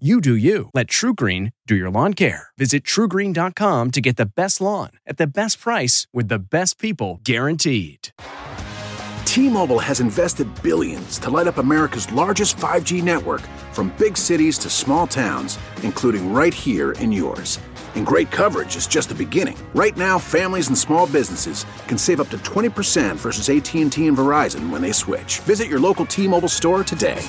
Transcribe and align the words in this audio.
You 0.00 0.20
do 0.20 0.34
you. 0.34 0.70
Let 0.74 0.88
TruGreen 0.88 1.52
do 1.68 1.76
your 1.76 1.88
lawn 1.88 2.14
care. 2.14 2.48
Visit 2.58 2.82
trugreen.com 2.82 3.92
to 3.92 4.00
get 4.00 4.16
the 4.16 4.26
best 4.26 4.60
lawn 4.60 4.90
at 5.06 5.18
the 5.18 5.26
best 5.28 5.60
price 5.60 6.08
with 6.12 6.26
the 6.26 6.40
best 6.40 6.80
people 6.80 7.20
guaranteed. 7.22 8.08
T-Mobile 9.24 9.78
has 9.78 10.00
invested 10.00 10.48
billions 10.64 11.16
to 11.20 11.30
light 11.30 11.46
up 11.46 11.58
America's 11.58 12.10
largest 12.10 12.56
5G 12.56 13.04
network 13.04 13.42
from 13.70 13.94
big 13.96 14.16
cities 14.16 14.58
to 14.58 14.68
small 14.68 15.06
towns, 15.06 15.60
including 15.84 16.34
right 16.34 16.54
here 16.54 16.92
in 16.98 17.12
yours. 17.12 17.60
And 17.94 18.04
great 18.04 18.32
coverage 18.32 18.74
is 18.74 18.88
just 18.88 19.10
the 19.10 19.14
beginning. 19.14 19.56
Right 19.76 19.96
now, 19.96 20.18
families 20.18 20.66
and 20.66 20.76
small 20.76 21.06
businesses 21.06 21.66
can 21.86 21.98
save 21.98 22.20
up 22.20 22.30
to 22.30 22.38
20% 22.38 23.14
versus 23.14 23.48
AT&T 23.48 24.06
and 24.08 24.16
Verizon 24.16 24.70
when 24.70 24.82
they 24.82 24.90
switch. 24.90 25.38
Visit 25.40 25.68
your 25.68 25.78
local 25.78 26.04
T-Mobile 26.04 26.48
store 26.48 26.82
today. 26.82 27.22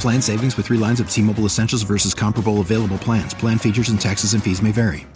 Plan 0.00 0.20
savings 0.22 0.56
with 0.56 0.66
three 0.66 0.78
lines 0.78 1.00
of 1.00 1.10
T 1.10 1.22
Mobile 1.22 1.44
Essentials 1.44 1.82
versus 1.82 2.14
comparable 2.14 2.60
available 2.60 2.98
plans. 2.98 3.34
Plan 3.34 3.58
features 3.58 3.88
and 3.88 4.00
taxes 4.00 4.34
and 4.34 4.42
fees 4.42 4.62
may 4.62 4.72
vary. 4.72 5.06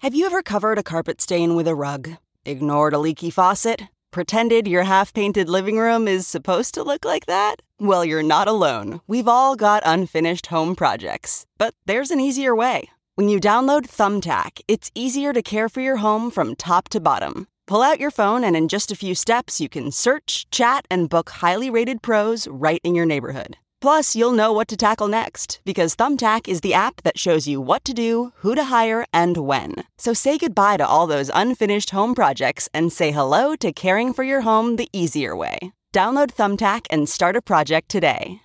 Have 0.00 0.14
you 0.14 0.26
ever 0.26 0.42
covered 0.42 0.78
a 0.78 0.82
carpet 0.82 1.20
stain 1.20 1.56
with 1.56 1.66
a 1.66 1.74
rug? 1.74 2.10
Ignored 2.44 2.92
a 2.92 2.98
leaky 2.98 3.30
faucet? 3.30 3.82
Pretended 4.12 4.68
your 4.68 4.84
half 4.84 5.12
painted 5.12 5.48
living 5.48 5.78
room 5.78 6.06
is 6.06 6.26
supposed 6.26 6.74
to 6.74 6.82
look 6.82 7.04
like 7.04 7.26
that? 7.26 7.56
Well, 7.78 8.04
you're 8.04 8.22
not 8.22 8.48
alone. 8.48 9.00
We've 9.06 9.28
all 9.28 9.56
got 9.56 9.82
unfinished 9.86 10.46
home 10.46 10.74
projects. 10.74 11.44
But 11.58 11.74
there's 11.86 12.10
an 12.10 12.20
easier 12.20 12.54
way. 12.54 12.88
When 13.16 13.28
you 13.28 13.40
download 13.40 13.86
Thumbtack, 13.86 14.60
it's 14.68 14.90
easier 14.94 15.32
to 15.32 15.42
care 15.42 15.68
for 15.68 15.80
your 15.80 15.96
home 15.96 16.30
from 16.30 16.56
top 16.56 16.88
to 16.90 17.00
bottom. 17.00 17.48
Pull 17.66 17.82
out 17.82 17.98
your 17.98 18.12
phone, 18.12 18.44
and 18.44 18.56
in 18.56 18.68
just 18.68 18.92
a 18.92 18.96
few 18.96 19.12
steps, 19.12 19.60
you 19.60 19.68
can 19.68 19.90
search, 19.90 20.46
chat, 20.52 20.86
and 20.88 21.10
book 21.10 21.30
highly 21.30 21.68
rated 21.68 22.00
pros 22.00 22.46
right 22.46 22.80
in 22.84 22.94
your 22.94 23.06
neighborhood. 23.06 23.56
Plus, 23.80 24.14
you'll 24.14 24.32
know 24.32 24.52
what 24.52 24.68
to 24.68 24.76
tackle 24.76 25.08
next 25.08 25.60
because 25.64 25.96
Thumbtack 25.96 26.48
is 26.48 26.60
the 26.60 26.72
app 26.72 27.02
that 27.02 27.18
shows 27.18 27.48
you 27.48 27.60
what 27.60 27.84
to 27.84 27.92
do, 27.92 28.32
who 28.36 28.54
to 28.54 28.64
hire, 28.64 29.04
and 29.12 29.38
when. 29.38 29.74
So 29.98 30.14
say 30.14 30.38
goodbye 30.38 30.76
to 30.76 30.86
all 30.86 31.08
those 31.08 31.30
unfinished 31.34 31.90
home 31.90 32.14
projects 32.14 32.68
and 32.72 32.92
say 32.92 33.10
hello 33.10 33.56
to 33.56 33.72
caring 33.72 34.12
for 34.12 34.22
your 34.22 34.42
home 34.42 34.76
the 34.76 34.88
easier 34.92 35.34
way. 35.34 35.58
Download 35.92 36.28
Thumbtack 36.32 36.86
and 36.88 37.08
start 37.08 37.36
a 37.36 37.42
project 37.42 37.88
today. 37.88 38.42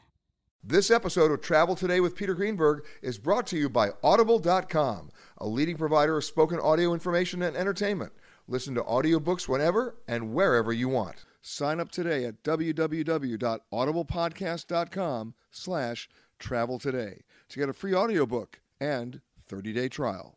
This 0.64 0.92
episode 0.92 1.32
of 1.32 1.42
Travel 1.42 1.76
Today 1.76 2.00
with 2.00 2.16
Peter 2.16 2.36
Greenberg 2.36 2.86
is 3.02 3.18
brought 3.18 3.48
to 3.48 3.58
you 3.58 3.68
by 3.68 3.92
Audible.com, 4.04 5.10
a 5.38 5.48
leading 5.48 5.76
provider 5.76 6.18
of 6.18 6.24
spoken 6.24 6.60
audio 6.60 6.94
information 6.94 7.42
and 7.42 7.58
entertainment. 7.58 8.14
Listen 8.52 8.76
to 8.76 8.84
audiobooks 8.84 9.48
whenever 9.48 9.96
and 10.10 10.34
wherever 10.34 10.74
you 10.74 10.90
want. 10.90 11.24
Sign 11.42 11.80
up 11.80 11.90
today 11.90 12.26
at 12.26 12.44
www.audiblepodcast.com 12.44 15.34
slash 15.50 16.10
travel 16.38 16.78
today 16.78 17.22
to 17.48 17.60
get 17.60 17.70
a 17.70 17.74
free 17.74 17.96
audiobook 17.96 18.60
and 18.82 19.22
30-day 19.50 19.88
trial. 19.88 20.36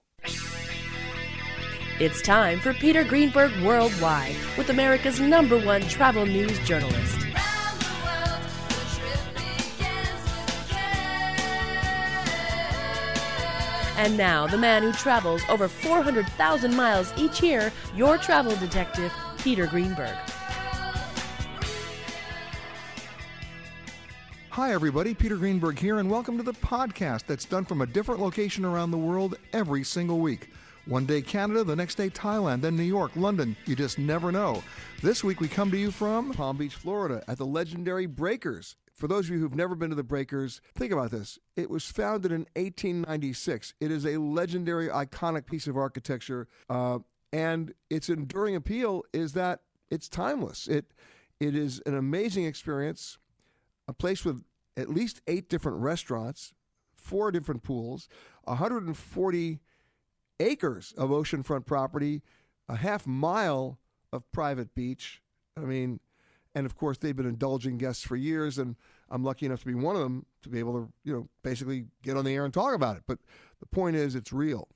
It's 1.98 2.22
time 2.22 2.60
for 2.60 2.72
Peter 2.74 3.02
Greenberg 3.02 3.50
Worldwide 3.64 4.36
with 4.56 4.70
America's 4.70 5.18
number 5.18 5.58
one 5.58 5.82
travel 5.82 6.24
news 6.24 6.56
journalist. 6.60 7.23
And 13.96 14.16
now, 14.16 14.48
the 14.48 14.58
man 14.58 14.82
who 14.82 14.92
travels 14.92 15.42
over 15.48 15.68
400,000 15.68 16.74
miles 16.74 17.12
each 17.16 17.40
year, 17.40 17.72
your 17.94 18.18
travel 18.18 18.56
detective, 18.56 19.12
Peter 19.38 19.68
Greenberg. 19.68 20.16
Hi, 24.50 24.72
everybody. 24.72 25.14
Peter 25.14 25.36
Greenberg 25.36 25.78
here, 25.78 26.00
and 26.00 26.10
welcome 26.10 26.36
to 26.38 26.42
the 26.42 26.54
podcast 26.54 27.26
that's 27.26 27.44
done 27.44 27.64
from 27.64 27.82
a 27.82 27.86
different 27.86 28.20
location 28.20 28.64
around 28.64 28.90
the 28.90 28.98
world 28.98 29.36
every 29.52 29.84
single 29.84 30.18
week. 30.18 30.50
One 30.86 31.06
day 31.06 31.22
Canada, 31.22 31.62
the 31.62 31.76
next 31.76 31.94
day 31.94 32.10
Thailand, 32.10 32.62
then 32.62 32.76
New 32.76 32.82
York, 32.82 33.12
London. 33.14 33.56
You 33.64 33.76
just 33.76 34.00
never 34.00 34.32
know. 34.32 34.64
This 35.02 35.22
week 35.22 35.40
we 35.40 35.46
come 35.46 35.70
to 35.70 35.78
you 35.78 35.92
from 35.92 36.32
Palm 36.32 36.56
Beach, 36.56 36.74
Florida, 36.74 37.22
at 37.28 37.38
the 37.38 37.46
legendary 37.46 38.06
Breakers. 38.06 38.74
For 38.94 39.08
those 39.08 39.26
of 39.26 39.34
you 39.34 39.40
who've 39.40 39.56
never 39.56 39.74
been 39.74 39.90
to 39.90 39.96
the 39.96 40.04
Breakers, 40.04 40.60
think 40.76 40.92
about 40.92 41.10
this. 41.10 41.38
It 41.56 41.68
was 41.68 41.84
founded 41.84 42.30
in 42.30 42.46
1896. 42.54 43.74
It 43.80 43.90
is 43.90 44.06
a 44.06 44.18
legendary, 44.18 44.88
iconic 44.88 45.46
piece 45.46 45.66
of 45.66 45.76
architecture, 45.76 46.46
uh, 46.70 47.00
and 47.32 47.74
its 47.90 48.08
enduring 48.08 48.54
appeal 48.54 49.02
is 49.12 49.32
that 49.32 49.60
it's 49.90 50.08
timeless. 50.08 50.68
It 50.68 50.92
it 51.40 51.56
is 51.56 51.82
an 51.84 51.96
amazing 51.96 52.44
experience, 52.44 53.18
a 53.88 53.92
place 53.92 54.24
with 54.24 54.44
at 54.76 54.88
least 54.88 55.20
eight 55.26 55.48
different 55.48 55.78
restaurants, 55.78 56.54
four 56.94 57.32
different 57.32 57.64
pools, 57.64 58.08
140 58.44 59.60
acres 60.38 60.94
of 60.96 61.10
oceanfront 61.10 61.66
property, 61.66 62.22
a 62.68 62.76
half 62.76 63.06
mile 63.06 63.80
of 64.12 64.30
private 64.30 64.72
beach. 64.74 65.20
I 65.56 65.60
mean, 65.60 65.98
and 66.54 66.66
of 66.66 66.76
course, 66.76 66.98
they've 66.98 67.16
been 67.16 67.26
indulging 67.26 67.78
guests 67.78 68.04
for 68.04 68.16
years, 68.16 68.58
and 68.58 68.76
I'm 69.10 69.24
lucky 69.24 69.46
enough 69.46 69.60
to 69.60 69.66
be 69.66 69.74
one 69.74 69.96
of 69.96 70.02
them 70.02 70.24
to 70.42 70.48
be 70.48 70.58
able 70.58 70.72
to, 70.74 70.92
you 71.04 71.12
know, 71.12 71.28
basically 71.42 71.86
get 72.02 72.16
on 72.16 72.24
the 72.24 72.34
air 72.34 72.44
and 72.44 72.54
talk 72.54 72.74
about 72.74 72.96
it. 72.96 73.02
But 73.06 73.18
the 73.60 73.66
point 73.66 73.96
is, 73.96 74.14
it's 74.14 74.32
real. 74.32 74.68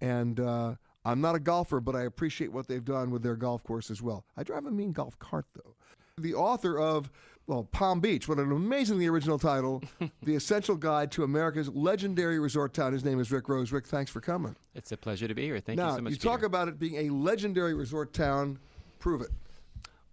And 0.00 0.40
uh, 0.40 0.74
I'm 1.04 1.20
not 1.20 1.34
a 1.34 1.40
golfer, 1.40 1.80
but 1.80 1.94
I 1.94 2.02
appreciate 2.02 2.52
what 2.52 2.68
they've 2.68 2.84
done 2.84 3.10
with 3.10 3.22
their 3.22 3.36
golf 3.36 3.62
course 3.62 3.90
as 3.90 4.00
well. 4.00 4.24
I 4.36 4.42
drive 4.42 4.64
a 4.66 4.70
mean 4.70 4.92
golf 4.92 5.18
cart, 5.18 5.46
though. 5.54 5.74
The 6.18 6.34
author 6.34 6.78
of, 6.78 7.10
well, 7.46 7.64
Palm 7.64 8.00
Beach, 8.00 8.26
what 8.28 8.38
an 8.38 8.50
amazingly 8.50 9.06
original 9.06 9.38
title, 9.38 9.82
The 10.22 10.34
Essential 10.34 10.76
Guide 10.76 11.12
to 11.12 11.24
America's 11.24 11.68
Legendary 11.68 12.38
Resort 12.38 12.74
Town. 12.74 12.92
His 12.92 13.04
name 13.04 13.20
is 13.20 13.30
Rick 13.30 13.48
Rose. 13.48 13.70
Rick, 13.70 13.86
thanks 13.86 14.10
for 14.10 14.20
coming. 14.20 14.56
It's 14.74 14.92
a 14.92 14.96
pleasure 14.96 15.28
to 15.28 15.34
be 15.34 15.42
here. 15.42 15.60
Thank 15.60 15.78
now, 15.78 15.90
you 15.90 15.96
so 15.96 16.02
much. 16.02 16.12
you 16.12 16.18
talk 16.18 16.38
Peter. 16.38 16.46
about 16.46 16.68
it 16.68 16.78
being 16.78 17.06
a 17.06 17.10
legendary 17.10 17.74
resort 17.74 18.12
town. 18.12 18.58
Prove 18.98 19.20
it. 19.20 19.30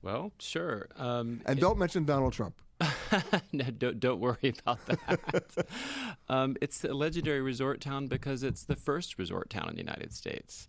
Well, 0.05 0.31
sure. 0.37 0.87
Um, 0.97 1.41
And 1.47 1.59
don't 1.59 1.79
mention 1.79 2.05
Donald 2.05 2.33
Trump. 2.33 2.53
no, 3.51 3.63
don't, 3.65 3.99
don't 3.99 4.19
worry 4.19 4.53
about 4.59 4.85
that. 4.85 5.67
um, 6.29 6.55
it's 6.61 6.83
a 6.83 6.93
legendary 6.93 7.41
resort 7.41 7.81
town 7.81 8.05
because 8.05 8.43
it's 8.43 8.65
the 8.65 8.75
first 8.75 9.17
resort 9.17 9.49
town 9.49 9.67
in 9.69 9.75
the 9.75 9.81
United 9.81 10.13
States. 10.13 10.67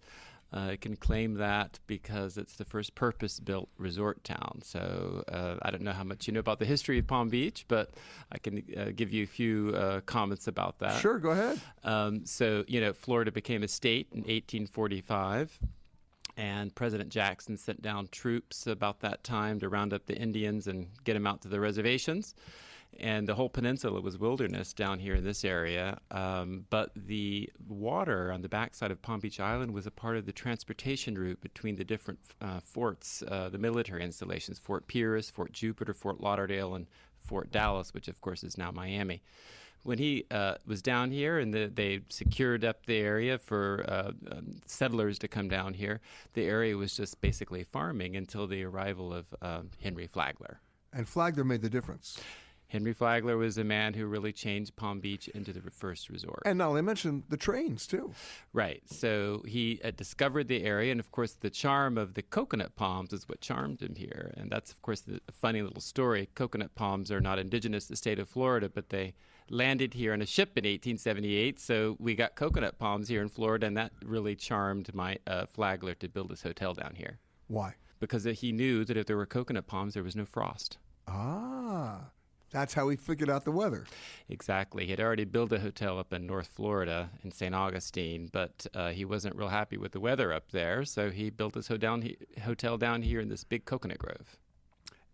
Uh, 0.54 0.70
it 0.72 0.80
can 0.80 0.96
claim 0.96 1.34
that 1.34 1.80
because 1.86 2.38
it's 2.38 2.54
the 2.54 2.64
first 2.64 2.94
purpose 2.94 3.38
built 3.38 3.68
resort 3.76 4.24
town. 4.24 4.60
So 4.62 5.22
uh, 5.30 5.56
I 5.60 5.70
don't 5.70 5.82
know 5.82 5.92
how 5.92 6.04
much 6.04 6.26
you 6.26 6.32
know 6.32 6.40
about 6.40 6.58
the 6.58 6.64
history 6.64 6.98
of 6.98 7.06
Palm 7.06 7.28
Beach, 7.28 7.66
but 7.68 7.90
I 8.32 8.38
can 8.38 8.62
uh, 8.74 8.86
give 8.94 9.12
you 9.12 9.24
a 9.24 9.26
few 9.26 9.74
uh, 9.76 10.00
comments 10.02 10.46
about 10.46 10.78
that. 10.78 10.98
Sure, 11.02 11.18
go 11.18 11.30
ahead. 11.32 11.60
Um, 11.84 12.24
so, 12.24 12.64
you 12.68 12.80
know, 12.80 12.94
Florida 12.94 13.32
became 13.32 13.62
a 13.62 13.68
state 13.68 14.06
in 14.12 14.20
1845 14.20 15.58
and 16.36 16.74
President 16.74 17.08
Jackson 17.08 17.56
sent 17.56 17.82
down 17.82 18.08
troops 18.08 18.66
about 18.66 19.00
that 19.00 19.24
time 19.24 19.58
to 19.60 19.68
round 19.68 19.92
up 19.92 20.06
the 20.06 20.16
Indians 20.16 20.66
and 20.66 20.88
get 21.04 21.14
them 21.14 21.26
out 21.26 21.40
to 21.42 21.48
the 21.48 21.60
reservations. 21.60 22.34
And 22.98 23.28
the 23.28 23.34
whole 23.34 23.48
peninsula 23.48 24.00
was 24.00 24.16
wilderness 24.18 24.72
down 24.72 24.98
here 24.98 25.14
in 25.14 25.24
this 25.24 25.44
area. 25.44 25.98
Um, 26.10 26.64
but 26.70 26.92
the 26.94 27.50
water 27.68 28.32
on 28.32 28.42
the 28.42 28.48
backside 28.48 28.90
of 28.90 29.02
Palm 29.02 29.20
Beach 29.20 29.40
Island 29.40 29.72
was 29.74 29.86
a 29.86 29.90
part 29.90 30.16
of 30.16 30.24
the 30.24 30.32
transportation 30.32 31.16
route 31.16 31.40
between 31.40 31.76
the 31.76 31.84
different 31.84 32.20
uh, 32.40 32.60
forts, 32.60 33.22
uh, 33.28 33.48
the 33.50 33.58
military 33.58 34.02
installations 34.02 34.58
Fort 34.58 34.86
Pierce, 34.86 35.28
Fort 35.28 35.52
Jupiter, 35.52 35.92
Fort 35.92 36.20
Lauderdale, 36.20 36.74
and 36.74 36.86
Fort 37.18 37.50
Dallas, 37.50 37.92
which 37.92 38.08
of 38.08 38.20
course 38.20 38.42
is 38.44 38.56
now 38.56 38.70
Miami 38.70 39.22
when 39.86 39.98
he 39.98 40.24
uh, 40.30 40.56
was 40.66 40.82
down 40.82 41.10
here 41.10 41.38
and 41.38 41.54
the, 41.54 41.70
they 41.72 42.00
secured 42.08 42.64
up 42.64 42.86
the 42.86 42.96
area 42.96 43.38
for 43.38 43.84
uh, 43.88 44.10
um, 44.32 44.60
settlers 44.66 45.18
to 45.20 45.28
come 45.28 45.48
down 45.48 45.74
here, 45.74 46.00
the 46.34 46.44
area 46.44 46.76
was 46.76 46.96
just 46.96 47.20
basically 47.20 47.62
farming 47.62 48.16
until 48.16 48.46
the 48.46 48.64
arrival 48.64 49.14
of 49.14 49.26
uh, 49.40 49.62
Henry 49.80 50.06
Flagler. 50.06 50.60
And 50.92 51.08
Flagler 51.08 51.44
made 51.44 51.62
the 51.62 51.70
difference. 51.70 52.18
Henry 52.68 52.92
Flagler 52.92 53.36
was 53.36 53.58
a 53.58 53.64
man 53.64 53.94
who 53.94 54.06
really 54.06 54.32
changed 54.32 54.74
Palm 54.74 54.98
Beach 54.98 55.28
into 55.28 55.52
the 55.52 55.70
first 55.70 56.08
resort. 56.08 56.42
And 56.44 56.58
now 56.58 56.72
they 56.72 56.82
mentioned 56.82 57.22
the 57.28 57.36
trains 57.36 57.86
too. 57.86 58.12
Right. 58.52 58.82
So 58.86 59.44
he 59.46 59.80
uh, 59.84 59.92
discovered 59.92 60.48
the 60.48 60.64
area, 60.64 60.90
and 60.90 60.98
of 60.98 61.12
course, 61.12 61.34
the 61.34 61.50
charm 61.50 61.96
of 61.96 62.14
the 62.14 62.22
coconut 62.22 62.74
palms 62.74 63.12
is 63.12 63.28
what 63.28 63.40
charmed 63.40 63.82
him 63.82 63.94
here. 63.94 64.34
And 64.36 64.50
that's, 64.50 64.72
of 64.72 64.82
course, 64.82 65.02
the 65.02 65.20
funny 65.30 65.62
little 65.62 65.80
story. 65.80 66.28
Coconut 66.34 66.74
palms 66.74 67.12
are 67.12 67.20
not 67.20 67.38
indigenous 67.38 67.84
to 67.84 67.92
the 67.92 67.96
state 67.96 68.18
of 68.18 68.28
Florida, 68.28 68.68
but 68.68 68.88
they 68.88 69.14
landed 69.50 69.94
here 69.94 70.12
on 70.12 70.22
a 70.22 70.26
ship 70.26 70.50
in 70.56 70.64
1878. 70.64 71.60
So 71.60 71.96
we 71.98 72.14
got 72.14 72.34
coconut 72.34 72.78
palms 72.78 73.08
here 73.08 73.22
in 73.22 73.28
Florida, 73.28 73.66
and 73.66 73.76
that 73.76 73.92
really 74.04 74.34
charmed 74.34 74.94
my 74.94 75.18
uh, 75.26 75.46
Flagler 75.46 75.94
to 75.94 76.08
build 76.08 76.30
his 76.30 76.42
hotel 76.42 76.74
down 76.74 76.94
here. 76.94 77.18
Why? 77.48 77.74
Because 78.00 78.24
he 78.24 78.52
knew 78.52 78.84
that 78.84 78.96
if 78.96 79.06
there 79.06 79.16
were 79.16 79.26
coconut 79.26 79.66
palms, 79.66 79.94
there 79.94 80.02
was 80.02 80.16
no 80.16 80.24
frost. 80.24 80.78
Ah. 81.08 82.10
That's 82.50 82.74
how 82.74 82.88
he 82.88 82.96
figured 82.96 83.28
out 83.28 83.44
the 83.44 83.50
weather. 83.50 83.84
Exactly. 84.28 84.84
He 84.84 84.92
had 84.92 85.00
already 85.00 85.24
built 85.24 85.52
a 85.52 85.58
hotel 85.58 85.98
up 85.98 86.12
in 86.12 86.26
North 86.26 86.46
Florida 86.46 87.10
in 87.24 87.32
St. 87.32 87.54
Augustine, 87.54 88.30
but 88.32 88.66
uh, 88.72 88.90
he 88.90 89.04
wasn't 89.04 89.36
real 89.36 89.48
happy 89.48 89.76
with 89.76 89.92
the 89.92 90.00
weather 90.00 90.32
up 90.32 90.52
there, 90.52 90.84
so 90.84 91.10
he 91.10 91.28
built 91.28 91.54
his 91.54 91.68
hotel 91.68 92.78
down 92.78 93.02
here 93.02 93.20
in 93.20 93.28
this 93.28 93.44
big 93.44 93.64
coconut 93.64 93.98
grove. 93.98 94.38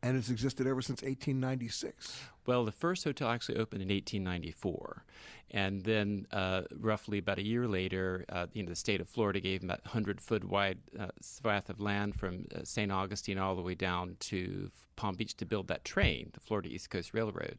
And 0.05 0.17
it's 0.17 0.31
existed 0.31 0.67
ever 0.67 0.83
since 0.83 1.03
1896. 1.03 2.21
Well, 2.45 2.65
the 2.65 2.73
first 2.73 3.05
hotel 3.05 3.29
actually 3.29 3.59
opened 3.59 3.83
in 3.83 3.89
1894, 3.89 5.05
and 5.53 5.85
then 5.85 6.27
uh, 6.33 6.63
roughly 6.77 7.19
about 7.19 7.39
a 7.39 7.45
year 7.45 7.69
later, 7.69 8.25
uh, 8.29 8.47
you 8.53 8.65
know, 8.65 8.71
the 8.71 8.77
state 8.77 9.01
of 9.01 9.09
Florida 9.09 9.39
gave 9.39 9.63
him 9.63 9.69
that 9.69 9.85
100 9.85 10.21
foot 10.21 10.43
wide 10.43 10.79
uh, 10.99 11.07
swath 11.21 11.71
of 11.71 11.79
land 11.79 12.17
from 12.17 12.47
uh, 12.53 12.65
St. 12.65 12.91
Augustine 12.91 13.39
all 13.39 13.55
the 13.55 13.63
way 13.63 13.77
down 13.77 14.17
to 14.21 14.73
Palm 14.97 15.15
Beach 15.15 15.37
to 15.37 15.47
build 15.47 15.69
that 15.69 15.85
train, 15.85 16.31
the 16.35 16.41
Florida 16.41 16.69
East 16.69 16.91
Coast 16.91 17.15
Railroad, 17.15 17.59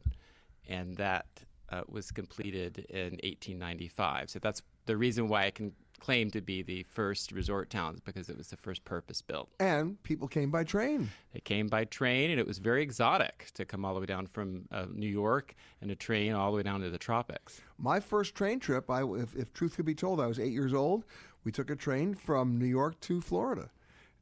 and 0.68 0.96
that 0.96 1.26
uh, 1.70 1.82
was 1.88 2.10
completed 2.10 2.86
in 2.90 3.12
1895. 3.22 4.28
So 4.28 4.38
that's 4.38 4.60
the 4.84 4.98
reason 4.98 5.28
why 5.28 5.46
I 5.46 5.50
can 5.50 5.72
claim 6.00 6.30
to 6.30 6.40
be 6.40 6.62
the 6.62 6.82
first 6.84 7.32
resort 7.32 7.70
towns 7.70 8.00
because 8.00 8.28
it 8.28 8.36
was 8.36 8.48
the 8.48 8.56
first 8.56 8.84
purpose 8.84 9.22
built. 9.22 9.48
And 9.60 10.02
people 10.02 10.28
came 10.28 10.50
by 10.50 10.64
train. 10.64 11.10
They 11.32 11.40
came 11.40 11.68
by 11.68 11.84
train, 11.84 12.30
and 12.30 12.40
it 12.40 12.46
was 12.46 12.58
very 12.58 12.82
exotic 12.82 13.50
to 13.54 13.64
come 13.64 13.84
all 13.84 13.94
the 13.94 14.00
way 14.00 14.06
down 14.06 14.26
from 14.26 14.66
uh, 14.70 14.86
New 14.92 15.08
York 15.08 15.54
and 15.80 15.90
a 15.90 15.94
train 15.94 16.32
all 16.32 16.50
the 16.50 16.56
way 16.56 16.62
down 16.62 16.80
to 16.80 16.90
the 16.90 16.98
tropics. 16.98 17.60
My 17.78 18.00
first 18.00 18.34
train 18.34 18.60
trip, 18.60 18.90
I, 18.90 19.02
if, 19.02 19.34
if 19.34 19.52
truth 19.52 19.76
could 19.76 19.86
be 19.86 19.94
told, 19.94 20.20
I 20.20 20.26
was 20.26 20.38
eight 20.38 20.52
years 20.52 20.74
old. 20.74 21.04
We 21.44 21.52
took 21.52 21.70
a 21.70 21.76
train 21.76 22.14
from 22.14 22.58
New 22.58 22.66
York 22.66 22.98
to 23.00 23.20
Florida 23.20 23.70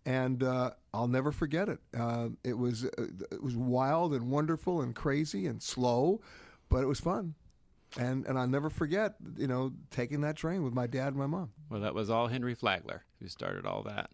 and 0.04 0.42
uh, 0.42 0.70
I'll 0.92 1.06
never 1.06 1.30
forget 1.30 1.68
it. 1.68 1.78
Uh, 1.96 2.30
it 2.42 2.58
was 2.58 2.84
uh, 2.84 3.06
it 3.30 3.40
was 3.40 3.56
wild 3.56 4.14
and 4.14 4.30
wonderful 4.32 4.82
and 4.82 4.94
crazy 4.94 5.46
and 5.46 5.62
slow, 5.62 6.20
but 6.68 6.82
it 6.82 6.86
was 6.86 6.98
fun 6.98 7.34
and 7.98 8.26
and 8.26 8.38
I'll 8.38 8.46
never 8.46 8.70
forget, 8.70 9.14
you 9.36 9.46
know, 9.46 9.72
taking 9.90 10.20
that 10.22 10.36
train 10.36 10.62
with 10.62 10.74
my 10.74 10.86
dad 10.86 11.08
and 11.08 11.16
my 11.16 11.26
mom. 11.26 11.50
Well, 11.70 11.80
that 11.80 11.94
was 11.94 12.10
all 12.10 12.26
Henry 12.26 12.54
Flagler 12.54 13.04
who 13.20 13.28
started 13.28 13.66
all 13.66 13.82
that. 13.84 14.10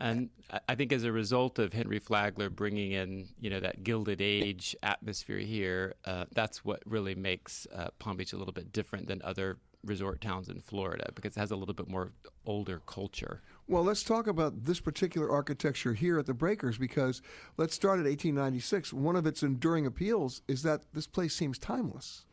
And 0.00 0.30
I 0.68 0.76
think 0.76 0.92
as 0.92 1.02
a 1.02 1.10
result 1.10 1.58
of 1.58 1.72
Henry 1.72 1.98
Flagler 1.98 2.50
bringing 2.50 2.92
in, 2.92 3.26
you 3.40 3.50
know, 3.50 3.58
that 3.58 3.82
Gilded 3.82 4.20
Age 4.20 4.76
atmosphere 4.80 5.38
here, 5.38 5.96
uh, 6.04 6.26
that's 6.32 6.64
what 6.64 6.80
really 6.86 7.16
makes 7.16 7.66
uh, 7.74 7.88
Palm 7.98 8.16
Beach 8.16 8.32
a 8.32 8.36
little 8.36 8.52
bit 8.52 8.72
different 8.72 9.08
than 9.08 9.20
other 9.22 9.58
resort 9.84 10.20
towns 10.20 10.48
in 10.48 10.60
Florida 10.60 11.10
because 11.14 11.36
it 11.36 11.40
has 11.40 11.50
a 11.50 11.56
little 11.56 11.74
bit 11.74 11.88
more 11.88 12.12
older 12.46 12.80
culture. 12.86 13.42
Well, 13.70 13.84
let's 13.84 14.02
talk 14.02 14.26
about 14.26 14.64
this 14.64 14.80
particular 14.80 15.30
architecture 15.30 15.92
here 15.92 16.18
at 16.18 16.24
the 16.24 16.32
Breakers 16.32 16.78
because 16.78 17.20
let's 17.58 17.74
start 17.74 18.00
at 18.00 18.06
1896. 18.06 18.94
One 18.94 19.14
of 19.14 19.26
its 19.26 19.42
enduring 19.42 19.84
appeals 19.84 20.40
is 20.48 20.62
that 20.62 20.84
this 20.94 21.06
place 21.06 21.34
seems 21.34 21.58
timeless. 21.58 22.24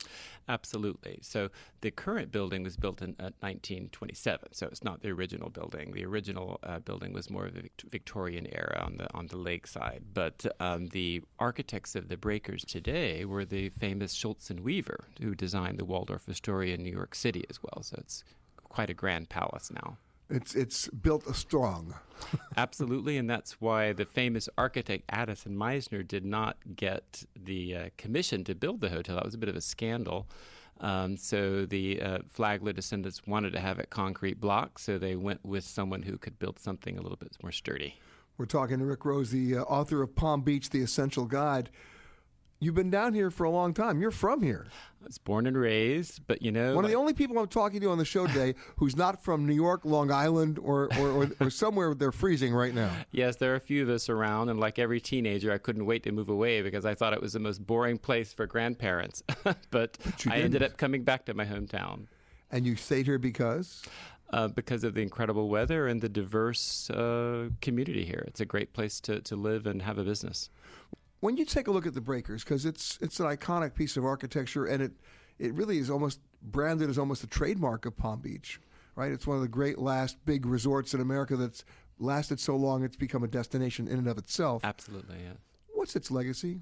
Absolutely. 0.47 1.19
So 1.21 1.49
the 1.81 1.91
current 1.91 2.31
building 2.31 2.63
was 2.63 2.77
built 2.77 3.01
in 3.01 3.17
uh, 3.19 3.35
1927, 3.41 4.53
so 4.53 4.67
it's 4.67 4.85
not 4.85 5.01
the 5.01 5.09
original 5.09 5.49
building. 5.49 5.91
The 5.91 6.05
original 6.05 6.57
uh, 6.63 6.79
building 6.79 7.11
was 7.11 7.29
more 7.29 7.47
of 7.47 7.57
a 7.57 7.63
Victorian 7.89 8.47
era 8.53 8.81
on 8.85 8.95
the 8.95 9.13
on 9.13 9.27
the 9.27 9.37
lakeside, 9.37 10.03
but 10.13 10.45
um, 10.61 10.87
the 10.87 11.21
architects 11.37 11.95
of 11.95 12.07
the 12.07 12.15
Breakers 12.15 12.63
today 12.63 13.25
were 13.25 13.43
the 13.43 13.67
famous 13.71 14.13
Schultze 14.13 14.51
and 14.51 14.61
Weaver, 14.61 15.03
who 15.21 15.35
designed 15.35 15.79
the 15.79 15.85
Waldorf 15.85 16.29
Astoria 16.29 16.75
in 16.75 16.83
New 16.83 16.93
York 16.93 17.13
City 17.13 17.43
as 17.49 17.61
well. 17.61 17.83
So 17.83 17.97
it's 17.99 18.23
quite 18.69 18.89
a 18.89 18.93
grand 18.93 19.27
palace 19.27 19.69
now. 19.69 19.97
It's 20.29 20.55
it's 20.55 20.87
built 20.87 21.33
strong. 21.35 21.93
Absolutely, 22.57 23.17
and 23.17 23.29
that's 23.29 23.61
why 23.61 23.93
the 23.93 24.05
famous 24.05 24.49
architect 24.57 25.03
Addison 25.09 25.55
Mizner 25.55 26.07
did 26.07 26.25
not 26.25 26.57
get 26.75 27.23
the 27.35 27.75
uh, 27.75 27.89
commission 27.97 28.43
to 28.45 28.55
build 28.55 28.81
the 28.81 28.89
hotel. 28.89 29.15
That 29.15 29.25
was 29.25 29.35
a 29.35 29.37
bit 29.37 29.49
of 29.49 29.55
a 29.55 29.61
scandal. 29.61 30.27
Um, 30.81 31.15
so 31.15 31.65
the 31.65 32.01
uh, 32.01 32.17
Flagler 32.27 32.73
descendants 32.73 33.25
wanted 33.25 33.53
to 33.53 33.59
have 33.59 33.79
it 33.79 33.89
concrete 33.89 34.41
block, 34.41 34.79
so 34.79 34.97
they 34.97 35.15
went 35.15 35.45
with 35.45 35.63
someone 35.63 36.01
who 36.01 36.17
could 36.17 36.37
build 36.39 36.59
something 36.59 36.97
a 36.97 37.01
little 37.01 37.17
bit 37.17 37.37
more 37.41 37.51
sturdy. 37.51 37.95
We're 38.37 38.45
talking 38.45 38.79
to 38.79 38.85
Rick 38.85 39.05
Rose, 39.05 39.31
the 39.31 39.57
uh, 39.57 39.61
author 39.63 40.01
of 40.01 40.15
Palm 40.15 40.41
Beach: 40.41 40.69
The 40.69 40.81
Essential 40.81 41.25
Guide. 41.25 41.69
You've 42.59 42.75
been 42.75 42.89
down 42.89 43.13
here 43.13 43.29
for 43.31 43.43
a 43.43 43.49
long 43.49 43.73
time. 43.73 43.99
You're 43.99 44.11
from 44.11 44.41
here. 44.41 44.65
I 45.01 45.05
was 45.05 45.17
born 45.17 45.45
and 45.45 45.57
raised, 45.57 46.25
but 46.25 46.41
you 46.41 46.51
know. 46.51 46.73
One 46.73 46.85
of 46.85 46.89
the 46.89 46.95
only 46.95 47.13
people 47.13 47.37
I'm 47.37 47.47
talking 47.47 47.81
to 47.81 47.91
on 47.91 47.97
the 47.97 48.05
show 48.05 48.25
today 48.27 48.55
who's 48.77 48.95
not 48.95 49.21
from 49.21 49.45
New 49.45 49.53
York, 49.53 49.81
Long 49.83 50.09
Island, 50.09 50.57
or, 50.59 50.89
or, 50.97 51.09
or, 51.09 51.31
or 51.41 51.49
somewhere 51.49 51.93
they're 51.93 52.13
freezing 52.13 52.53
right 52.53 52.73
now. 52.73 52.91
Yes, 53.11 53.35
there 53.35 53.51
are 53.51 53.55
a 53.55 53.59
few 53.59 53.83
of 53.83 53.89
us 53.89 54.07
around, 54.07 54.49
and 54.49 54.59
like 54.59 54.79
every 54.79 55.01
teenager, 55.01 55.51
I 55.51 55.57
couldn't 55.57 55.85
wait 55.85 56.03
to 56.03 56.11
move 56.13 56.29
away 56.29 56.61
because 56.61 56.85
I 56.85 56.95
thought 56.95 57.13
it 57.13 57.21
was 57.21 57.33
the 57.33 57.39
most 57.39 57.65
boring 57.65 57.97
place 57.97 58.33
for 58.33 58.47
grandparents. 58.47 59.21
but, 59.43 59.57
but 59.69 59.97
I 60.29 60.37
ended 60.37 60.63
up 60.63 60.77
coming 60.77 61.03
back 61.03 61.25
to 61.25 61.33
my 61.33 61.45
hometown. 61.45 62.07
And 62.51 62.65
you 62.65 62.77
stayed 62.77 63.05
here 63.05 63.19
because? 63.19 63.83
Uh, 64.31 64.47
because 64.47 64.83
of 64.83 64.95
the 64.95 65.01
incredible 65.01 65.49
weather 65.49 65.87
and 65.87 66.01
the 66.01 66.09
diverse 66.09 66.89
uh, 66.89 67.49
community 67.61 68.05
here. 68.05 68.23
It's 68.27 68.39
a 68.39 68.45
great 68.45 68.73
place 68.73 68.99
to, 69.01 69.21
to 69.21 69.35
live 69.35 69.67
and 69.67 69.81
have 69.81 69.97
a 69.97 70.03
business 70.03 70.49
when 71.19 71.37
you 71.37 71.45
take 71.45 71.67
a 71.67 71.71
look 71.71 71.85
at 71.85 71.93
the 71.93 72.01
Breakers, 72.01 72.43
because 72.43 72.65
it's 72.65 72.97
it's 73.01 73.19
an 73.19 73.25
iconic 73.25 73.73
piece 73.75 73.97
of 73.97 74.05
architecture, 74.05 74.65
and 74.65 74.81
it 74.81 74.91
it 75.39 75.53
really 75.53 75.77
is 75.77 75.89
almost 75.89 76.19
branded 76.41 76.89
as 76.89 76.97
almost 76.97 77.23
a 77.23 77.27
trademark 77.27 77.85
of 77.85 77.97
Palm 77.97 78.19
Beach, 78.19 78.59
right? 78.95 79.11
It's 79.11 79.27
one 79.27 79.37
of 79.37 79.41
the 79.41 79.49
great 79.49 79.79
last 79.79 80.17
big 80.25 80.45
resorts 80.45 80.93
in 80.93 81.01
America 81.01 81.35
that's 81.35 81.65
lasted 81.99 82.39
so 82.39 82.55
long 82.55 82.83
it's 82.83 82.95
become 82.95 83.23
a 83.23 83.27
destination 83.27 83.87
in 83.87 83.97
and 83.97 84.07
of 84.07 84.17
itself. 84.17 84.63
Absolutely, 84.63 85.17
yeah. 85.23 85.33
What's 85.73 85.95
its 85.95 86.11
legacy? 86.11 86.61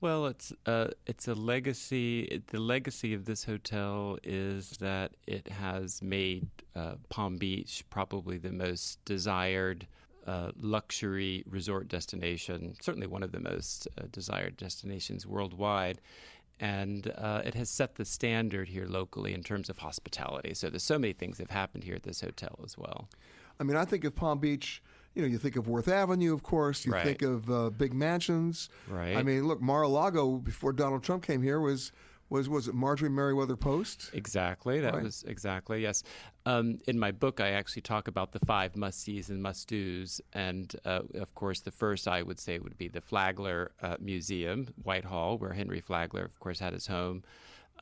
Well, 0.00 0.26
it's 0.26 0.52
uh, 0.64 0.88
it's 1.06 1.28
a 1.28 1.34
legacy. 1.34 2.42
The 2.46 2.58
legacy 2.58 3.12
of 3.12 3.26
this 3.26 3.44
hotel 3.44 4.18
is 4.22 4.70
that 4.78 5.12
it 5.26 5.48
has 5.48 6.00
made 6.00 6.48
uh, 6.74 6.94
Palm 7.10 7.36
Beach 7.36 7.84
probably 7.90 8.38
the 8.38 8.52
most 8.52 9.04
desired 9.04 9.86
uh, 10.26 10.52
luxury 10.60 11.44
resort 11.48 11.88
destination, 11.88 12.74
certainly 12.80 13.06
one 13.06 13.22
of 13.22 13.32
the 13.32 13.40
most 13.40 13.88
uh, 13.98 14.04
desired 14.12 14.56
destinations 14.56 15.26
worldwide. 15.26 16.00
And 16.58 17.10
uh, 17.16 17.40
it 17.44 17.54
has 17.54 17.70
set 17.70 17.94
the 17.94 18.04
standard 18.04 18.68
here 18.68 18.86
locally 18.86 19.32
in 19.32 19.42
terms 19.42 19.70
of 19.70 19.78
hospitality. 19.78 20.52
So 20.52 20.68
there's 20.68 20.82
so 20.82 20.98
many 20.98 21.14
things 21.14 21.38
that 21.38 21.48
have 21.48 21.58
happened 21.58 21.84
here 21.84 21.94
at 21.94 22.02
this 22.02 22.20
hotel 22.20 22.60
as 22.62 22.76
well. 22.76 23.08
I 23.58 23.64
mean, 23.64 23.76
I 23.76 23.86
think 23.86 24.04
of 24.04 24.14
Palm 24.14 24.38
Beach 24.38 24.82
you 25.14 25.22
know, 25.22 25.28
you 25.28 25.38
think 25.38 25.56
of 25.56 25.66
Worth 25.68 25.88
Avenue, 25.88 26.32
of 26.32 26.42
course. 26.42 26.86
You 26.86 26.92
right. 26.92 27.04
think 27.04 27.22
of 27.22 27.50
uh, 27.50 27.70
big 27.70 27.92
mansions. 27.92 28.68
Right. 28.88 29.16
I 29.16 29.22
mean, 29.22 29.46
look, 29.46 29.60
Mar-a-Lago 29.60 30.36
before 30.36 30.72
Donald 30.72 31.02
Trump 31.02 31.24
came 31.24 31.42
here 31.42 31.60
was 31.60 31.92
was 32.30 32.48
was 32.48 32.68
it 32.68 32.74
Marjorie 32.74 33.10
Merriweather 33.10 33.56
Post? 33.56 34.10
Exactly. 34.14 34.80
That 34.80 34.94
right. 34.94 35.02
was 35.02 35.24
exactly 35.26 35.82
yes. 35.82 36.02
Um, 36.46 36.78
in 36.86 36.98
my 36.98 37.10
book, 37.10 37.40
I 37.40 37.50
actually 37.50 37.82
talk 37.82 38.08
about 38.08 38.32
the 38.32 38.38
five 38.40 38.76
must 38.76 39.02
sees 39.02 39.28
and 39.28 39.42
must 39.42 39.68
dos, 39.68 40.20
and 40.32 40.74
uh, 40.84 41.00
of 41.14 41.34
course, 41.34 41.60
the 41.60 41.70
first 41.70 42.08
I 42.08 42.22
would 42.22 42.40
say 42.40 42.58
would 42.58 42.78
be 42.78 42.88
the 42.88 43.00
Flagler 43.00 43.72
uh, 43.82 43.96
Museum, 44.00 44.68
Whitehall, 44.82 45.38
where 45.38 45.52
Henry 45.52 45.80
Flagler, 45.80 46.24
of 46.24 46.38
course, 46.40 46.60
had 46.60 46.72
his 46.72 46.86
home. 46.86 47.24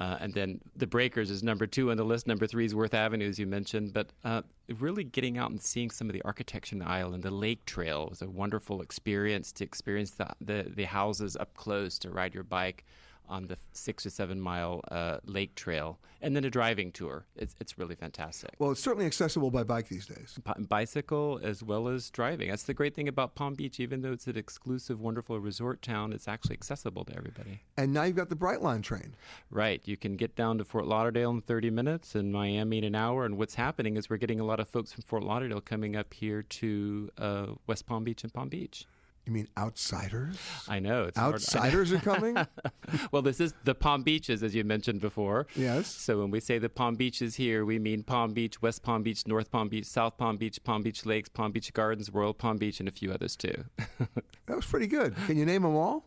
Uh, 0.01 0.17
and 0.21 0.33
then 0.33 0.61
the 0.77 0.87
Breakers 0.87 1.29
is 1.29 1.43
number 1.43 1.67
two 1.67 1.91
on 1.91 1.97
the 1.97 2.05
list. 2.05 2.29
Number 2.29 2.47
three 2.47 2.65
is 2.65 2.73
Worth 2.73 2.95
Avenue, 2.95 3.29
as 3.29 3.37
you 3.37 3.49
mentioned. 3.49 3.93
But 3.93 4.11
uh, 4.25 4.43
really 4.79 5.03
getting 5.03 5.39
out 5.39 5.51
and 5.51 5.61
seeing 5.61 5.91
some 5.91 6.09
of 6.09 6.13
the 6.13 6.23
architecture 6.23 6.77
in 6.77 6.79
the 6.79 6.89
island, 6.89 7.25
the 7.25 7.33
lake 7.33 7.65
trail 7.65 8.07
was 8.09 8.23
a 8.23 8.31
wonderful 8.31 8.81
experience 8.81 9.51
to 9.53 9.65
experience 9.65 10.13
the, 10.13 10.29
the, 10.41 10.71
the 10.73 10.85
houses 10.85 11.37
up 11.37 11.53
close, 11.55 11.99
to 11.99 12.11
ride 12.11 12.33
your 12.33 12.45
bike 12.45 12.85
on 13.29 13.47
the 13.47 13.57
six 13.73 14.07
or 14.07 14.11
seven 14.11 14.41
mile 14.41 14.83
uh, 14.91 15.19
lake 15.25 15.55
trail, 15.55 15.99
and 16.21 16.35
then 16.35 16.45
a 16.45 16.51
driving 16.51 16.93
tour. 16.93 17.27
It's, 17.37 17.55
it's 17.61 17.79
really 17.79 17.95
fantastic. 17.95 18.51
Well, 18.59 18.73
it's 18.73 18.83
certainly 18.83 19.07
accessible 19.07 19.51
by 19.51 19.65
bike 19.65 19.89
these 19.89 20.07
days. 20.07 20.39
bicycle 20.69 21.41
as 21.43 21.63
well 21.63 21.89
as 21.89 22.11
driving. 22.11 22.49
That's 22.51 22.65
the 22.65 22.75
great 22.75 22.95
thing 22.95 23.09
about 23.09 23.35
Palm 23.35 23.55
Beach. 23.55 23.81
Even 23.81 24.03
though 24.03 24.13
it's 24.13 24.27
an 24.27 24.37
exclusive, 24.37 25.01
wonderful 25.01 25.39
resort 25.39 25.83
town, 25.83 26.13
it's 26.13 26.29
actually 26.29 26.55
accessible 26.55 27.05
to 27.05 27.17
everybody. 27.17 27.61
And 27.77 27.93
now 27.93 28.05
you've 28.05 28.17
got 28.17 28.29
the 28.29 28.37
Brightline 28.37 28.83
train. 28.83 29.15
Right. 29.51 29.81
You 29.85 29.97
can 29.97 30.17
get 30.17 30.37
down 30.37 30.59
to 30.59 30.65
Fort 30.65 30.87
Lauderdale 30.87 31.31
in 31.31 31.41
30 31.43 31.71
minutes 31.71 32.15
and 32.15 32.33
Miami 32.33 32.79
in 32.79 32.85
an 32.85 32.95
hour. 32.95 33.25
And 33.25 33.39
what's 33.39 33.55
happening 33.55 33.97
is 33.97 34.11
we're 34.11 34.17
getting 34.17 34.41
a 34.41 34.45
lot 34.45 34.61
of 34.61 34.69
folks 34.69 34.93
from 34.93 35.03
Fort 35.03 35.23
Lauderdale 35.23 35.61
coming 35.61 35.97
up 35.97 36.13
here 36.13 36.43
to 36.43 37.11
uh, 37.19 37.47
West 37.67 37.87
Palm 37.87 38.05
Beach 38.05 38.25
and 38.25 38.33
Palm 38.33 38.49
Beach 38.49 38.87
You 39.29 39.35
mean 39.35 39.49
outsiders? 39.59 40.39
I 40.69 40.79
know. 40.79 41.05
It's 41.05 41.19
hard- 41.19 41.35
Outsiders 41.35 41.93
are 41.93 41.99
coming? 41.99 42.35
well, 43.13 43.21
this 43.21 43.41
is 43.41 43.53
the 43.65 43.75
Palm 43.75 44.03
Beaches, 44.03 44.43
as 44.43 44.55
you 44.55 44.65
mentioned 44.65 45.03
before. 45.03 45.47
Yes. 45.55 45.87
So 45.87 46.21
when 46.21 46.31
we 46.31 46.41
say 46.41 46.59
the 46.59 46.71
Palm 46.71 46.95
Beaches 46.95 47.35
here, 47.35 47.67
we 47.67 47.79
mean 47.79 48.03
Palm 48.05 48.33
Beach, 48.33 48.63
West 48.63 48.83
Palm 48.83 49.03
Beach, 49.03 49.27
North 49.27 49.51
Palm 49.51 49.69
Beach, 49.69 49.85
South 49.85 50.17
Palm 50.17 50.39
Beach, 50.39 50.65
Palm 50.65 50.81
Beach 50.81 51.05
Lakes, 51.05 51.29
Palm 51.29 51.53
Beach 51.53 51.71
Gardens, 51.75 52.09
Royal 52.11 52.33
Palm 52.33 52.57
Beach, 52.57 52.81
and 52.81 52.89
a 52.89 52.93
few 52.93 53.13
others 53.13 53.37
too. 53.37 53.65
That 54.47 54.57
was 54.57 54.65
pretty 54.65 54.87
good. 54.87 55.15
Can 55.27 55.37
you 55.37 55.45
name 55.45 55.61
them 55.61 55.77
all? 55.77 56.07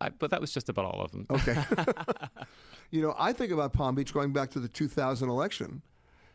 I, 0.00 0.10
but 0.10 0.30
that 0.30 0.40
was 0.40 0.52
just 0.52 0.68
about 0.68 0.84
all 0.84 1.00
of 1.02 1.10
them. 1.10 1.26
Okay. 1.28 1.60
you 2.92 3.02
know, 3.02 3.12
I 3.18 3.32
think 3.32 3.50
about 3.50 3.72
Palm 3.72 3.96
Beach 3.96 4.14
going 4.14 4.32
back 4.32 4.50
to 4.50 4.60
the 4.60 4.68
2000 4.68 5.28
election, 5.28 5.82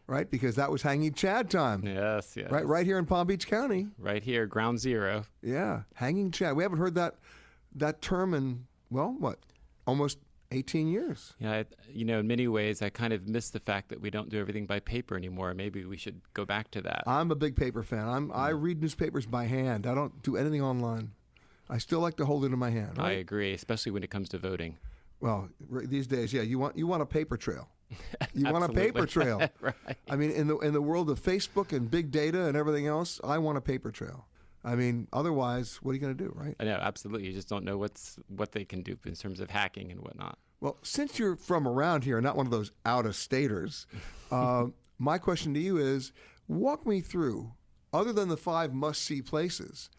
right? 0.08 0.30
Because 0.30 0.56
that 0.56 0.72
was 0.72 0.82
hanging 0.82 1.14
Chad 1.14 1.50
time. 1.50 1.84
Yes, 1.86 2.34
yes. 2.36 2.50
Right, 2.52 2.66
right 2.66 2.86
here 2.86 2.98
in 2.98 3.06
Palm 3.06 3.28
Beach 3.28 3.48
County. 3.48 3.88
Right 4.00 4.24
here, 4.24 4.46
ground 4.46 4.80
zero. 4.80 5.24
Yeah, 5.42 5.82
hanging 5.96 6.32
Chad. 6.32 6.56
We 6.56 6.64
haven't 6.64 6.80
heard 6.80 6.96
that 6.96 7.16
that 7.76 8.02
term 8.02 8.34
in 8.34 8.66
well, 8.90 9.16
what, 9.20 9.40
almost 9.86 10.18
18 10.52 10.88
years. 10.88 11.34
Yeah, 11.40 11.52
I, 11.52 11.66
you 11.92 12.06
know, 12.06 12.20
in 12.20 12.28
many 12.28 12.48
ways, 12.48 12.82
I 12.82 12.90
kind 12.90 13.12
of 13.12 13.28
miss 13.28 13.50
the 13.50 13.60
fact 13.60 13.90
that 13.90 14.00
we 14.00 14.10
don't 14.10 14.30
do 14.30 14.40
everything 14.40 14.66
by 14.66 14.80
paper 14.80 15.18
anymore. 15.18 15.54
Maybe 15.54 15.84
we 15.84 15.98
should 15.98 16.22
go 16.34 16.46
back 16.46 16.72
to 16.72 16.82
that. 16.84 17.04
I'm 17.06 17.32
a 17.32 17.36
big 17.36 17.58
paper 17.58 17.84
fan. 17.84 18.08
I'm 18.08 18.32
I 18.32 18.52
Mm. 18.52 18.62
read 18.62 18.82
newspapers 18.82 19.26
by 19.26 19.46
hand. 19.46 19.86
I 19.86 19.94
don't 19.94 20.24
do 20.24 20.38
anything 20.38 20.62
online. 20.62 21.12
I 21.70 21.80
still 21.80 22.00
like 22.00 22.16
to 22.18 22.26
hold 22.26 22.46
it 22.46 22.54
in 22.54 22.60
my 22.60 22.70
hand. 22.70 22.98
I 22.98 23.12
agree, 23.12 23.54
especially 23.54 23.92
when 23.92 24.02
it 24.04 24.10
comes 24.10 24.30
to 24.30 24.38
voting. 24.38 24.78
Well, 25.20 25.50
these 25.70 26.08
days, 26.08 26.32
yeah, 26.32 26.44
you 26.44 26.58
want 26.60 26.78
you 26.78 26.88
want 26.88 27.02
a 27.02 27.06
paper 27.06 27.36
trail. 27.36 27.68
You 28.34 28.52
want 28.52 28.66
a 28.66 28.70
paper 28.70 29.06
trail. 29.06 29.40
right. 29.62 29.74
I 30.10 30.16
mean, 30.16 30.32
in 30.32 30.48
the 30.48 30.58
in 30.60 30.74
the 30.74 30.82
world 30.82 31.10
of 31.10 31.22
Facebook 31.22 31.76
and 31.76 31.90
big 31.90 32.12
data 32.12 32.46
and 32.46 32.58
everything 32.58 32.88
else, 32.88 33.20
I 33.24 33.38
want 33.38 33.58
a 33.58 33.62
paper 33.62 33.92
trail. 33.92 34.28
I 34.64 34.76
mean, 34.76 35.08
otherwise, 35.14 35.78
what 35.82 35.92
are 35.92 35.94
you 35.94 36.02
going 36.02 36.18
to 36.18 36.24
do, 36.24 36.34
right? 36.36 36.56
I 36.60 36.66
know, 36.66 36.74
absolutely. 36.74 37.28
You 37.28 37.34
just 37.34 37.48
don't 37.48 37.64
know 37.64 37.78
what's 37.78 38.20
what 38.28 38.52
they 38.52 38.66
can 38.66 38.82
do 38.82 38.98
in 39.06 39.16
terms 39.16 39.40
of 39.40 39.50
hacking 39.50 39.92
and 39.92 40.02
whatnot. 40.02 40.38
Well, 40.60 40.78
since 40.84 41.20
you're 41.20 41.36
from 41.36 41.68
around 41.68 42.04
here, 42.04 42.20
not 42.20 42.36
one 42.36 42.46
of 42.46 42.52
those 42.52 42.72
out 42.86 43.06
of 43.06 43.16
staters, 43.16 43.88
uh, 44.32 44.66
my 44.98 45.18
question 45.18 45.54
to 45.54 45.60
you 45.60 45.78
is: 45.78 46.12
Walk 46.48 46.86
me 46.86 47.02
through, 47.02 47.54
other 47.94 48.12
than 48.12 48.30
the 48.30 48.38
five 48.38 48.74
must 48.74 49.04
see 49.04 49.22
places, 49.22 49.90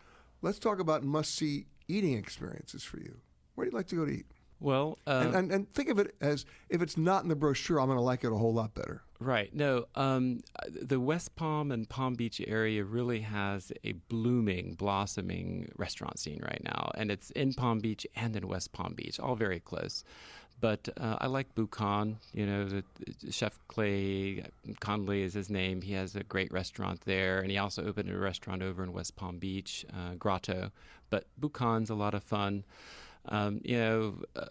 let's 0.43 0.59
talk 0.59 0.81
about 0.81 1.03
must 1.03 1.35
see 1.35 1.67
eating 1.87 2.13
experiences 2.15 2.83
for 2.83 2.99
you. 2.99 3.17
Where 3.55 3.65
do 3.65 3.71
you 3.71 3.77
like 3.77 3.89
to 3.89 3.97
go 3.97 4.05
to 4.05 4.13
eat? 4.13 4.27
Well, 4.61 4.99
uh, 5.07 5.23
and, 5.25 5.35
and, 5.35 5.53
and 5.53 5.75
think 5.75 5.89
of 5.89 5.99
it 5.99 6.15
as 6.21 6.45
if 6.69 6.83
it's 6.83 6.97
not 6.97 7.23
in 7.23 7.29
the 7.29 7.37
brochure, 7.37 7.81
I'm 7.81 7.87
going 7.87 7.99
to 7.99 8.03
like 8.03 8.25
it 8.25 8.33
a 8.33 8.37
whole 8.37 8.53
lot 8.53 8.75
better. 8.75 9.03
Right. 9.21 9.53
No, 9.55 9.87
um, 9.95 10.41
the 10.69 11.01
West 11.01 11.35
Palm 11.37 11.73
and 11.73 11.89
Palm 11.89 12.15
Beach 12.15 12.41
area 12.47 12.85
really 12.85 13.21
has 13.21 13.73
a 13.85 13.93
blooming, 14.09 14.75
blossoming 14.75 15.71
restaurant 15.77 16.19
scene 16.19 16.41
right 16.43 16.63
now. 16.65 16.91
And 16.97 17.11
it's 17.11 17.31
in 17.33 17.53
Palm 17.55 17.81
Beach 17.81 18.07
and 18.15 18.37
in 18.37 18.47
West 18.47 18.73
Palm 18.73 18.95
Beach, 18.95 19.19
all 19.19 19.35
very 19.35 19.61
close. 19.61 20.05
But 20.61 20.89
uh, 20.97 21.17
I 21.21 21.29
like 21.29 21.55
Buccan. 21.55 22.17
You 22.33 22.47
know, 22.47 22.65
the, 22.65 22.85
the 23.25 23.33
Chef 23.33 23.59
Clay 23.69 24.45
Conley 24.81 25.23
is 25.23 25.35
his 25.35 25.51
name. 25.51 25.83
He 25.83 25.93
has 25.93 26.17
a 26.17 26.25
great 26.25 26.53
restaurant 26.53 27.01
there. 27.05 27.41
And 27.41 27.51
he 27.51 27.59
also 27.59 27.87
opened 27.87 28.11
a 28.11 28.19
restaurant 28.19 28.63
over 28.63 28.83
in 28.83 28.93
West 28.93 29.15
Palm 29.17 29.39
Beach, 29.39 29.87
uh, 29.93 30.15
Grato. 30.15 30.71
But 31.11 31.27
Buccan's 31.41 31.91
a 31.91 31.95
lot 31.95 32.15
of 32.15 32.25
fun. 32.25 32.65
Um, 33.29 33.61
you 33.65 33.77
know, 33.77 34.15
uh, 34.37 34.47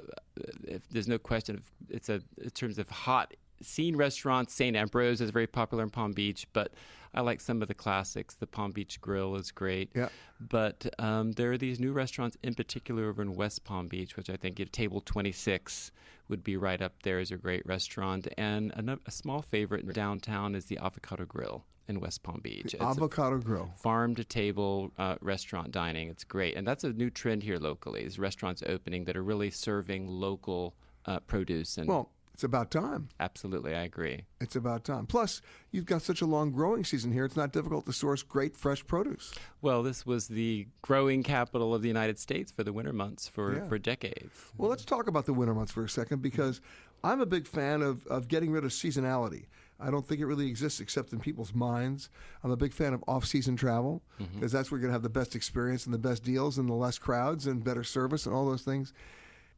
if 0.63 0.88
there's 0.89 1.07
no 1.07 1.17
question, 1.17 1.55
of, 1.55 1.72
it's 1.89 2.10
a 2.10 2.22
in 2.41 2.50
terms 2.51 2.77
of 2.77 2.89
hot 2.89 3.34
scene 3.62 3.96
restaurants. 3.96 4.53
Sant 4.53 4.75
Ambroeus 4.75 5.22
is 5.22 5.31
very 5.31 5.48
popular 5.48 5.84
in 5.84 5.89
Palm 5.89 6.12
Beach, 6.12 6.48
but 6.53 6.74
I 7.13 7.22
like 7.22 7.41
some 7.41 7.62
of 7.62 7.67
the 7.67 7.74
classics. 7.74 8.36
The 8.36 8.48
Palm 8.48 8.72
Beach 8.72 9.01
Grill 9.01 9.36
is 9.36 9.51
great. 9.51 9.89
Yeah. 9.96 10.10
But 10.39 10.88
um, 11.00 11.31
there 11.31 11.51
are 11.51 11.57
these 11.57 11.79
new 11.79 11.91
restaurants, 11.91 12.38
in 12.43 12.53
particular 12.53 13.10
over 13.10 13.22
in 13.22 13.34
West 13.34 13.63
Palm 13.63 13.88
Beach, 13.88 14.15
which 14.15 14.29
I 14.29 14.36
think 14.36 14.60
at 14.60 14.72
Table 14.72 15.01
26 15.01 15.91
would 16.29 16.43
be 16.43 16.57
right 16.57 16.81
up 16.81 17.01
there 17.03 17.19
as 17.19 17.31
a 17.31 17.38
great 17.38 17.65
restaurant. 17.65 18.27
And 18.38 18.72
a, 18.72 19.00
a 19.05 19.12
small 19.12 19.41
favorite 19.41 19.86
in 19.86 19.91
downtown 19.93 20.53
is 20.53 20.65
the 20.65 20.77
Avocado 20.77 21.25
Grill 21.25 21.65
in 21.88 22.00
West 22.00 22.24
Palm 22.24 22.39
Beach. 22.44 22.74
It's 22.74 22.84
Avocado 22.84 23.38
Grill. 23.39 23.72
farm 23.75 24.15
to 24.15 24.24
table 24.24 24.91
uh, 24.98 25.15
restaurant 25.22 25.72
dining. 25.72 26.10
It's 26.10 26.24
great, 26.24 26.56
and 26.56 26.67
that's 26.67 26.84
a 26.84 26.91
new 26.94 27.10
trend 27.10 27.44
here 27.44 27.58
locally. 27.58 28.03
Is 28.03 28.20
restaurants 28.20 28.63
opening 28.65 29.06
that 29.06 29.15
are 29.15 29.24
really 29.24 29.50
serving 29.50 30.08
local 30.08 30.75
uh, 31.06 31.20
produce 31.22 31.77
and. 31.77 31.88
Well, 31.88 32.12
it's 32.34 32.44
about 32.44 32.70
time. 32.70 33.10
absolutely, 33.20 33.74
I 33.74 33.82
agree. 33.82 34.25
It's 34.39 34.56
about 34.56 34.84
time. 34.84 35.08
Plus, 35.08 35.41
you've 35.72 35.88
got 35.88 36.03
such 36.03 36.22
a 36.22 36.25
long 36.27 36.51
growing 36.51 36.84
season 36.84 37.12
here. 37.12 37.25
It's 37.25 37.36
not 37.36 37.51
difficult 37.51 37.88
to 37.88 37.94
source 37.94 38.22
great 38.22 38.56
fresh 38.56 38.86
produce. 38.86 39.34
Well, 39.63 39.82
this 39.82 40.06
was 40.06 40.27
the 40.27 40.67
growing 40.84 41.24
capital 41.24 41.74
of 41.74 41.82
the 41.82 41.88
United 41.88 42.20
States 42.20 42.51
for 42.51 42.63
the 42.63 42.72
winter 42.72 42.94
months 42.94 43.27
for, 43.27 43.56
Yeah. 43.56 43.67
for 43.67 43.79
decades. 43.79 44.51
Well, 44.56 44.70
let's 44.70 44.86
talk 44.86 45.08
about 45.08 45.25
the 45.25 45.34
winter 45.34 45.56
months 45.56 45.72
for 45.72 45.84
a 45.84 45.89
second 45.89 46.22
because 46.22 46.62
I'm 47.03 47.22
a 47.22 47.25
big 47.25 47.48
fan 47.48 47.82
of, 47.82 48.06
of 48.06 48.27
getting 48.27 48.51
rid 48.51 48.63
of 48.63 48.70
seasonality. 48.70 49.46
I 49.79 49.91
don't 49.91 50.05
think 50.07 50.22
it 50.22 50.25
really 50.25 50.48
exists 50.48 50.79
except 50.79 51.13
in 51.13 51.19
people's 51.19 51.53
minds. 51.53 52.10
I'm 52.43 52.51
a 52.51 52.57
big 52.57 52.74
fan 52.74 52.93
of 52.93 53.03
off 53.07 53.25
season 53.25 53.55
travel 53.55 54.01
mm-hmm. 54.19 54.34
because 54.36 54.51
that's 54.51 54.72
where 54.72 54.79
you're 54.79 54.88
going 54.88 54.91
to 54.91 54.96
have 54.96 55.03
the 55.03 55.10
best 55.10 55.36
experience 55.36 55.86
and 55.86 55.93
the 55.93 56.00
best 56.00 56.24
deals 56.24 56.57
and 56.57 56.67
the 56.67 56.74
less 56.74 56.98
crowds 56.98 57.48
and 57.48 57.63
better 57.63 57.84
service 57.84 58.25
and 58.25 58.34
all 58.34 58.46
those 58.46 58.63
things. 58.63 58.93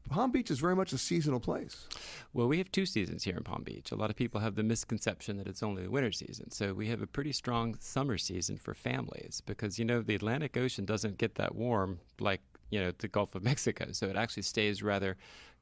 Palm 0.10 0.32
Beach 0.32 0.50
is 0.50 0.60
very 0.60 0.76
much 0.76 0.92
a 0.92 0.98
seasonal 0.98 1.40
place. 1.40 1.88
Well, 2.34 2.48
we 2.48 2.58
have 2.58 2.72
two 2.72 2.86
seasons 2.86 3.24
here 3.24 3.38
in 3.38 3.44
Palm 3.44 3.64
Beach. 3.64 3.92
A 3.92 3.96
lot 3.96 4.10
of 4.10 4.16
people 4.16 4.42
have 4.42 4.56
the 4.56 4.64
misconception 4.64 5.38
that 5.38 5.48
it's 5.48 5.62
only 5.62 5.84
the 5.84 5.92
winter 5.92 6.12
season. 6.12 6.50
So 6.52 6.74
we 6.74 6.88
have 6.88 7.02
a 7.02 7.08
pretty 7.08 7.32
strong 7.32 7.78
summer 7.80 8.18
season 8.18 8.58
for 8.58 8.74
families 8.74 9.42
because, 9.46 9.78
you 9.78 9.86
know, 9.86 10.02
the 10.02 10.16
Atlantic 10.16 10.58
Ocean 10.58 10.86
doesn't 10.86 11.20
get 11.20 11.36
that 11.36 11.54
warm 11.54 12.00
like, 12.20 12.42
you 12.72 12.80
know, 12.80 12.92
the 12.98 13.08
Gulf 13.08 13.36
of 13.36 13.44
Mexico. 13.44 13.92
So 13.92 14.08
it 14.08 14.16
actually 14.16 14.44
stays 14.44 14.82
rather 14.82 15.16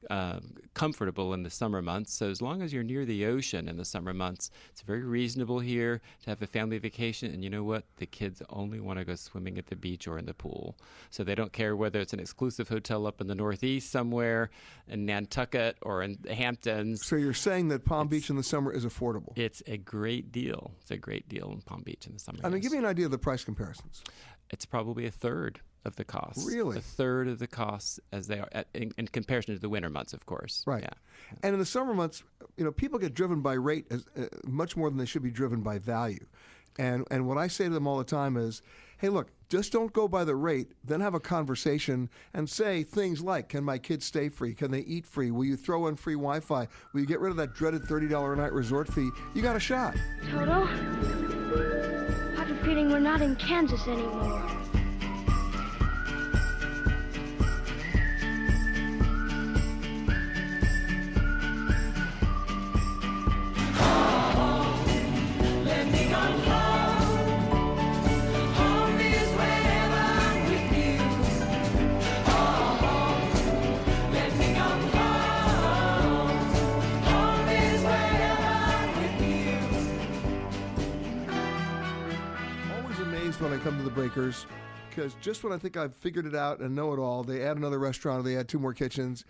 um, 0.09 0.55
comfortable 0.73 1.33
in 1.33 1.43
the 1.43 1.49
summer 1.49 1.81
months. 1.81 2.13
So 2.13 2.29
as 2.29 2.41
long 2.41 2.61
as 2.61 2.73
you're 2.73 2.83
near 2.83 3.05
the 3.05 3.25
ocean 3.25 3.67
in 3.67 3.77
the 3.77 3.85
summer 3.85 4.13
months, 4.13 4.51
it's 4.69 4.81
very 4.81 5.03
reasonable 5.03 5.59
here 5.59 6.01
to 6.23 6.29
have 6.29 6.41
a 6.41 6.47
family 6.47 6.77
vacation. 6.77 7.33
And 7.33 7.43
you 7.43 7.49
know 7.49 7.63
what? 7.63 7.83
The 7.97 8.05
kids 8.05 8.41
only 8.49 8.79
want 8.79 8.99
to 8.99 9.05
go 9.05 9.15
swimming 9.15 9.57
at 9.57 9.67
the 9.67 9.75
beach 9.75 10.07
or 10.07 10.17
in 10.17 10.25
the 10.25 10.33
pool. 10.33 10.77
So 11.09 11.23
they 11.23 11.35
don't 11.35 11.53
care 11.53 11.75
whether 11.75 11.99
it's 11.99 12.13
an 12.13 12.19
exclusive 12.19 12.69
hotel 12.69 13.07
up 13.07 13.21
in 13.21 13.27
the 13.27 13.35
Northeast 13.35 13.91
somewhere 13.91 14.49
in 14.87 15.05
Nantucket 15.05 15.77
or 15.81 16.03
in 16.03 16.17
the 16.21 16.35
Hamptons. 16.35 17.05
So 17.05 17.15
you're 17.15 17.33
saying 17.33 17.69
that 17.69 17.85
Palm 17.85 18.07
Beach 18.07 18.29
in 18.29 18.35
the 18.35 18.43
summer 18.43 18.71
is 18.71 18.85
affordable. 18.85 19.37
It's 19.37 19.61
a 19.67 19.77
great 19.77 20.31
deal. 20.31 20.71
It's 20.81 20.91
a 20.91 20.97
great 20.97 21.27
deal 21.27 21.51
in 21.51 21.61
Palm 21.61 21.81
Beach 21.83 22.07
in 22.07 22.13
the 22.13 22.19
summer. 22.19 22.39
I 22.43 22.49
mean, 22.49 22.61
give 22.61 22.71
me 22.71 22.77
an 22.77 22.85
idea 22.85 23.05
of 23.05 23.11
the 23.11 23.17
price 23.17 23.43
comparisons. 23.43 24.03
it's 24.49 24.65
probably 24.65 25.05
a 25.05 25.11
third 25.11 25.59
of 25.87 25.95
the 25.95 26.03
cost. 26.03 26.47
Really? 26.47 26.77
a 26.77 26.81
third 26.81 27.27
of 27.27 27.39
the 27.39 27.47
costs 27.47 27.99
as 28.11 28.27
they 28.27 28.39
are 28.39 28.49
at, 28.51 28.67
in, 28.73 28.91
in 28.97 29.07
comparison 29.07 29.55
to 29.55 29.59
the 29.59 29.69
winter 29.69 29.89
months, 29.89 30.13
of 30.13 30.25
course. 30.25 30.63
Right. 30.67 30.83
Yeah. 30.83 30.93
And 31.43 31.53
in 31.53 31.59
the 31.59 31.65
summer 31.65 31.93
months, 31.93 32.23
you 32.57 32.63
know, 32.63 32.71
people 32.71 32.99
get 32.99 33.13
driven 33.13 33.41
by 33.41 33.53
rate 33.53 33.85
as, 33.89 34.05
uh, 34.17 34.25
much 34.45 34.75
more 34.77 34.89
than 34.89 34.99
they 34.99 35.05
should 35.05 35.23
be 35.23 35.31
driven 35.31 35.61
by 35.61 35.79
value. 35.79 36.25
And 36.79 37.05
and 37.09 37.27
what 37.27 37.39
I 37.39 37.47
say 37.47 37.63
to 37.63 37.71
them 37.71 37.87
all 37.87 37.97
the 37.97 38.03
time 38.03 38.37
is, 38.37 38.61
hey, 38.99 39.09
look, 39.09 39.29
just 39.49 39.71
don't 39.71 39.91
go 39.93 40.07
by 40.07 40.23
the 40.23 40.35
rate. 40.35 40.73
Then 40.83 41.01
have 41.01 41.15
a 41.15 41.19
conversation 41.19 42.07
and 42.35 42.47
say 42.47 42.83
things 42.83 43.21
like, 43.21 43.49
can 43.49 43.63
my 43.63 43.79
kids 43.79 44.05
stay 44.05 44.29
free? 44.29 44.53
Can 44.53 44.69
they 44.69 44.81
eat 44.81 45.07
free? 45.07 45.31
Will 45.31 45.45
you 45.45 45.57
throw 45.57 45.87
in 45.87 45.95
free 45.95 46.13
Wi-Fi? 46.13 46.67
Will 46.93 47.01
you 47.01 47.07
get 47.07 47.19
rid 47.19 47.31
of 47.31 47.37
that 47.37 47.55
dreaded 47.55 47.83
thirty 47.85 48.07
dollar 48.07 48.33
a 48.33 48.35
night 48.35 48.53
resort 48.53 48.93
fee? 48.93 49.09
You 49.33 49.41
got 49.41 49.55
a 49.55 49.59
shot. 49.59 49.95
Toto, 50.29 50.67
I 50.67 52.35
have 52.37 52.51
a 52.51 52.63
feeling 52.63 52.91
we're 52.91 52.99
not 52.99 53.23
in 53.23 53.35
Kansas 53.37 53.87
anymore. 53.87 54.47
When 83.39 83.53
I 83.53 83.57
come 83.57 83.77
to 83.77 83.83
the 83.83 83.91
Breakers 83.91 84.47
because 84.89 85.13
just 85.21 85.43
when 85.43 85.53
I 85.53 85.57
think 85.59 85.77
I've 85.77 85.95
figured 85.95 86.25
it 86.25 86.33
out 86.33 86.59
and 86.59 86.73
know 86.75 86.91
it 86.93 86.97
all, 86.97 87.23
they 87.23 87.43
add 87.43 87.55
another 87.57 87.77
restaurant 87.77 88.21
or 88.21 88.23
they 88.23 88.35
add 88.35 88.47
two 88.47 88.57
more 88.57 88.73
kitchens. 88.73 89.25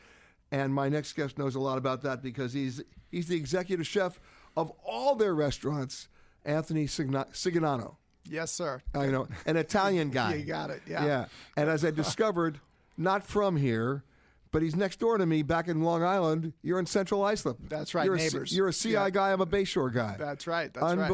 And 0.49 0.73
my 0.73 0.87
next 0.87 1.11
guest 1.13 1.37
knows 1.37 1.55
a 1.55 1.59
lot 1.59 1.77
about 1.77 2.01
that 2.03 2.23
because 2.23 2.53
he's 2.53 2.81
he's 3.11 3.27
the 3.27 3.35
executive 3.35 3.85
chef 3.85 4.17
of 4.55 4.71
all 4.85 5.15
their 5.15 5.35
restaurants, 5.35 6.07
Anthony 6.45 6.87
Signa- 6.87 7.27
Siganano. 7.33 7.97
Yes, 8.29 8.51
sir. 8.51 8.81
I 8.95 9.07
know, 9.07 9.27
an 9.45 9.57
Italian 9.57 10.09
guy. 10.09 10.35
You 10.39 10.45
got 10.45 10.69
it, 10.69 10.81
yeah. 10.87 11.05
Yeah. 11.05 11.25
And 11.57 11.69
as 11.69 11.83
I 11.83 11.91
discovered, 11.91 12.59
not 12.97 13.27
from 13.27 13.57
here, 13.57 14.03
but 14.51 14.61
he's 14.61 14.75
next 14.75 14.99
door 15.01 15.17
to 15.17 15.25
me 15.25 15.41
back 15.43 15.67
in 15.67 15.81
Long 15.81 16.01
Island. 16.03 16.53
You're 16.61 16.79
in 16.79 16.85
Central 16.85 17.23
Islip. 17.25 17.57
That's 17.67 17.93
right, 17.93 18.05
You're 18.05 18.15
a, 18.15 18.17
neighbors. 18.19 18.55
you're 18.55 18.69
a 18.69 18.73
CI 18.73 18.91
Yeah. 18.91 19.09
guy. 19.09 19.33
I'm 19.33 19.41
a 19.41 19.45
Bayshore 19.45 19.93
guy. 19.93 20.15
That's 20.17 20.47
right. 20.47 20.73
That's 20.73 20.81
right. 20.95 21.09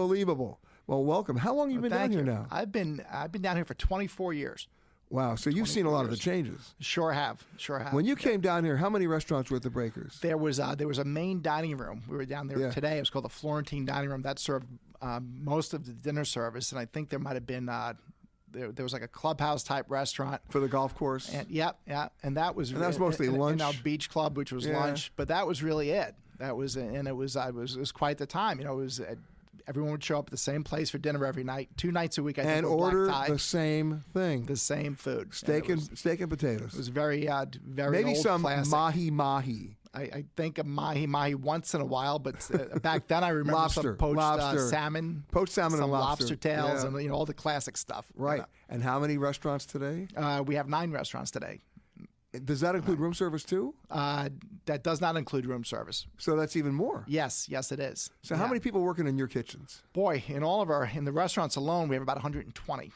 Well, 0.88 1.04
welcome. 1.04 1.38
How 1.38 1.54
long 1.54 1.68
have 1.70 1.76
you 1.76 1.82
Well, 1.82 1.90
been 1.90 1.92
down 1.92 2.00
thank 2.10 2.14
here 2.14 2.24
now? 2.24 2.46
I've 2.52 2.72
been 2.72 3.04
I've 3.12 3.32
been 3.32 3.42
down 3.42 3.56
here 3.56 3.66
for 3.66 3.74
24 3.74 4.34
years. 4.34 4.68
Wow. 5.10 5.36
So 5.36 5.50
you've 5.50 5.70
seen 5.70 5.86
a 5.86 5.92
lot 5.92 6.06
of 6.06 6.12
the 6.12 6.18
changes. 6.18 6.74
Sure 6.80 7.12
have. 7.14 7.44
Sure 7.58 7.80
have. 7.80 7.94
When 7.94 8.06
you 8.06 8.16
came 8.16 8.42
down 8.42 8.66
here, 8.66 8.76
how 8.78 8.90
many 8.90 9.06
restaurants 9.08 9.50
were 9.52 9.58
at 9.58 9.64
the 9.64 9.70
Breakers? 9.70 10.20
There 10.22 10.38
was 10.38 10.60
uh, 10.60 10.76
there 10.76 10.88
was 10.88 10.98
a 10.98 11.06
main 11.06 11.42
dining 11.42 11.78
room. 11.78 12.02
We 12.10 12.18
were 12.18 12.26
down 12.26 12.48
there 12.48 12.60
Yeah. 12.60 12.72
today. 12.72 12.98
It 12.98 13.02
was 13.02 13.10
called 13.10 13.26
the 13.26 13.30
Florentine 13.30 13.86
Dining 13.86 14.10
Room. 14.10 14.24
That 14.24 14.40
served 14.40 14.68
um, 15.02 15.34
most 15.44 15.74
of 15.74 15.86
the 15.86 15.92
dinner 15.94 16.26
service, 16.26 16.72
and 16.72 16.80
I 16.80 16.86
think 16.86 17.10
there 17.10 17.20
might 17.20 17.36
have 17.36 17.46
been 17.46 17.70
uh, 17.70 17.94
there, 18.52 18.72
there 18.72 18.84
was 18.84 18.94
like 18.94 19.02
a 19.04 19.08
clubhouse 19.08 19.64
type 19.64 19.86
restaurant. 19.90 20.42
For 20.50 20.60
the 20.60 20.68
golf 20.68 20.96
course? 20.96 21.30
And 21.34 21.50
yep, 21.50 21.78
yeah, 21.88 22.10
and 22.24 22.36
that 22.38 22.56
was 22.56 22.72
And 22.72 22.82
that 22.82 22.88
was 22.88 23.00
mostly 23.00 23.28
in, 23.28 23.34
in 23.36 23.40
lunch? 23.40 23.62
our 23.62 23.74
beach 23.84 24.10
club, 24.10 24.36
which 24.36 24.52
was 24.52 24.66
Yeah. 24.66 24.80
lunch. 24.80 25.12
But 25.16 25.28
that 25.30 25.46
was 25.48 25.62
really 25.64 25.92
it. 25.92 26.16
That 26.40 26.58
was 26.58 26.76
and 26.76 27.08
it 27.08 27.16
was 27.16 27.36
I 27.38 27.52
was 27.52 27.76
it 27.76 27.80
was 27.80 27.92
quite 27.92 28.18
the 28.18 28.26
time. 28.26 28.58
You 28.60 28.66
know, 28.66 28.74
it 28.74 28.84
was. 28.84 29.00
Uh, 29.66 29.70
Everyone 29.70 29.92
would 29.92 30.04
show 30.04 30.20
up 30.20 30.28
at 30.28 30.32
the 30.32 30.38
same 30.38 30.64
place 30.64 30.90
for 30.90 30.98
dinner 30.98 31.26
every 31.26 31.44
night, 31.44 31.70
two 31.78 31.92
nights 31.92 32.18
a 32.18 32.24
week. 32.24 32.40
I 32.40 32.44
think, 32.44 32.58
and 32.58 32.66
order 32.66 33.08
tie, 33.08 33.30
the 33.30 33.40
same 33.40 34.04
thing. 34.14 34.46
the 34.46 34.56
same 34.58 34.96
food, 34.96 35.34
steak 35.34 35.70
and, 35.70 35.78
was, 35.78 35.90
steak 36.00 36.22
and 36.22 36.30
potatoes. 36.30 36.74
it 36.74 36.78
was 36.78 36.88
very 36.90 37.28
uh, 37.28 37.46
very 37.66 37.92
Maybe 37.92 38.10
old 38.16 38.18
some 38.24 38.42
classic. 38.42 38.72
mahi 38.72 39.12
mahi. 39.12 39.78
I, 39.96 40.02
I 40.02 40.26
think 40.36 40.58
of 40.58 40.66
mahi 40.66 41.06
mahi 41.06 41.36
once 41.36 41.76
in 41.76 41.82
a 41.82 41.86
while, 41.86 42.18
but 42.20 42.36
uh, 42.52 42.80
back 42.80 43.08
then 43.08 43.24
I 43.24 43.30
remember 43.30 43.54
Lobster, 43.60 43.82
some 43.82 43.96
poached 43.98 44.18
lobster. 44.18 44.60
Uh, 44.66 44.70
salmon, 44.70 45.24
Poached 45.32 45.54
salmon 45.54 45.78
some 45.78 45.84
and 45.84 45.92
lobster. 45.94 46.36
tails, 46.36 46.82
Yeah. 46.84 46.90
and 46.90 47.02
you 47.02 47.10
know 47.10 47.16
all 47.16 47.26
the 47.26 47.34
classic 47.34 47.78
stuff. 47.78 48.06
you 48.18 48.24
Right. 48.24 48.44
And 48.70 48.82
how 48.82 49.00
many 49.00 49.18
restaurants 49.20 49.66
today? 49.68 50.08
Uh, 50.18 50.44
we 50.46 50.56
have 50.56 50.68
nine 50.68 50.92
restaurants 50.92 51.30
today. 51.30 51.60
Does 52.46 52.62
that 52.62 52.74
include 52.76 53.00
room 53.00 53.14
service 53.14 53.44
too? 53.44 53.76
Uh, 53.92 54.30
that 54.66 54.84
does 54.84 55.00
not 55.02 55.16
include 55.18 55.46
room 55.46 55.64
service. 55.64 56.08
So 56.18 56.36
that's 56.36 56.56
even 56.56 56.74
more. 56.74 57.04
Yes, 57.08 57.48
yes, 57.48 57.72
it 57.72 57.80
is. 57.80 58.10
So 58.24 58.36
how 58.36 58.44
Yeah. 58.44 58.48
many 58.50 58.60
people 58.60 58.82
working 58.82 59.08
in 59.08 59.18
your 59.18 59.28
kitchens? 59.28 59.84
Boy, 59.94 60.24
in 60.28 60.44
all 60.44 60.62
of 60.62 60.70
our 60.70 60.86
in 60.86 61.06
the 61.06 61.12
restaurants 61.12 61.56
alone, 61.56 61.90
we 61.90 61.96
have 61.96 62.02
about 62.04 62.18
120 62.18 62.92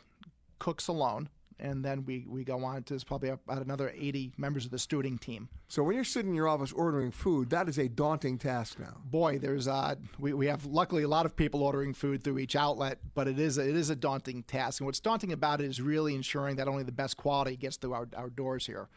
cooks 0.60 0.88
alone, 0.88 1.30
and 1.60 1.86
then 1.86 2.04
we 2.06 2.26
we 2.28 2.44
go 2.44 2.64
on 2.64 2.82
to 2.84 3.00
probably 3.06 3.30
about 3.30 3.62
another 3.62 3.92
80 3.96 4.34
members 4.38 4.66
of 4.66 4.72
the 4.72 4.78
stewarding 4.78 5.20
team. 5.20 5.50
So 5.68 5.84
when 5.84 5.94
you're 5.96 6.04
sitting 6.04 6.30
in 6.32 6.36
your 6.36 6.48
office 6.48 6.72
ordering 6.72 7.12
food, 7.12 7.52
that 7.52 7.70
is 7.70 7.78
a 7.78 7.88
daunting 7.88 8.40
task 8.40 8.80
now. 8.80 8.98
boy, 9.06 9.38
there's 9.38 9.68
uh, 9.68 9.96
we, 10.18 10.34
we 10.34 10.48
have 10.48 10.66
luckily 10.66 11.04
a 11.04 11.08
lot 11.08 11.28
of 11.28 11.36
people 11.36 11.62
ordering 11.62 11.94
food 11.94 12.24
through 12.24 12.40
each 12.40 12.56
outlet, 12.56 12.98
but 13.14 13.28
it 13.28 13.38
is 13.38 13.60
a, 13.60 13.70
it 13.70 13.76
is 13.76 13.92
a 13.92 13.96
daunting 13.96 14.42
task. 14.44 14.80
And 14.82 14.86
what's 14.88 15.00
daunting 15.00 15.32
about 15.32 15.62
it 15.62 15.66
is 15.68 15.80
really 15.80 16.16
ensuring 16.16 16.56
that 16.56 16.68
only 16.68 16.84
the 16.84 16.92
best 16.92 17.18
quality 17.18 17.56
gets 17.56 17.78
through 17.78 17.94
our, 17.94 18.08
our 18.16 18.30
doors 18.32 18.66
here. 18.66 18.88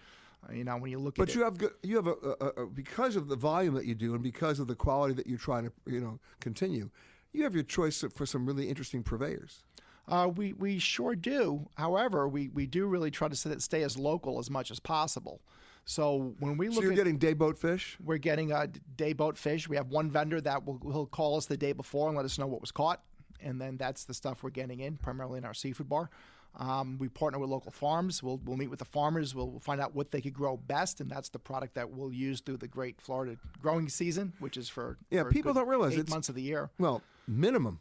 Uh, 0.48 0.52
you 0.54 0.64
know, 0.64 0.76
when 0.76 0.90
you 0.90 0.98
look 0.98 1.16
But 1.16 1.28
at 1.28 1.34
you 1.34 1.42
it, 1.42 1.44
have 1.44 1.58
good, 1.58 1.72
you 1.82 1.96
have 1.96 2.06
a, 2.06 2.14
a, 2.40 2.62
a 2.62 2.66
because 2.66 3.16
of 3.16 3.28
the 3.28 3.36
volume 3.36 3.74
that 3.74 3.84
you 3.84 3.94
do 3.94 4.14
and 4.14 4.22
because 4.22 4.58
of 4.58 4.66
the 4.68 4.74
quality 4.74 5.14
that 5.14 5.26
you're 5.26 5.38
trying 5.38 5.64
to 5.64 5.72
you 5.86 6.00
know 6.00 6.18
continue, 6.40 6.90
you 7.32 7.44
have 7.44 7.54
your 7.54 7.64
choice 7.64 8.04
for 8.14 8.26
some 8.26 8.46
really 8.46 8.68
interesting 8.68 9.02
purveyors. 9.02 9.62
uh, 10.08 10.28
we 10.34 10.52
we 10.54 10.78
sure 10.78 11.14
do. 11.14 11.68
However, 11.76 12.26
we, 12.28 12.48
we 12.48 12.66
do 12.66 12.86
really 12.86 13.10
try 13.10 13.28
to 13.28 13.36
stay, 13.36 13.56
stay 13.58 13.82
as 13.82 13.96
local 13.98 14.38
as 14.38 14.50
much 14.50 14.70
as 14.70 14.80
possible. 14.80 15.40
So 15.84 16.34
when 16.40 16.56
we 16.56 16.66
So 16.68 16.74
look 16.74 16.82
you're 16.84 16.92
at 16.92 16.96
getting 16.96 17.18
day 17.18 17.32
boat 17.34 17.58
fish. 17.58 17.96
We're 18.02 18.18
getting 18.18 18.52
a 18.52 18.66
day 18.96 19.12
boat 19.12 19.36
fish. 19.38 19.68
We 19.68 19.76
have 19.76 19.88
one 19.88 20.10
vendor 20.10 20.40
that 20.40 20.64
will 20.64 20.78
he'll 20.82 21.06
call 21.06 21.36
us 21.36 21.46
the 21.46 21.56
day 21.56 21.72
before 21.72 22.08
and 22.08 22.16
let 22.16 22.24
us 22.24 22.38
know 22.38 22.46
what 22.46 22.60
was 22.60 22.70
caught, 22.72 23.02
and 23.40 23.60
then 23.60 23.76
that's 23.76 24.04
the 24.04 24.14
stuff 24.14 24.42
we're 24.42 24.50
getting 24.50 24.80
in, 24.80 24.96
primarily 24.96 25.38
in 25.38 25.44
our 25.44 25.54
seafood 25.54 25.88
bar. 25.88 26.10
Um, 26.56 26.98
we 26.98 27.08
partner 27.08 27.38
with 27.38 27.48
local 27.48 27.70
farms. 27.70 28.22
We'll, 28.22 28.40
we'll 28.44 28.56
meet 28.56 28.70
with 28.70 28.80
the 28.80 28.84
farmers. 28.84 29.34
We'll, 29.34 29.48
we'll 29.50 29.60
find 29.60 29.80
out 29.80 29.94
what 29.94 30.10
they 30.10 30.20
could 30.20 30.32
grow 30.34 30.56
best, 30.56 31.00
and 31.00 31.08
that's 31.10 31.28
the 31.28 31.38
product 31.38 31.74
that 31.76 31.90
we'll 31.90 32.12
use 32.12 32.40
through 32.40 32.56
the 32.58 32.68
great 32.68 33.00
Florida 33.00 33.36
growing 33.62 33.88
season, 33.88 34.32
which 34.40 34.56
is 34.56 34.68
for 34.68 34.98
Yeah, 35.10 35.22
for 35.22 35.30
people 35.30 35.54
don't 35.54 35.68
realize 35.68 35.92
eight 35.92 36.00
it's- 36.00 36.10
months 36.12 36.28
of 36.28 36.34
the 36.34 36.42
year. 36.42 36.70
Well, 36.78 37.02
minimum, 37.28 37.78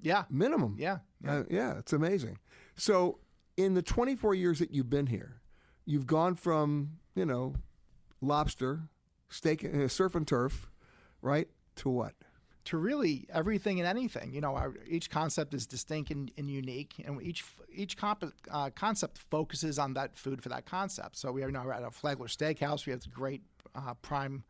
Yeah, 0.00 0.24
minimum. 0.30 0.76
yeah, 0.78 0.98
yeah. 1.22 1.32
Uh, 1.34 1.44
yeah, 1.50 1.78
it's 1.78 1.92
amazing. 1.92 2.38
So, 2.76 3.18
in 3.56 3.74
the 3.74 3.82
24 3.82 4.34
years 4.34 4.60
that 4.60 4.70
you've 4.72 4.88
been 4.88 5.06
here, 5.08 5.40
you've 5.84 6.06
gone 6.06 6.34
from 6.36 6.98
you 7.14 7.26
know 7.26 7.54
lobster, 8.20 8.82
steak, 9.28 9.64
uh, 9.64 9.88
surf 9.88 10.14
and 10.14 10.26
turf, 10.26 10.70
right, 11.20 11.48
to 11.76 11.88
what? 11.90 12.14
To 12.64 12.76
really 12.76 13.26
everything 13.32 13.80
and 13.80 13.88
anything. 13.88 14.32
You 14.32 14.40
know, 14.40 14.54
our, 14.54 14.74
each 14.86 15.10
concept 15.10 15.54
is 15.54 15.66
distinct 15.66 16.10
and, 16.10 16.30
and 16.36 16.50
unique, 16.50 16.94
and 17.04 17.20
each 17.22 17.44
each 17.74 17.96
comp, 17.96 18.24
uh, 18.50 18.70
concept 18.70 19.18
focuses 19.30 19.78
on 19.78 19.94
that 19.94 20.16
food 20.16 20.42
for 20.42 20.48
that 20.50 20.66
concept. 20.66 21.16
So 21.16 21.32
we 21.32 21.42
are 21.42 21.50
now 21.50 21.70
at 21.70 21.82
a 21.82 21.90
Flagler 21.90 22.26
Steakhouse. 22.26 22.86
We 22.86 22.92
have 22.92 23.00
the 23.00 23.08
great 23.08 23.42
uh, 23.74 23.94
prime 23.94 24.44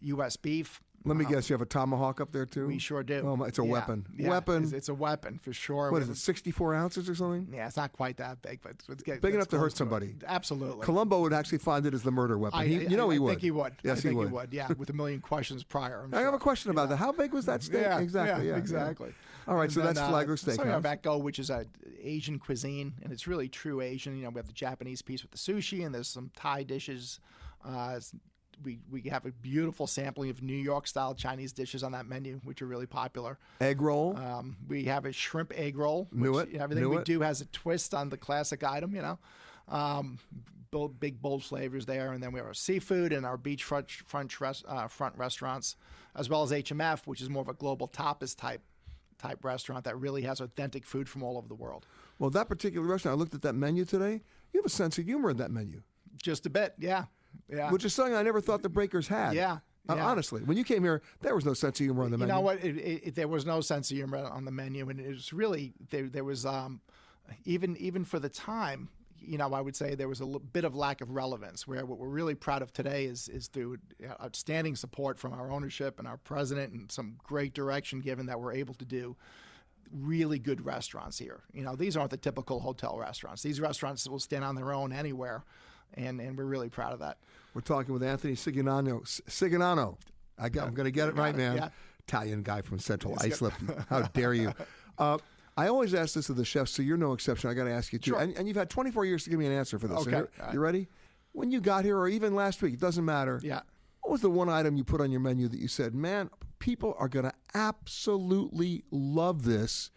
U.S. 0.00 0.36
beef. 0.36 0.80
Let 1.04 1.16
me 1.16 1.24
guess, 1.24 1.48
you 1.48 1.54
have 1.54 1.62
a 1.62 1.66
tomahawk 1.66 2.20
up 2.20 2.32
there 2.32 2.44
too. 2.44 2.66
We 2.66 2.78
sure 2.78 3.02
do. 3.02 3.22
Oh, 3.24 3.36
my, 3.36 3.46
it's 3.46 3.58
a 3.58 3.64
Yeah, 3.64 3.70
weapon. 3.72 4.06
yeah, 4.16 4.28
weapon. 4.28 4.64
It's, 4.64 4.72
it's 4.72 4.88
a 4.88 4.94
weapon 4.94 5.38
for 5.38 5.52
sure. 5.52 5.90
what 5.90 5.98
We 5.98 6.02
is 6.02 6.08
it? 6.10 6.16
64 6.16 6.74
ounces 6.74 7.08
or 7.08 7.14
something? 7.14 7.48
Yeah, 7.52 7.66
it's 7.66 7.76
not 7.76 7.92
quite 7.92 8.16
that 8.18 8.42
big, 8.42 8.60
but 8.62 8.72
it's, 8.72 8.88
it's 8.88 9.02
get- 9.02 9.20
Big 9.22 9.34
enough 9.34 9.48
to 9.48 9.58
hurt 9.58 9.76
somebody. 9.76 10.16
Absolutely. 10.26 10.84
Columbo 10.84 11.20
would 11.20 11.32
actually 11.32 11.58
find 11.58 11.86
it 11.86 11.94
as 11.94 12.02
the 12.02 12.10
murder 12.10 12.36
weapon. 12.36 12.58
I, 12.60 12.66
He- 12.66 12.86
you 12.86 12.96
know 12.96 13.10
I, 13.10 13.14
he 13.14 13.18
I 13.18 13.20
would. 13.22 13.28
think 13.30 13.40
he 13.42 13.50
would. 13.50 13.74
Yes, 13.82 13.98
I 13.98 14.00
think 14.02 14.18
he 14.20 14.26
would. 14.26 14.52
Yeah, 14.52 14.70
with 14.76 14.90
a 14.90 14.92
million 14.92 15.20
questions 15.20 15.64
prior. 15.64 16.06
I 16.12 16.20
have 16.20 16.34
a 16.34 16.38
question 16.38 16.70
about 16.70 16.88
that. 16.90 16.96
How 16.96 17.12
big 17.12 17.32
was 17.32 17.46
that 17.46 17.62
steak? 17.62 17.80
Yeah, 17.82 18.00
exactly. 18.00 18.44
yeah, 18.44 18.50
Yeah, 18.50 18.56
yeah. 18.56 18.58
exactly. 18.60 19.14
All 19.46 19.54
right, 19.56 19.64
And 19.64 19.72
so 19.72 19.80
then, 19.80 19.94
that's 19.94 20.00
uh, 20.00 20.10
Flagler 20.10 20.36
So 20.36 20.52
we 20.62 20.68
have 20.68 20.82
Steakhouse. 20.82 21.22
Which 21.22 21.38
is 21.38 21.48
a 21.48 21.64
Asian 22.02 22.38
cuisine, 22.38 22.92
and 23.02 23.12
it's 23.12 23.26
really 23.26 23.48
true 23.48 23.80
Asian. 23.80 24.14
You 24.16 24.24
know, 24.24 24.30
we 24.30 24.36
have 24.38 24.46
the 24.46 24.52
Japanese 24.52 25.00
piece 25.00 25.22
with 25.22 25.30
the 25.30 25.38
sushi, 25.38 25.86
and 25.86 25.94
there's 25.94 26.08
some 26.08 26.30
Thai 26.36 26.64
dishes. 26.64 27.18
Uh, 27.64 27.98
we 28.62 28.80
we 28.90 29.02
have 29.02 29.24
a 29.26 29.30
beautiful 29.32 29.86
sampling 29.86 30.30
of 30.30 30.42
New 30.42 30.56
York 30.56 30.86
style 30.86 31.14
Chinese 31.14 31.52
dishes 31.52 31.82
on 31.82 31.92
that 31.92 32.06
menu, 32.06 32.40
which 32.44 32.60
are 32.62 32.66
really 32.66 32.86
popular. 32.86 33.38
Egg 33.60 33.80
roll. 33.80 34.16
Um, 34.16 34.56
we 34.68 34.84
have 34.84 35.04
a 35.04 35.12
shrimp 35.12 35.52
egg 35.56 35.76
roll. 35.78 36.08
Knew 36.12 36.32
which, 36.32 36.46
it, 36.48 36.52
you 36.52 36.58
know, 36.58 36.64
Everything 36.64 36.84
knew 36.84 36.90
we 36.90 36.96
it. 36.98 37.04
do 37.04 37.20
has 37.20 37.40
a 37.40 37.46
twist 37.46 37.94
on 37.94 38.08
the 38.08 38.16
classic 38.16 38.62
item, 38.64 38.94
you 38.94 39.02
know. 39.02 39.18
Um, 39.68 40.18
bold, 40.70 40.98
big, 41.00 41.20
bold 41.20 41.42
flavors 41.44 41.86
there. 41.86 42.12
And 42.12 42.22
then 42.22 42.32
we 42.32 42.38
have 42.38 42.46
our 42.46 42.54
seafood 42.54 43.12
and 43.12 43.24
our 43.24 43.38
beachfront 43.38 43.90
front, 43.90 44.40
res, 44.40 44.64
uh, 44.66 44.88
front 44.88 45.16
restaurants, 45.16 45.76
as 46.14 46.28
well 46.28 46.42
as 46.42 46.50
HMF, 46.50 47.06
which 47.06 47.20
is 47.20 47.28
more 47.30 47.42
of 47.42 47.48
a 47.48 47.54
global 47.54 47.88
tapas 47.88 48.36
type 48.36 48.62
type 49.18 49.44
restaurant 49.44 49.84
that 49.84 49.98
really 49.98 50.22
has 50.22 50.40
authentic 50.40 50.84
food 50.86 51.08
from 51.08 51.24
all 51.24 51.36
over 51.36 51.48
the 51.48 51.54
world. 51.54 51.86
well, 52.20 52.30
that 52.30 52.48
particular 52.48 52.86
restaurant, 52.86 53.16
I 53.16 53.18
looked 53.18 53.34
at 53.34 53.42
that 53.42 53.54
menu 53.54 53.84
today. 53.84 54.22
You 54.52 54.60
have 54.60 54.64
a 54.66 54.68
sense 54.70 54.96
of 54.96 55.06
humor 55.06 55.30
in 55.30 55.36
that 55.38 55.50
menu, 55.50 55.82
Just 56.22 56.46
a 56.46 56.50
bit, 56.50 56.74
yeah. 56.78 57.06
Yeah. 57.48 57.70
which 57.70 57.84
is 57.84 57.94
something 57.94 58.14
I 58.14 58.22
never 58.22 58.40
thought 58.40 58.62
the 58.62 58.68
Breakers 58.68 59.08
had. 59.08 59.34
Yeah, 59.34 59.58
Uh, 59.88 59.94
yeah. 59.96 60.06
Honestly, 60.06 60.42
when 60.42 60.56
you 60.56 60.64
came 60.64 60.82
here, 60.82 61.02
there 61.22 61.34
was 61.34 61.44
no 61.44 61.54
sense 61.54 61.80
of 61.80 61.84
humor 61.84 62.04
on 62.04 62.10
the 62.10 62.16
you 62.16 62.26
menu. 62.26 62.34
You 62.34 62.38
know 62.38 62.44
what? 62.44 62.62
It, 62.64 62.76
it, 62.76 63.02
it- 63.08 63.14
there 63.14 63.28
was 63.28 63.46
no 63.46 63.60
sense 63.60 63.90
of 63.90 63.96
humor 63.96 64.18
on 64.18 64.44
the 64.44 64.50
menu, 64.50 64.88
and 64.90 65.00
it 65.00 65.08
was 65.08 65.32
really 65.32 65.72
there. 65.90 66.08
There 66.08 66.24
was 66.24 66.44
um, 66.44 66.80
even 67.44 67.76
even 67.78 68.04
for 68.04 68.18
the 68.18 68.28
time. 68.28 68.88
You 69.20 69.36
know, 69.36 69.52
I 69.52 69.60
would 69.60 69.74
say 69.74 69.94
there 69.96 70.08
was 70.08 70.20
a 70.20 70.24
l- 70.24 70.38
bit 70.38 70.64
of 70.64 70.74
lack 70.76 71.00
of 71.00 71.10
relevance. 71.10 71.66
Where 71.66 71.84
what 71.84 71.98
we're 71.98 72.08
really 72.08 72.34
proud 72.36 72.62
of 72.62 72.72
today 72.72 73.06
is 73.06 73.28
is 73.28 73.48
through 73.48 73.78
outstanding 74.22 74.76
support 74.76 75.18
from 75.18 75.32
our 75.32 75.50
ownership 75.50 75.98
and 75.98 76.06
our 76.06 76.18
president, 76.18 76.72
and 76.72 76.90
some 76.92 77.16
great 77.24 77.52
direction 77.54 78.00
given 78.00 78.26
that 78.26 78.38
we're 78.40 78.52
able 78.52 78.74
to 78.74 78.84
do 78.84 79.16
really 79.90 80.38
good 80.38 80.64
restaurants 80.64 81.18
here. 81.18 81.40
You 81.52 81.62
know, 81.64 81.74
these 81.74 81.96
aren't 81.96 82.10
the 82.10 82.16
typical 82.18 82.60
hotel 82.60 82.98
restaurants. 82.98 83.42
These 83.42 83.60
restaurants 83.60 84.06
will 84.06 84.18
stand 84.18 84.44
on 84.44 84.54
their 84.54 84.72
own 84.72 84.92
anywhere, 84.92 85.44
and 85.94 86.20
and 86.20 86.36
we're 86.36 86.44
really 86.44 86.68
proud 86.68 86.92
of 86.92 87.00
that. 87.00 87.18
We're 87.54 87.60
talking 87.62 87.92
with 87.92 88.02
Anthony 88.02 88.34
Siganano. 88.34 89.02
Siganano. 89.28 89.96
I 90.38 90.48
got, 90.48 90.68
I'm 90.68 90.74
going 90.74 90.84
to 90.84 90.92
get 90.92 91.08
it 91.08 91.16
right, 91.16 91.34
man. 91.34 91.56
yeah. 91.56 91.68
Italian 92.06 92.42
guy 92.42 92.60
from 92.62 92.78
Central 92.78 93.16
Islip. 93.24 93.52
How 93.90 94.02
dare 94.02 94.32
you? 94.34 94.52
Uh, 94.96 95.18
I 95.56 95.66
always 95.66 95.92
ask 95.94 96.14
this 96.14 96.28
of 96.28 96.36
the 96.36 96.44
chefs, 96.44 96.70
so 96.70 96.82
you're 96.82 96.96
no 96.96 97.12
exception. 97.12 97.50
I 97.50 97.54
got 97.54 97.64
to 97.64 97.72
ask 97.72 97.92
you 97.92 97.98
too. 97.98 98.12
Sure. 98.12 98.20
And, 98.20 98.36
and 98.36 98.46
you've 98.46 98.56
had 98.56 98.70
24 98.70 99.04
years 99.04 99.24
to 99.24 99.30
give 99.30 99.38
me 99.40 99.46
an 99.46 99.52
answer 99.52 99.78
for 99.78 99.88
this. 99.88 99.98
Okay. 99.98 100.10
You, 100.12 100.16
All 100.16 100.44
right. 100.44 100.54
you 100.54 100.60
ready? 100.60 100.88
When 101.32 101.50
you 101.50 101.60
got 101.60 101.84
here, 101.84 101.98
or 101.98 102.06
even 102.08 102.34
last 102.36 102.62
week, 102.62 102.74
it 102.74 102.80
doesn't 102.80 103.04
matter. 103.04 103.40
Yeah. 103.42 103.60
What 104.02 104.12
was 104.12 104.20
the 104.20 104.30
one 104.30 104.48
item 104.48 104.76
you 104.76 104.84
put 104.84 105.00
on 105.00 105.10
your 105.10 105.20
menu 105.20 105.48
that 105.48 105.58
you 105.58 105.66
said, 105.68 105.94
man, 105.94 106.30
people 106.60 106.94
are 106.98 107.08
going 107.08 107.24
to 107.24 107.32
absolutely 107.54 108.84
love 108.90 109.42
this, 109.44 109.90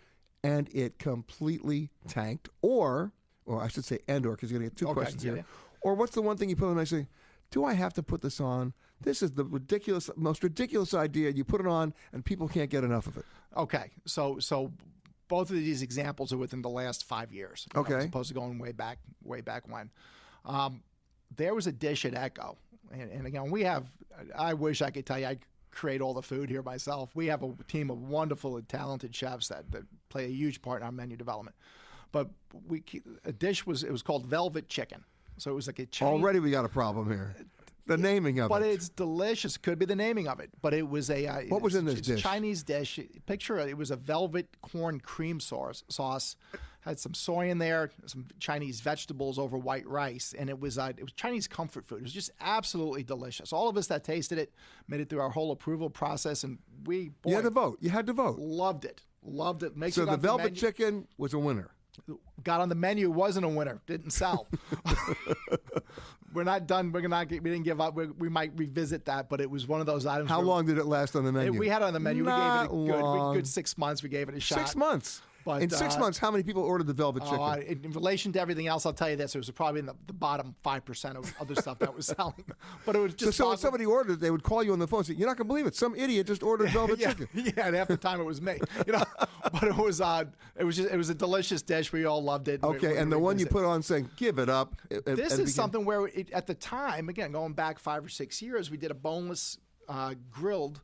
and 0.43 0.67
it 0.73 0.97
completely 0.99 1.91
tanked? 2.07 2.49
Or, 2.61 3.11
or 3.45 3.61
I 3.61 3.67
should 3.67 3.85
say, 3.85 3.99
and 4.07 4.25
or, 4.25 4.31
because 4.31 4.51
you're 4.51 4.59
going 4.59 4.69
to 4.69 4.73
get 4.75 4.79
two 4.79 4.87
Okay, 4.87 4.93
questions 4.95 5.23
yeah, 5.23 5.31
here. 5.33 5.37
yeah. 5.37 5.43
Or 5.81 5.95
what's 5.95 6.13
the 6.13 6.21
one 6.21 6.37
thing 6.37 6.49
you 6.49 6.55
put 6.55 6.65
on 6.65 6.71
and 6.71 6.81
I 6.81 6.85
say, 6.85 7.07
do 7.51 7.65
I 7.65 7.73
have 7.73 7.93
to 7.95 8.03
put 8.03 8.21
this 8.21 8.39
on? 8.39 8.73
This 9.01 9.21
is 9.21 9.31
the 9.31 9.43
ridiculous, 9.43 10.09
most 10.15 10.43
ridiculous 10.43 10.93
idea. 10.93 11.31
You 11.31 11.43
put 11.43 11.59
it 11.59 11.67
on, 11.67 11.93
and 12.13 12.23
people 12.23 12.47
can't 12.47 12.69
get 12.69 12.83
enough 12.83 13.07
of 13.07 13.17
it. 13.17 13.25
Okay, 13.57 13.91
so 14.05 14.39
so 14.39 14.71
both 15.27 15.49
of 15.49 15.55
these 15.55 15.81
examples 15.81 16.31
are 16.31 16.37
within 16.37 16.61
the 16.61 16.69
last 16.69 17.03
five 17.03 17.31
years. 17.31 17.67
Okay. 17.75 17.95
as 17.95 18.05
opposed 18.05 18.29
to 18.29 18.33
going 18.33 18.59
way 18.59 18.71
back, 18.71 18.99
way 19.23 19.41
back 19.41 19.63
when. 19.67 19.89
Um, 20.45 20.81
there 21.35 21.55
was 21.55 21.67
a 21.67 21.71
dish 21.71 22.05
at 22.05 22.13
Echo, 22.15 22.57
and, 22.91 23.09
and 23.11 23.25
again, 23.25 23.49
we 23.49 23.63
have. 23.63 23.87
I 24.37 24.53
wish 24.53 24.81
I 24.81 24.91
could 24.91 25.05
tell 25.05 25.19
you 25.19 25.27
I 25.27 25.37
create 25.71 26.01
all 26.01 26.13
the 26.13 26.21
food 26.21 26.49
here 26.49 26.61
myself. 26.61 27.15
We 27.15 27.27
have 27.27 27.43
a 27.43 27.53
team 27.67 27.89
of 27.89 28.01
wonderful 28.01 28.57
and 28.57 28.67
talented 28.67 29.15
chefs 29.15 29.47
that, 29.47 29.71
that 29.71 29.83
play 30.09 30.25
a 30.25 30.29
huge 30.29 30.61
part 30.61 30.81
in 30.81 30.85
our 30.85 30.91
menu 30.91 31.17
development. 31.17 31.55
But 32.11 32.29
we 32.67 32.83
a 33.25 33.31
dish 33.31 33.65
was 33.65 33.83
it 33.83 33.91
was 33.91 34.03
called 34.03 34.25
velvet 34.25 34.67
chicken. 34.67 35.03
So 35.41 35.49
it 35.49 35.55
was 35.55 35.65
like 35.65 35.79
a 35.79 35.87
Chinese, 35.87 36.21
Already 36.21 36.39
we 36.39 36.51
got 36.51 36.65
a 36.65 36.69
problem 36.69 37.09
here. 37.09 37.35
The 37.87 37.97
naming 37.97 38.39
of 38.39 38.49
but 38.49 38.61
it. 38.61 38.65
But 38.65 38.69
it's 38.69 38.89
delicious. 38.89 39.57
Could 39.57 39.79
be 39.79 39.85
the 39.85 39.95
naming 39.95 40.27
of 40.27 40.39
it, 40.39 40.51
but 40.61 40.71
it 40.71 40.87
was 40.87 41.09
a 41.09 41.25
uh, 41.25 41.41
What 41.47 41.63
was 41.63 41.73
in 41.73 41.83
this 41.83 41.99
dish? 41.99 42.21
Chinese 42.21 42.61
dish. 42.61 42.99
Picture 43.25 43.57
it. 43.57 43.67
It 43.67 43.75
was 43.75 43.89
a 43.89 43.95
velvet 43.95 44.47
corn 44.61 44.99
cream 44.99 45.39
sauce. 45.39 45.83
Sauce 45.89 46.35
had 46.81 46.99
some 46.99 47.15
soy 47.15 47.49
in 47.49 47.57
there, 47.57 47.89
some 48.05 48.27
Chinese 48.39 48.81
vegetables 48.81 49.39
over 49.39 49.57
white 49.57 49.87
rice, 49.87 50.35
and 50.37 50.47
it 50.47 50.59
was 50.59 50.77
uh, 50.77 50.91
it 50.95 51.01
was 51.01 51.11
Chinese 51.13 51.47
comfort 51.47 51.87
food. 51.87 51.97
It 51.97 52.03
was 52.03 52.13
just 52.13 52.29
absolutely 52.39 53.01
delicious. 53.01 53.51
All 53.51 53.67
of 53.67 53.77
us 53.77 53.87
that 53.87 54.03
tasted 54.03 54.37
it 54.37 54.53
made 54.87 55.01
it 55.01 55.09
through 55.09 55.21
our 55.21 55.31
whole 55.31 55.51
approval 55.51 55.89
process, 55.89 56.43
and 56.43 56.59
we 56.85 57.09
boy, 57.23 57.31
you 57.31 57.35
had 57.35 57.45
to 57.45 57.49
vote. 57.49 57.79
You 57.81 57.89
had 57.89 58.05
to 58.05 58.13
vote. 58.13 58.37
Loved 58.37 58.85
it. 58.85 59.01
Loved 59.23 59.63
it. 59.63 59.73
So 59.91 60.05
the 60.05 60.17
velvet 60.17 60.43
menu. 60.43 60.59
chicken 60.59 61.07
was 61.17 61.33
a 61.33 61.39
winner. 61.39 61.71
Got 62.43 62.61
on 62.61 62.69
the 62.69 62.75
menu 62.75 63.09
wasn't 63.09 63.45
a 63.45 63.49
winner. 63.49 63.81
Didn't 63.87 64.11
sell. 64.11 64.47
We're 66.33 66.43
not 66.45 66.65
done. 66.65 66.91
We're 66.91 67.07
not 67.07 67.29
we 67.29 67.39
didn't 67.39 67.63
give 67.63 67.81
up. 67.81 67.95
We, 67.95 68.07
we 68.07 68.29
might 68.29 68.51
revisit 68.55 69.05
that 69.05 69.29
but 69.29 69.41
it 69.41 69.49
was 69.49 69.67
one 69.67 69.81
of 69.81 69.85
those 69.85 70.05
items 70.05 70.29
How 70.29 70.41
long 70.41 70.65
did 70.65 70.77
it 70.77 70.85
last 70.85 71.15
on 71.15 71.25
the 71.25 71.31
menu? 71.31 71.57
we 71.59 71.67
had 71.67 71.81
it 71.81 71.85
on 71.85 71.93
the 71.93 71.99
menu. 71.99 72.23
Not 72.23 72.71
we 72.71 72.87
gave 72.87 72.91
it 72.91 72.93
a 72.93 72.97
good, 72.97 73.03
long. 73.03 73.31
we, 73.31 73.37
good 73.37 73.47
six 73.47 73.77
months. 73.77 74.01
We 74.01 74.09
gave 74.09 74.29
it 74.29 74.35
a 74.35 74.39
shot. 74.39 74.59
Six 74.59 74.75
months. 74.75 75.21
But, 75.43 75.61
in 75.63 75.69
six 75.69 75.95
uh, 75.95 75.99
months, 75.99 76.17
how 76.17 76.29
many 76.31 76.43
people 76.43 76.61
ordered 76.63 76.87
the 76.87 76.93
velvet 76.93 77.23
chicken? 77.23 77.39
Oh, 77.39 77.43
I- 77.43 77.57
in, 77.59 77.91
relation 77.91 78.31
to 78.33 78.39
everything 78.41 78.67
else, 78.67 78.85
I'll 78.85 78.93
tell 78.93 79.09
you 79.09 79.15
this: 79.15 79.33
it 79.35 79.37
was 79.39 79.49
probably 79.51 79.79
in 79.79 79.85
the, 79.87 79.95
the 80.07 80.13
bottom 80.13 80.55
five 80.61 80.85
percent 80.85 81.17
of 81.17 81.33
other 81.39 81.55
stuff 81.55 81.79
that 81.79 81.95
was 81.95 82.05
selling. 82.17 82.43
But 82.85 82.95
it 82.95 82.99
was 82.99 83.13
just 83.15 83.37
so 83.37 83.45
when 83.45 83.53
awesome. 83.53 83.61
somebody 83.61 83.85
ordered, 83.85 84.13
it, 84.13 84.19
they 84.19 84.31
would 84.31 84.43
call 84.43 84.63
you 84.63 84.73
on 84.73 84.79
the 84.79 84.87
phone 84.87 84.99
and 84.99 85.07
say, 85.07 85.13
"You're 85.13 85.27
not 85.27 85.37
going 85.37 85.47
to 85.47 85.51
believe 85.53 85.65
it. 85.65 85.75
Some 85.75 85.95
idiot 85.95 86.27
just 86.27 86.43
ordered 86.43 86.69
velvet 86.71 86.99
yeah, 86.99 87.13
chicken." 87.13 87.27
yeah, 87.57 87.67
and 87.67 87.75
half 87.75 87.87
the 87.87 87.97
time 87.97 88.19
it 88.19 88.25
was 88.25 88.41
me, 88.41 88.59
you 88.85 88.93
know. 88.93 89.03
but 89.51 89.63
it 89.63 89.75
was 89.75 90.01
uh, 90.01 90.23
it 90.57 90.63
was 90.63 90.75
just 90.77 90.89
it 90.91 90.97
was 90.97 91.09
a 91.09 91.15
delicious 91.15 91.61
dish. 91.61 91.91
We 91.91 92.05
all 92.05 92.23
loved 92.23 92.47
it. 92.47 92.63
Okay, 92.63 92.89
we 92.93 92.97
and 92.97 93.11
the 93.11 93.17
one 93.19 93.37
you 93.39 93.45
revisit. 93.45 93.51
put 93.51 93.65
on 93.65 93.81
saying, 93.83 94.09
"Give 94.17 94.37
it 94.39 94.49
up." 94.49 94.75
it- 94.89 95.03
it- 95.07 95.15
This 95.15 95.33
is 95.33 95.37
became- 95.39 95.47
something 95.47 95.85
where 95.85 96.07
it, 96.07 96.31
at 96.31 96.45
the 96.47 96.53
time, 96.55 97.09
again, 97.09 97.31
going 97.31 97.53
back 97.53 97.79
five 97.79 98.05
or 98.05 98.09
six 98.09 98.41
years, 98.41 98.69
we 98.69 98.77
did 98.77 98.91
a 98.91 98.95
boneless 98.95 99.57
uh, 99.89 100.13
grilled 100.31 100.81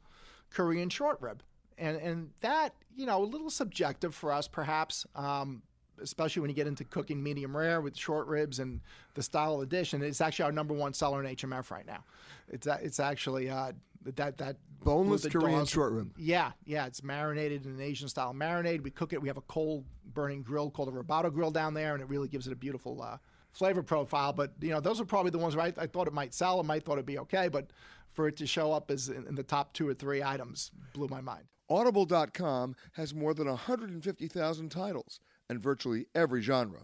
Korean 0.50 0.90
short 0.90 1.22
rib, 1.22 1.44
and 1.78 1.98
and 1.98 2.30
that 2.42 2.74
you 2.98 3.06
know 3.06 3.24
a 3.24 3.26
little 3.26 3.50
subjective 3.50 4.14
for 4.14 4.34
us 4.34 4.48
perhaps. 4.48 5.06
Um, 5.16 5.62
Especially 6.00 6.42
when 6.42 6.50
you 6.52 6.56
get 6.56 6.68
into 6.68 6.84
cooking 6.84 7.24
medium 7.24 7.58
rare 7.58 7.82
with 7.82 7.98
short 7.98 8.28
ribs 8.28 8.60
and 8.60 8.82
the 9.16 9.24
style 9.24 9.56
of 9.56 9.62
the 9.62 9.66
dish, 9.66 9.94
and 9.94 10.04
it's 10.04 10.22
actually 10.22 10.46
our 10.46 10.52
number 10.52 10.76
one 10.76 10.94
seller 10.94 11.24
in 11.24 11.36
HMF 11.36 11.72
right 11.72 11.88
now. 11.88 12.04
It's 12.50 12.68
it's 12.68 13.00
actually 13.00 13.50
uh, 13.50 13.72
that 14.04 14.38
that 14.38 14.58
boneless 14.84 15.26
Korean 15.26 15.58
dogs- 15.58 15.72
short 15.72 15.94
rib. 15.94 16.12
yeah, 16.16 16.52
yeah, 16.66 16.86
it's 16.86 17.02
marinated 17.02 17.66
in 17.66 17.72
an 17.72 17.82
Asian 17.82 18.08
style 18.10 18.32
marinade. 18.32 18.84
We 18.84 18.92
cook 18.92 19.12
it. 19.12 19.20
We 19.20 19.28
have 19.28 19.38
a 19.38 19.42
coal 19.42 19.86
burning 20.14 20.44
grill 20.44 20.70
called 20.70 20.90
a 20.90 20.92
robata 20.92 21.34
grill 21.34 21.50
down 21.50 21.74
there, 21.74 21.96
and 21.96 22.04
it 22.04 22.10
really 22.10 22.28
gives 22.28 22.46
it 22.46 22.54
a 22.54 22.56
beautiful 22.56 23.02
uh, 23.02 23.18
flavor 23.52 23.82
profile. 23.82 24.34
But 24.34 24.52
you 24.62 24.70
know, 24.70 24.80
those 24.80 25.02
are 25.02 25.06
probably 25.06 25.32
the 25.32 25.40
ones 25.40 25.56
where 25.56 25.66
I, 25.66 25.74
I 25.82 25.88
thought 25.88 26.06
it 26.06 26.14
might 26.14 26.36
sell. 26.36 26.60
I 26.60 26.62
might 26.64 26.86
thought 26.86 26.94
it'd 26.94 27.08
be 27.08 27.18
okay, 27.18 27.48
but 27.48 27.72
for 28.12 28.28
it 28.28 28.38
to 28.38 28.46
show 28.46 28.72
up 28.72 28.92
as 28.92 29.10
in, 29.10 29.26
in 29.26 29.34
the 29.34 29.42
top 29.42 29.74
two 29.74 29.88
or 29.88 29.96
three 29.96 30.22
items 30.22 30.70
blew 30.94 31.08
my 31.08 31.22
mind. 31.22 31.46
Audible.com 31.70 32.76
has 32.94 33.14
more 33.14 33.34
than 33.34 33.48
150,000 33.48 34.70
titles 34.70 35.20
and 35.50 35.62
virtually 35.62 36.06
every 36.16 36.42
genre. 36.42 36.84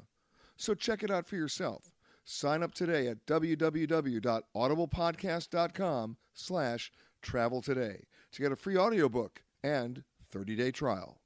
So 0.58 0.76
check 0.76 1.04
it 1.04 1.12
out 1.12 1.26
for 1.26 1.36
yourself. 1.36 1.92
Sign 2.26 2.64
up 2.64 2.74
today 2.74 3.08
at 3.08 3.26
www.audiblepodcast.com 3.26 6.18
slash 6.34 6.92
travel 7.22 7.62
today 7.62 8.06
to 8.32 8.42
get 8.42 8.52
a 8.52 8.56
free 8.56 8.78
audiobook 8.78 9.44
and 9.64 10.04
30-day 10.34 10.72
trial. 10.72 11.20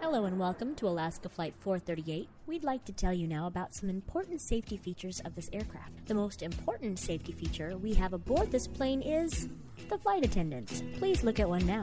Hello 0.00 0.24
and 0.24 0.38
welcome 0.38 0.74
to 0.76 0.86
Alaska 0.86 1.28
Flight 1.28 1.54
438. 1.58 2.28
We'd 2.46 2.62
like 2.62 2.84
to 2.84 2.92
tell 2.92 3.12
you 3.14 3.26
now 3.26 3.46
about 3.46 3.74
some 3.74 3.88
important 3.88 4.38
safety 4.38 4.76
features 4.76 5.20
of 5.24 5.34
this 5.34 5.48
aircraft. 5.54 6.06
The 6.06 6.14
most 6.14 6.42
important 6.42 6.98
safety 6.98 7.32
feature 7.32 7.78
we 7.78 7.94
have 7.94 8.12
aboard 8.12 8.52
this 8.52 8.66
plane 8.66 9.00
is 9.00 9.48
the 9.88 9.96
flight 9.96 10.26
attendants. 10.26 10.82
Please 10.98 11.24
look 11.24 11.40
at 11.40 11.48
one 11.48 11.64
now. 11.64 11.82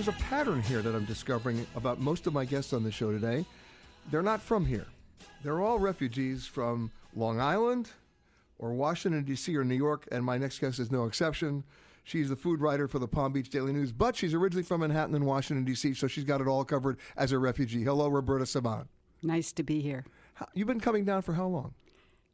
There's 0.00 0.16
a 0.16 0.24
pattern 0.30 0.62
here 0.62 0.80
that 0.80 0.94
I'm 0.94 1.04
discovering 1.04 1.66
about 1.76 2.00
most 2.00 2.26
of 2.26 2.32
my 2.32 2.46
guests 2.46 2.72
on 2.72 2.82
the 2.82 2.90
show 2.90 3.12
today. 3.12 3.44
They're 4.10 4.22
not 4.22 4.40
from 4.40 4.64
here. 4.64 4.86
They're 5.44 5.60
all 5.60 5.78
refugees 5.78 6.46
from 6.46 6.90
Long 7.14 7.38
Island 7.38 7.90
or 8.58 8.72
Washington, 8.72 9.24
D.C. 9.24 9.54
or 9.54 9.62
New 9.62 9.74
York, 9.74 10.08
and 10.10 10.24
my 10.24 10.38
next 10.38 10.58
guest 10.58 10.78
is 10.78 10.90
no 10.90 11.04
exception. 11.04 11.64
She's 12.02 12.30
the 12.30 12.36
food 12.36 12.62
writer 12.62 12.88
for 12.88 12.98
the 12.98 13.06
Palm 13.06 13.34
Beach 13.34 13.50
Daily 13.50 13.74
News, 13.74 13.92
but 13.92 14.16
she's 14.16 14.32
originally 14.32 14.62
from 14.62 14.80
Manhattan 14.80 15.14
and 15.14 15.26
Washington, 15.26 15.66
D.C., 15.66 15.92
so 15.92 16.06
she's 16.06 16.24
got 16.24 16.40
it 16.40 16.48
all 16.48 16.64
covered 16.64 16.96
as 17.18 17.32
a 17.32 17.38
refugee. 17.38 17.82
Hello, 17.82 18.08
Roberta 18.08 18.44
Sabban. 18.44 18.86
Nice 19.22 19.52
to 19.52 19.62
be 19.62 19.82
here. 19.82 20.06
You've 20.54 20.66
been 20.66 20.80
coming 20.80 21.04
down 21.04 21.20
for 21.20 21.34
how 21.34 21.46
long? 21.46 21.74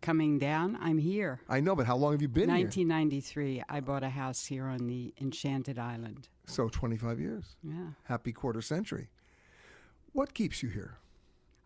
Coming 0.06 0.38
down, 0.38 0.78
I'm 0.80 0.98
here. 0.98 1.40
I 1.48 1.58
know, 1.58 1.74
but 1.74 1.84
how 1.84 1.96
long 1.96 2.12
have 2.12 2.22
you 2.22 2.28
been 2.28 2.48
here? 2.48 2.58
1993, 2.58 3.64
I 3.68 3.80
bought 3.80 4.04
a 4.04 4.08
house 4.08 4.46
here 4.46 4.66
on 4.66 4.86
the 4.86 5.12
Enchanted 5.20 5.80
Island. 5.80 6.28
So 6.46 6.68
25 6.68 7.18
years. 7.18 7.56
Yeah. 7.64 7.88
Happy 8.04 8.30
quarter 8.30 8.62
century. 8.62 9.08
What 10.12 10.32
keeps 10.32 10.62
you 10.62 10.68
here? 10.68 10.98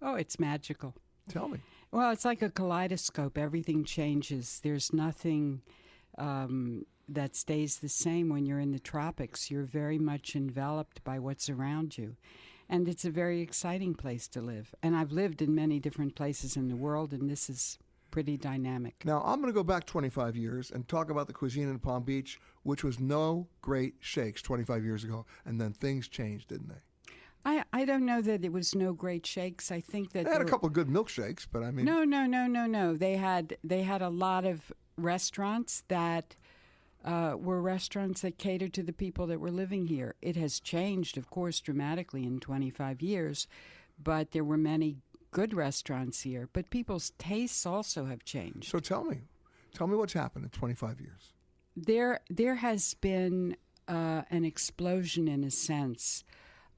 Oh, 0.00 0.14
it's 0.14 0.40
magical. 0.40 0.94
Tell 1.28 1.48
me. 1.48 1.58
Well, 1.92 2.12
it's 2.12 2.24
like 2.24 2.40
a 2.40 2.48
kaleidoscope. 2.48 3.36
Everything 3.36 3.84
changes. 3.84 4.60
There's 4.64 4.90
nothing 4.90 5.60
um, 6.16 6.86
that 7.10 7.36
stays 7.36 7.80
the 7.80 7.90
same 7.90 8.30
when 8.30 8.46
you're 8.46 8.58
in 8.58 8.72
the 8.72 8.78
tropics. 8.78 9.50
You're 9.50 9.64
very 9.64 9.98
much 9.98 10.34
enveloped 10.34 11.04
by 11.04 11.18
what's 11.18 11.50
around 11.50 11.98
you. 11.98 12.16
And 12.70 12.88
it's 12.88 13.04
a 13.04 13.10
very 13.10 13.42
exciting 13.42 13.94
place 13.94 14.26
to 14.28 14.40
live. 14.40 14.74
And 14.82 14.96
I've 14.96 15.12
lived 15.12 15.42
in 15.42 15.54
many 15.54 15.78
different 15.78 16.14
places 16.14 16.56
in 16.56 16.68
the 16.68 16.76
world, 16.76 17.12
and 17.12 17.28
this 17.28 17.50
is 17.50 17.76
pretty 18.10 18.36
dynamic. 18.36 18.94
Now, 19.04 19.22
I'm 19.24 19.40
going 19.40 19.52
to 19.52 19.56
go 19.56 19.64
back 19.64 19.86
25 19.86 20.36
years 20.36 20.70
and 20.70 20.86
talk 20.88 21.10
about 21.10 21.26
the 21.26 21.32
cuisine 21.32 21.68
in 21.68 21.78
Palm 21.78 22.02
Beach, 22.02 22.40
which 22.62 22.82
was 22.84 22.98
no 23.00 23.46
great 23.62 23.94
shakes 24.00 24.42
25 24.42 24.84
years 24.84 25.04
ago. 25.04 25.26
And 25.44 25.60
then 25.60 25.72
things 25.72 26.08
changed, 26.08 26.48
didn't 26.48 26.68
they? 26.68 27.12
I, 27.44 27.64
I 27.72 27.84
don't 27.86 28.04
know 28.04 28.20
that 28.20 28.44
it 28.44 28.52
was 28.52 28.74
no 28.74 28.92
great 28.92 29.24
shakes. 29.24 29.72
I 29.72 29.80
think 29.80 30.12
that 30.12 30.24
They 30.24 30.30
had 30.30 30.40
a 30.42 30.44
there- 30.44 30.50
couple 30.50 30.66
of 30.66 30.72
good 30.74 30.88
milkshakes, 30.88 31.46
but 31.50 31.62
I 31.62 31.70
mean, 31.70 31.86
No, 31.86 32.04
no, 32.04 32.26
no, 32.26 32.46
no, 32.46 32.66
no. 32.66 32.96
They 32.96 33.16
had 33.16 33.56
they 33.64 33.82
had 33.82 34.02
a 34.02 34.10
lot 34.10 34.44
of 34.44 34.70
restaurants 34.98 35.82
that 35.88 36.36
uh, 37.02 37.34
were 37.38 37.62
restaurants 37.62 38.20
that 38.20 38.36
catered 38.36 38.74
to 38.74 38.82
the 38.82 38.92
people 38.92 39.26
that 39.28 39.40
were 39.40 39.50
living 39.50 39.86
here. 39.86 40.14
It 40.20 40.36
has 40.36 40.60
changed, 40.60 41.16
of 41.16 41.30
course, 41.30 41.60
dramatically 41.60 42.24
in 42.24 42.40
25 42.40 43.00
years, 43.00 43.46
but 44.02 44.32
there 44.32 44.44
were 44.44 44.58
many 44.58 44.98
good 45.30 45.54
restaurants 45.54 46.22
here. 46.22 46.48
But 46.52 46.70
people's 46.70 47.12
tastes 47.18 47.66
also 47.66 48.06
have 48.06 48.24
changed. 48.24 48.70
So 48.70 48.78
tell 48.78 49.04
me, 49.04 49.22
tell 49.74 49.86
me 49.86 49.96
what's 49.96 50.12
happened 50.12 50.44
in 50.44 50.50
25 50.50 51.00
years. 51.00 51.32
There, 51.76 52.20
there 52.28 52.56
has 52.56 52.94
been 52.94 53.56
uh, 53.88 54.22
an 54.30 54.44
explosion, 54.44 55.28
in 55.28 55.44
a 55.44 55.50
sense, 55.50 56.24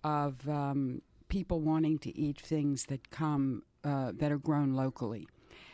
of 0.05 0.49
um, 0.49 1.03
people 1.29 1.61
wanting 1.61 1.99
to 1.99 2.17
eat 2.19 2.41
things 2.41 2.87
that 2.87 3.11
come 3.11 3.62
uh, 3.85 4.12
that 4.15 4.31
are 4.31 4.38
grown 4.38 4.75
locally. 4.75 5.27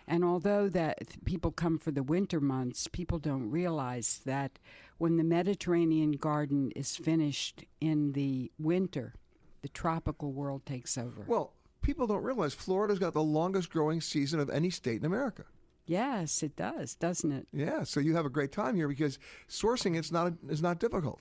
And 0.07 0.25
although 0.25 0.69
that 0.71 1.23
people 1.27 1.51
come 1.51 1.79
for 1.79 1.91
the 1.91 2.03
winter 2.03 2.41
months, 2.41 2.89
people 2.89 3.19
don't 3.19 3.51
realize 3.51 4.21
that 4.25 4.59
when 4.97 5.19
the 5.19 5.25
Mediterranean 5.25 6.13
garden 6.13 6.71
is 6.75 6.97
finished 6.97 7.65
in 7.81 8.13
the 8.13 8.51
winter, 8.59 9.15
the 9.61 9.69
tropical 9.69 10.33
world 10.33 10.65
takes 10.65 10.97
over. 10.97 11.25
Well, 11.27 11.53
people 11.83 12.07
don't 12.07 12.23
realize 12.23 12.55
Florida's 12.55 12.99
got 12.99 13.15
the 13.15 13.23
longest 13.23 13.71
growing 13.71 14.01
season 14.01 14.41
of 14.41 14.51
any 14.51 14.71
state 14.71 15.01
in 15.01 15.07
America. 15.07 15.45
yes, 15.87 16.43
it 16.43 16.55
does, 16.57 16.95
doesn't 16.95 17.33
it? 17.33 17.49
Yeah, 17.53 17.85
so 17.85 18.01
you 18.01 18.15
have 18.15 18.27
a 18.27 18.31
great 18.31 18.53
time 18.53 18.77
here 18.77 18.89
because 18.89 19.19
sourcing 19.49 19.97
it's 19.97 20.13
not 20.13 20.35
is 20.49 20.61
not 20.63 20.79
difficult. 20.79 21.21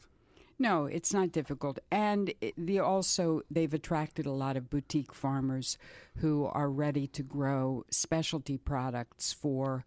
No, 0.59 0.85
it's 0.87 1.13
not 1.13 1.31
difficult, 1.31 1.77
and 1.91 2.33
it, 2.41 2.55
the 2.57 2.79
also 2.79 3.41
they've 3.51 3.73
attracted 3.73 4.25
a 4.25 4.31
lot 4.31 4.57
of 4.57 4.69
boutique 4.71 5.13
farmers 5.13 5.77
who 6.17 6.45
are 6.45 6.69
ready 6.69 7.05
to 7.07 7.21
grow 7.21 7.85
specialty 7.91 8.57
products 8.57 9.31
for 9.31 9.85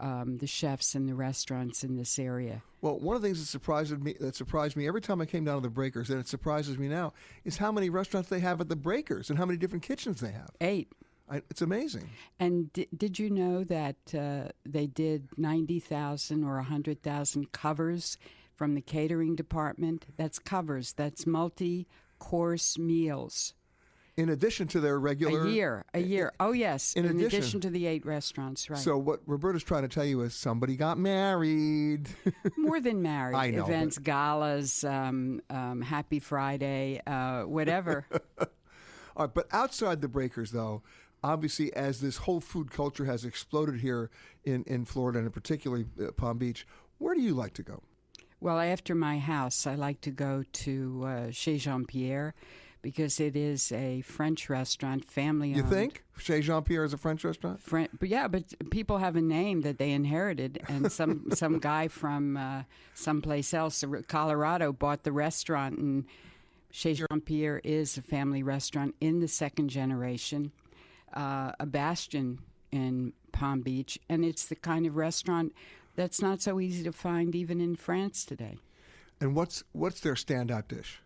um, 0.00 0.38
the 0.38 0.46
chefs 0.46 0.94
and 0.94 1.08
the 1.08 1.14
restaurants 1.14 1.84
in 1.84 1.96
this 1.96 2.18
area. 2.18 2.62
Well, 2.80 2.98
one 2.98 3.14
of 3.16 3.22
the 3.22 3.28
things 3.28 3.40
that 3.40 3.46
surprised 3.46 4.02
me 4.02 4.16
that 4.20 4.34
surprised 4.34 4.76
me 4.76 4.88
every 4.88 5.00
time 5.00 5.20
I 5.20 5.26
came 5.26 5.44
down 5.44 5.56
to 5.56 5.60
the 5.62 5.70
Breakers, 5.70 6.10
and 6.10 6.18
it 6.18 6.28
surprises 6.28 6.78
me 6.78 6.88
now, 6.88 7.12
is 7.44 7.58
how 7.58 7.70
many 7.70 7.90
restaurants 7.90 8.28
they 8.28 8.40
have 8.40 8.60
at 8.60 8.68
the 8.68 8.76
Breakers 8.76 9.30
and 9.30 9.38
how 9.38 9.46
many 9.46 9.56
different 9.56 9.84
kitchens 9.84 10.20
they 10.20 10.32
have. 10.32 10.50
Eight. 10.60 10.92
I, 11.30 11.36
it's 11.50 11.62
amazing. 11.62 12.10
And 12.40 12.72
d- 12.72 12.88
did 12.96 13.18
you 13.18 13.30
know 13.30 13.64
that 13.64 13.96
uh, 14.12 14.48
they 14.66 14.86
did 14.86 15.28
ninety 15.36 15.78
thousand 15.78 16.44
or 16.44 16.60
hundred 16.60 17.02
thousand 17.02 17.52
covers 17.52 18.18
from 18.56 18.74
the 18.74 18.80
catering 18.80 19.36
department? 19.36 20.06
That's 20.16 20.38
covers. 20.38 20.92
That's 20.92 21.26
multi-course 21.26 22.76
meals. 22.76 23.54
In 24.16 24.28
addition 24.28 24.68
to 24.68 24.80
their 24.80 24.98
regular 25.00 25.46
A 25.46 25.50
year, 25.50 25.84
a 25.94 26.00
year. 26.00 26.32
Oh 26.38 26.52
yes, 26.52 26.92
in 26.92 27.06
in, 27.06 27.12
addition. 27.12 27.38
addition. 27.38 27.60
to 27.62 27.70
the 27.70 27.86
eight 27.86 28.04
restaurants, 28.04 28.68
right? 28.68 28.78
So 28.78 28.98
what 28.98 29.20
Roberta's 29.24 29.62
trying 29.64 29.82
to 29.82 29.88
tell 29.88 30.04
you 30.04 30.20
is 30.20 30.34
somebody 30.34 30.76
got 30.76 30.98
married. 30.98 32.10
More 32.58 32.78
than 32.78 33.00
married. 33.00 33.36
I 33.36 33.50
know, 33.50 33.64
Events, 33.64 33.96
galas, 33.98 34.84
um, 34.84 35.40
um, 35.48 35.80
Happy 35.80 36.18
Friday, 36.18 37.00
uh, 37.06 37.44
whatever. 37.44 38.06
All 38.38 39.26
right, 39.26 39.34
but 39.34 39.46
outside 39.50 40.02
the 40.02 40.08
breakers, 40.08 40.50
though, 40.50 40.82
obviously, 41.24 41.72
as 41.74 42.00
this 42.02 42.18
whole 42.18 42.40
food 42.40 42.70
culture 42.70 43.06
has 43.06 43.24
exploded 43.24 43.80
here 43.80 44.10
in, 44.44 44.62
in 44.64 44.84
Florida 44.84 45.20
and 45.20 45.32
particularly 45.32 45.86
uh, 46.02 46.12
Palm 46.12 46.36
Beach, 46.36 46.66
where 46.98 47.14
do 47.14 47.22
you 47.22 47.32
like 47.34 47.54
to 47.54 47.62
go? 47.62 47.82
well, 48.40 48.58
after 48.58 48.94
my 48.94 49.18
house, 49.20 49.68
I 49.68 49.76
like 49.76 50.00
to 50.00 50.10
go 50.10 50.42
to 50.52 51.04
uh, 51.06 51.30
Chez 51.30 51.58
Jean 51.58 51.86
Pierre 51.86 52.34
because 52.82 53.20
it 53.20 53.36
is 53.36 53.72
a 53.72 54.02
French 54.02 54.50
restaurant, 54.50 55.04
family 55.04 55.48
owned. 55.48 55.56
You 55.56 55.62
think 55.62 56.02
Chez 56.18 56.42
Jean 56.42 56.62
Pierre 56.62 56.84
is 56.84 56.92
a 56.92 56.98
French 56.98 57.24
restaurant? 57.24 57.62
Fren- 57.62 57.88
but 57.98 58.08
yeah, 58.08 58.28
but 58.28 58.44
people 58.70 58.98
have 58.98 59.16
a 59.16 59.22
name 59.22 59.62
that 59.62 59.78
they 59.78 59.92
inherited, 59.92 60.62
and 60.68 60.90
some 60.90 61.28
some 61.34 61.58
guy 61.58 61.88
from 61.88 62.36
uh, 62.36 62.62
someplace 62.94 63.54
else, 63.54 63.84
Colorado, 64.08 64.72
bought 64.72 65.04
the 65.04 65.12
restaurant, 65.12 65.78
and 65.78 66.04
Chez 66.70 66.94
Jean 66.94 67.20
Pierre 67.20 67.60
is 67.64 67.96
a 67.96 68.02
family 68.02 68.42
restaurant 68.42 68.94
in 69.00 69.20
the 69.20 69.28
second 69.28 69.68
generation, 69.68 70.52
uh, 71.14 71.52
a 71.60 71.66
bastion 71.66 72.40
in 72.72 73.12
Palm 73.32 73.60
Beach, 73.60 73.98
and 74.08 74.24
it's 74.24 74.46
the 74.46 74.56
kind 74.56 74.86
of 74.86 74.96
restaurant 74.96 75.52
that's 75.94 76.20
not 76.20 76.40
so 76.40 76.58
easy 76.58 76.82
to 76.82 76.92
find 76.92 77.34
even 77.34 77.60
in 77.60 77.76
France 77.76 78.24
today. 78.24 78.58
And 79.20 79.36
what's 79.36 79.62
what's 79.72 80.00
their 80.00 80.14
standout 80.14 80.68
dish? 80.68 81.00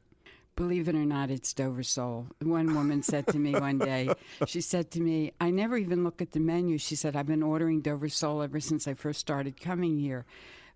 Believe 0.56 0.88
it 0.88 0.94
or 0.94 1.04
not, 1.04 1.30
it's 1.30 1.52
Dover 1.52 1.82
sole. 1.82 2.26
One 2.42 2.74
woman 2.74 3.02
said 3.02 3.26
to 3.28 3.38
me 3.38 3.52
one 3.52 3.78
day, 3.78 4.08
she 4.46 4.62
said 4.62 4.90
to 4.92 5.00
me, 5.00 5.32
I 5.38 5.50
never 5.50 5.76
even 5.76 6.02
look 6.02 6.22
at 6.22 6.32
the 6.32 6.40
menu. 6.40 6.78
She 6.78 6.96
said, 6.96 7.14
I've 7.14 7.26
been 7.26 7.42
ordering 7.42 7.82
Dover 7.82 8.08
sole 8.08 8.40
ever 8.40 8.58
since 8.58 8.88
I 8.88 8.94
first 8.94 9.20
started 9.20 9.60
coming 9.60 9.98
here. 9.98 10.24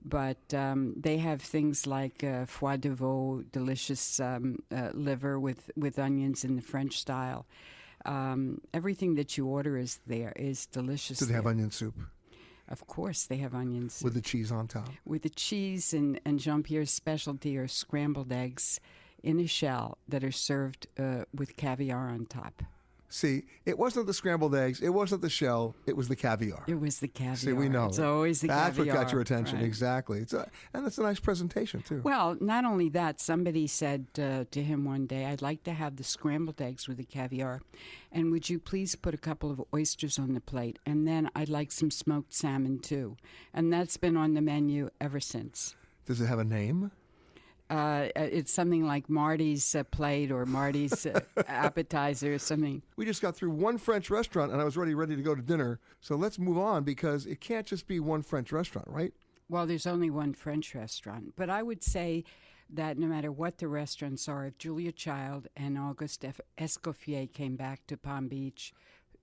But 0.04 0.52
um, 0.54 0.94
they 0.98 1.16
have 1.18 1.40
things 1.40 1.86
like 1.86 2.22
uh, 2.22 2.44
foie 2.46 2.76
de 2.76 2.90
veau, 2.90 3.42
delicious 3.52 4.20
um, 4.20 4.58
uh, 4.74 4.90
liver 4.92 5.40
with, 5.40 5.70
with 5.76 5.98
onions 5.98 6.44
in 6.44 6.56
the 6.56 6.62
French 6.62 6.98
style. 6.98 7.46
Um, 8.04 8.60
everything 8.74 9.14
that 9.14 9.36
you 9.38 9.46
order 9.46 9.76
is 9.78 9.98
there, 10.06 10.32
is 10.36 10.66
delicious. 10.66 11.18
Do 11.18 11.26
they 11.26 11.34
have 11.34 11.46
onion 11.46 11.70
soup 11.70 11.94
Of 12.68 12.86
course, 12.86 13.24
they 13.24 13.36
have 13.38 13.54
onions. 13.54 14.00
with 14.02 14.14
the 14.14 14.22
cheese 14.22 14.50
on 14.52 14.68
top? 14.68 14.88
with 15.06 15.22
the 15.22 15.28
cheese 15.30 15.92
and, 15.94 16.18
and 16.24 16.38
Jean 16.38 16.62
Pierre's 16.62 16.90
specialty 16.90 17.56
are 17.58 17.68
scrambled 17.68 18.32
eggs 18.32 18.80
in 19.22 19.40
a 19.40 19.46
shell 19.46 19.98
that 20.08 20.24
are 20.24 20.32
served 20.32 20.86
uh, 20.98 21.24
with 21.34 21.56
caviar 21.56 22.08
on 22.08 22.26
top. 22.26 22.62
See, 23.12 23.42
it 23.66 23.76
wasn't 23.76 24.06
the 24.06 24.14
scrambled 24.14 24.54
eggs, 24.54 24.80
it 24.80 24.90
wasn't 24.90 25.20
the 25.20 25.28
shell, 25.28 25.74
it 25.84 25.96
was 25.96 26.06
the 26.06 26.14
caviar. 26.14 26.62
It 26.68 26.78
was 26.78 27.00
the 27.00 27.08
caviar. 27.08 27.36
See, 27.36 27.52
we 27.52 27.68
know. 27.68 27.86
It's 27.86 27.98
always 27.98 28.40
the 28.40 28.46
That's 28.46 28.76
caviar. 28.76 28.94
what 28.94 29.02
got 29.02 29.12
your 29.12 29.20
attention, 29.20 29.56
right. 29.56 29.64
exactly. 29.64 30.20
It's 30.20 30.32
a, 30.32 30.48
and 30.72 30.86
it's 30.86 30.96
a 30.96 31.02
nice 31.02 31.18
presentation 31.18 31.82
too. 31.82 32.02
Well, 32.04 32.36
not 32.40 32.64
only 32.64 32.88
that, 32.90 33.20
somebody 33.20 33.66
said 33.66 34.06
uh, 34.16 34.44
to 34.52 34.62
him 34.62 34.84
one 34.84 35.06
day, 35.08 35.26
I'd 35.26 35.42
like 35.42 35.64
to 35.64 35.72
have 35.72 35.96
the 35.96 36.04
scrambled 36.04 36.62
eggs 36.62 36.86
with 36.86 36.98
the 36.98 37.04
caviar, 37.04 37.62
and 38.12 38.30
would 38.30 38.48
you 38.48 38.60
please 38.60 38.94
put 38.94 39.12
a 39.12 39.18
couple 39.18 39.50
of 39.50 39.60
oysters 39.74 40.16
on 40.16 40.34
the 40.34 40.40
plate? 40.40 40.78
And 40.86 41.08
then 41.08 41.30
I'd 41.34 41.48
like 41.48 41.72
some 41.72 41.90
smoked 41.90 42.32
salmon 42.32 42.78
too. 42.78 43.16
And 43.52 43.72
that's 43.72 43.96
been 43.96 44.16
on 44.16 44.34
the 44.34 44.40
menu 44.40 44.88
ever 45.00 45.18
since. 45.18 45.74
Does 46.06 46.20
it 46.20 46.26
have 46.26 46.38
a 46.38 46.44
name? 46.44 46.92
Uh, 47.70 48.08
it's 48.16 48.52
something 48.52 48.84
like 48.84 49.08
Marty's 49.08 49.76
uh, 49.76 49.84
plate 49.84 50.32
or 50.32 50.44
Marty's 50.44 51.06
uh, 51.06 51.20
appetizer 51.46 52.34
or 52.34 52.38
something. 52.38 52.82
We 52.96 53.04
just 53.04 53.22
got 53.22 53.36
through 53.36 53.50
one 53.50 53.78
French 53.78 54.10
restaurant 54.10 54.50
and 54.50 54.60
I 54.60 54.64
was 54.64 54.76
already 54.76 54.94
ready 54.94 55.14
to 55.14 55.22
go 55.22 55.36
to 55.36 55.42
dinner. 55.42 55.78
So 56.00 56.16
let's 56.16 56.36
move 56.38 56.58
on 56.58 56.82
because 56.82 57.26
it 57.26 57.40
can't 57.40 57.64
just 57.64 57.86
be 57.86 58.00
one 58.00 58.22
French 58.22 58.50
restaurant, 58.50 58.88
right? 58.88 59.12
Well, 59.48 59.66
there's 59.66 59.86
only 59.86 60.10
one 60.10 60.34
French 60.34 60.74
restaurant, 60.74 61.34
but 61.36 61.48
I 61.48 61.62
would 61.62 61.84
say 61.84 62.24
that 62.72 62.98
no 62.98 63.06
matter 63.06 63.30
what 63.30 63.58
the 63.58 63.68
restaurants 63.68 64.28
are, 64.28 64.46
if 64.46 64.58
Julia 64.58 64.92
Child 64.92 65.48
and 65.56 65.78
Auguste 65.78 66.24
F- 66.24 66.40
Escoffier 66.58 67.32
came 67.32 67.56
back 67.56 67.86
to 67.86 67.96
Palm 67.96 68.28
Beach 68.28 68.72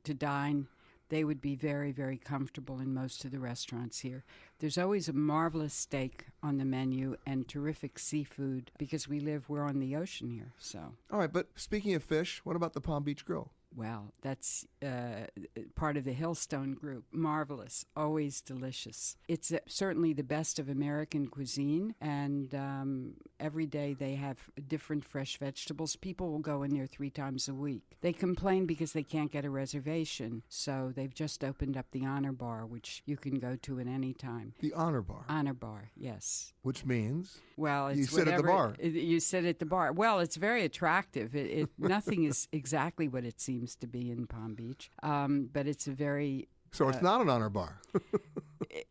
to 0.04 0.14
dine, 0.14 0.68
they 1.10 1.24
would 1.24 1.42
be 1.42 1.56
very, 1.56 1.92
very 1.92 2.18
comfortable 2.18 2.80
in 2.80 2.94
most 2.94 3.24
of 3.26 3.32
the 3.32 3.40
restaurants 3.40 4.00
here. 4.00 4.24
There's 4.60 4.78
always 4.78 5.08
a 5.08 5.14
marvelous 5.14 5.74
steak 5.74 6.28
on 6.44 6.58
the 6.58 6.66
menu 6.66 7.18
and 7.26 7.48
terrific 7.48 8.00
seafood 8.00 8.72
because 8.78 9.08
we 9.08 9.20
live, 9.20 9.50
we're 9.50 9.64
on 9.64 9.80
the 9.80 9.96
ocean 9.96 10.30
here. 10.30 10.54
So, 10.58 10.94
All 11.12 11.20
right, 11.20 11.32
but 11.32 11.48
speaking 11.56 11.94
of 11.94 12.04
fish, 12.04 12.42
what 12.44 12.56
about 12.56 12.74
the 12.74 12.82
Palm 12.82 13.04
Beach 13.04 13.26
Grill? 13.26 13.52
Well, 13.78 14.12
that's 14.24 14.66
uh, 14.84 15.28
part 15.76 15.98
of 15.98 16.04
the 16.04 16.14
Hillstone 16.14 16.74
group. 16.74 17.06
Marvelous, 17.12 17.86
always 17.96 18.42
delicious. 18.42 19.18
It's 19.28 19.52
uh, 19.54 19.60
certainly 19.68 20.14
the 20.14 20.24
best 20.24 20.58
of 20.58 20.68
American 20.68 21.28
cuisine, 21.28 21.94
and 22.02 22.56
um, 22.56 23.14
every 23.40 23.68
day 23.68 23.94
they 23.94 24.16
have 24.16 24.50
different 24.68 25.06
fresh 25.06 25.38
vegetables. 25.38 25.96
People 25.96 26.32
will 26.32 26.40
go 26.40 26.64
in 26.64 26.74
there 26.74 26.88
three 26.88 27.12
times 27.12 27.48
a 27.48 27.54
week. 27.54 27.98
They 28.02 28.14
complain 28.14 28.66
because 28.66 28.94
they 28.94 29.04
can't 29.04 29.32
get 29.32 29.46
a 29.46 29.50
reservation, 29.52 30.42
so 30.50 30.92
they've 30.96 31.14
just 31.14 31.44
opened 31.44 31.78
up 31.78 31.86
the 31.92 32.04
Honor 32.04 32.32
Bar, 32.32 32.66
which 32.66 33.04
you 33.06 33.16
can 33.16 33.38
go 33.38 33.58
to 33.62 33.80
at 33.80 33.86
any 33.86 34.14
time. 34.14 34.54
The 34.60 34.74
Honor 34.74 35.04
Bar, 35.04 35.26
Honor 35.30 35.54
Bar, 35.54 35.92
yes. 35.96 36.52
which 36.64 36.84
means 36.84 37.38
Well, 37.58 37.90
it's 37.90 38.00
You 38.00 38.06
sit 38.06 38.28
at 38.28 38.38
the 38.38 38.44
bar. 38.44 38.76
You 38.82 39.20
sit 39.20 39.46
at 39.46 39.60
the 39.60 39.66
bar. 39.68 39.92
Well, 39.94 40.20
it's 40.20 40.36
very 40.36 40.64
attractive. 40.66 41.36
It, 41.36 41.52
it 41.52 41.70
nothing 41.78 42.24
is 42.24 42.48
exactly 42.52 43.08
what 43.08 43.24
it 43.24 43.40
seems 43.40 43.67
to 43.76 43.88
be 43.88 44.12
in 44.12 44.28
Palm 44.28 44.56
Beach, 44.56 44.90
um, 45.04 45.50
but 45.52 45.68
it's 45.68 45.88
a 45.88 45.92
very. 45.92 46.48
so 46.72 46.90
it's 46.90 46.98
uh, 47.00 47.02
not 47.02 47.22
an 47.22 47.30
honor 47.30 47.50
bar. 47.50 47.80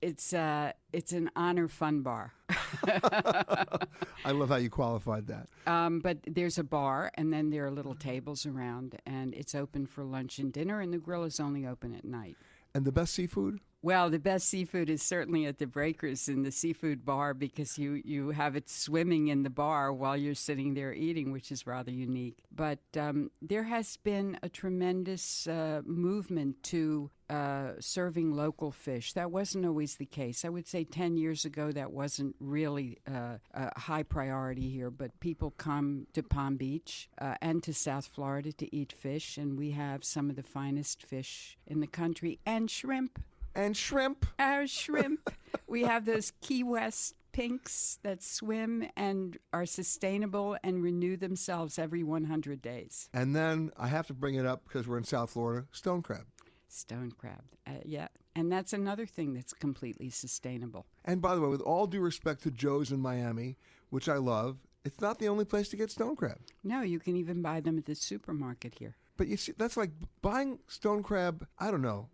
It's 0.00 0.32
uh, 0.32 0.72
it's 0.92 1.12
an 1.12 1.30
honor 1.36 1.68
fun 1.68 2.02
bar. 2.02 2.32
I 2.86 4.32
love 4.32 4.48
how 4.48 4.56
you 4.56 4.70
qualified 4.70 5.26
that. 5.28 5.48
Um, 5.66 6.00
but 6.00 6.18
there's 6.26 6.58
a 6.58 6.64
bar, 6.64 7.10
and 7.14 7.32
then 7.32 7.50
there 7.50 7.66
are 7.66 7.70
little 7.70 7.94
tables 7.94 8.46
around, 8.46 8.96
and 9.06 9.34
it's 9.34 9.54
open 9.54 9.86
for 9.86 10.04
lunch 10.04 10.38
and 10.38 10.52
dinner, 10.52 10.80
and 10.80 10.92
the 10.92 10.98
grill 10.98 11.24
is 11.24 11.40
only 11.40 11.66
open 11.66 11.94
at 11.94 12.04
night. 12.04 12.36
And 12.74 12.84
the 12.84 12.92
best 12.92 13.14
seafood? 13.14 13.60
Well, 13.86 14.10
the 14.10 14.18
best 14.18 14.48
seafood 14.48 14.90
is 14.90 15.00
certainly 15.00 15.46
at 15.46 15.58
the 15.58 15.66
Breakers 15.68 16.28
in 16.28 16.42
the 16.42 16.50
seafood 16.50 17.04
bar 17.04 17.34
because 17.34 17.78
you, 17.78 18.02
you 18.04 18.30
have 18.30 18.56
it 18.56 18.68
swimming 18.68 19.28
in 19.28 19.44
the 19.44 19.48
bar 19.48 19.92
while 19.92 20.16
you're 20.16 20.34
sitting 20.34 20.74
there 20.74 20.92
eating, 20.92 21.30
which 21.30 21.52
is 21.52 21.68
rather 21.68 21.92
unique. 21.92 22.42
But 22.50 22.80
um, 22.98 23.30
there 23.40 23.62
has 23.62 23.96
been 23.98 24.40
a 24.42 24.48
tremendous 24.48 25.46
uh, 25.46 25.82
movement 25.84 26.64
to 26.64 27.12
uh, 27.30 27.74
serving 27.78 28.32
local 28.32 28.72
fish. 28.72 29.12
That 29.12 29.30
wasn't 29.30 29.64
always 29.64 29.94
the 29.94 30.04
case. 30.04 30.44
I 30.44 30.48
would 30.48 30.66
say 30.66 30.82
10 30.82 31.16
years 31.16 31.44
ago 31.44 31.70
that 31.70 31.92
wasn't 31.92 32.34
really 32.40 32.98
uh, 33.06 33.38
a 33.54 33.78
high 33.78 34.02
priority 34.02 34.68
here, 34.68 34.90
but 34.90 35.20
people 35.20 35.52
come 35.52 36.08
to 36.14 36.24
Palm 36.24 36.56
Beach 36.56 37.08
uh, 37.20 37.36
and 37.40 37.62
to 37.62 37.72
South 37.72 38.06
Florida 38.06 38.50
to 38.54 38.74
eat 38.74 38.92
fish, 38.92 39.38
and 39.38 39.56
we 39.56 39.70
have 39.70 40.02
some 40.02 40.28
of 40.28 40.34
the 40.34 40.42
finest 40.42 41.04
fish 41.04 41.56
in 41.68 41.78
the 41.78 41.86
country 41.86 42.40
and 42.44 42.68
shrimp 42.68 43.20
And 43.56 43.76
shrimp. 43.76 44.26
our 44.38 44.66
shrimp. 44.66 45.32
we 45.66 45.82
have 45.82 46.04
those 46.04 46.32
Key 46.42 46.62
West 46.62 47.14
pinks 47.32 47.98
that 48.02 48.22
swim 48.22 48.86
and 48.96 49.36
are 49.52 49.66
sustainable 49.66 50.56
and 50.62 50.82
renew 50.82 51.16
themselves 51.16 51.78
every 51.78 52.02
100 52.02 52.62
days. 52.62 53.08
And 53.12 53.34
then 53.34 53.70
I 53.76 53.88
have 53.88 54.06
to 54.06 54.14
bring 54.14 54.36
it 54.36 54.46
up 54.46 54.64
because 54.64 54.86
we're 54.86 54.98
in 54.98 55.04
South 55.04 55.30
Florida 55.30 55.66
stone 55.72 56.02
crab. 56.02 56.26
Stone 56.68 57.12
crab. 57.18 57.42
Uh, 57.66 57.72
yeah. 57.84 58.08
And 58.34 58.52
that's 58.52 58.72
another 58.72 59.06
thing 59.06 59.32
that's 59.32 59.54
completely 59.54 60.10
sustainable. 60.10 60.86
And 61.04 61.22
by 61.22 61.34
the 61.34 61.40
way, 61.40 61.48
with 61.48 61.62
all 61.62 61.86
due 61.86 62.00
respect 62.00 62.42
to 62.42 62.50
Joe's 62.50 62.92
in 62.92 63.00
Miami, 63.00 63.56
which 63.88 64.08
I 64.08 64.16
love, 64.16 64.58
it's 64.84 65.00
not 65.00 65.18
the 65.18 65.28
only 65.28 65.44
place 65.44 65.68
to 65.70 65.76
get 65.76 65.90
stone 65.90 66.16
crab. 66.16 66.38
No, 66.62 66.82
you 66.82 67.00
can 67.00 67.16
even 67.16 67.42
buy 67.42 67.60
them 67.60 67.78
at 67.78 67.86
the 67.86 67.94
supermarket 67.94 68.76
here. 68.78 68.96
But 69.16 69.28
you 69.28 69.36
see, 69.36 69.52
that's 69.56 69.76
like 69.76 69.90
buying 70.22 70.58
stone 70.68 71.02
crab. 71.02 71.46
I 71.58 71.70
don't 71.70 71.82
know. 71.82 72.08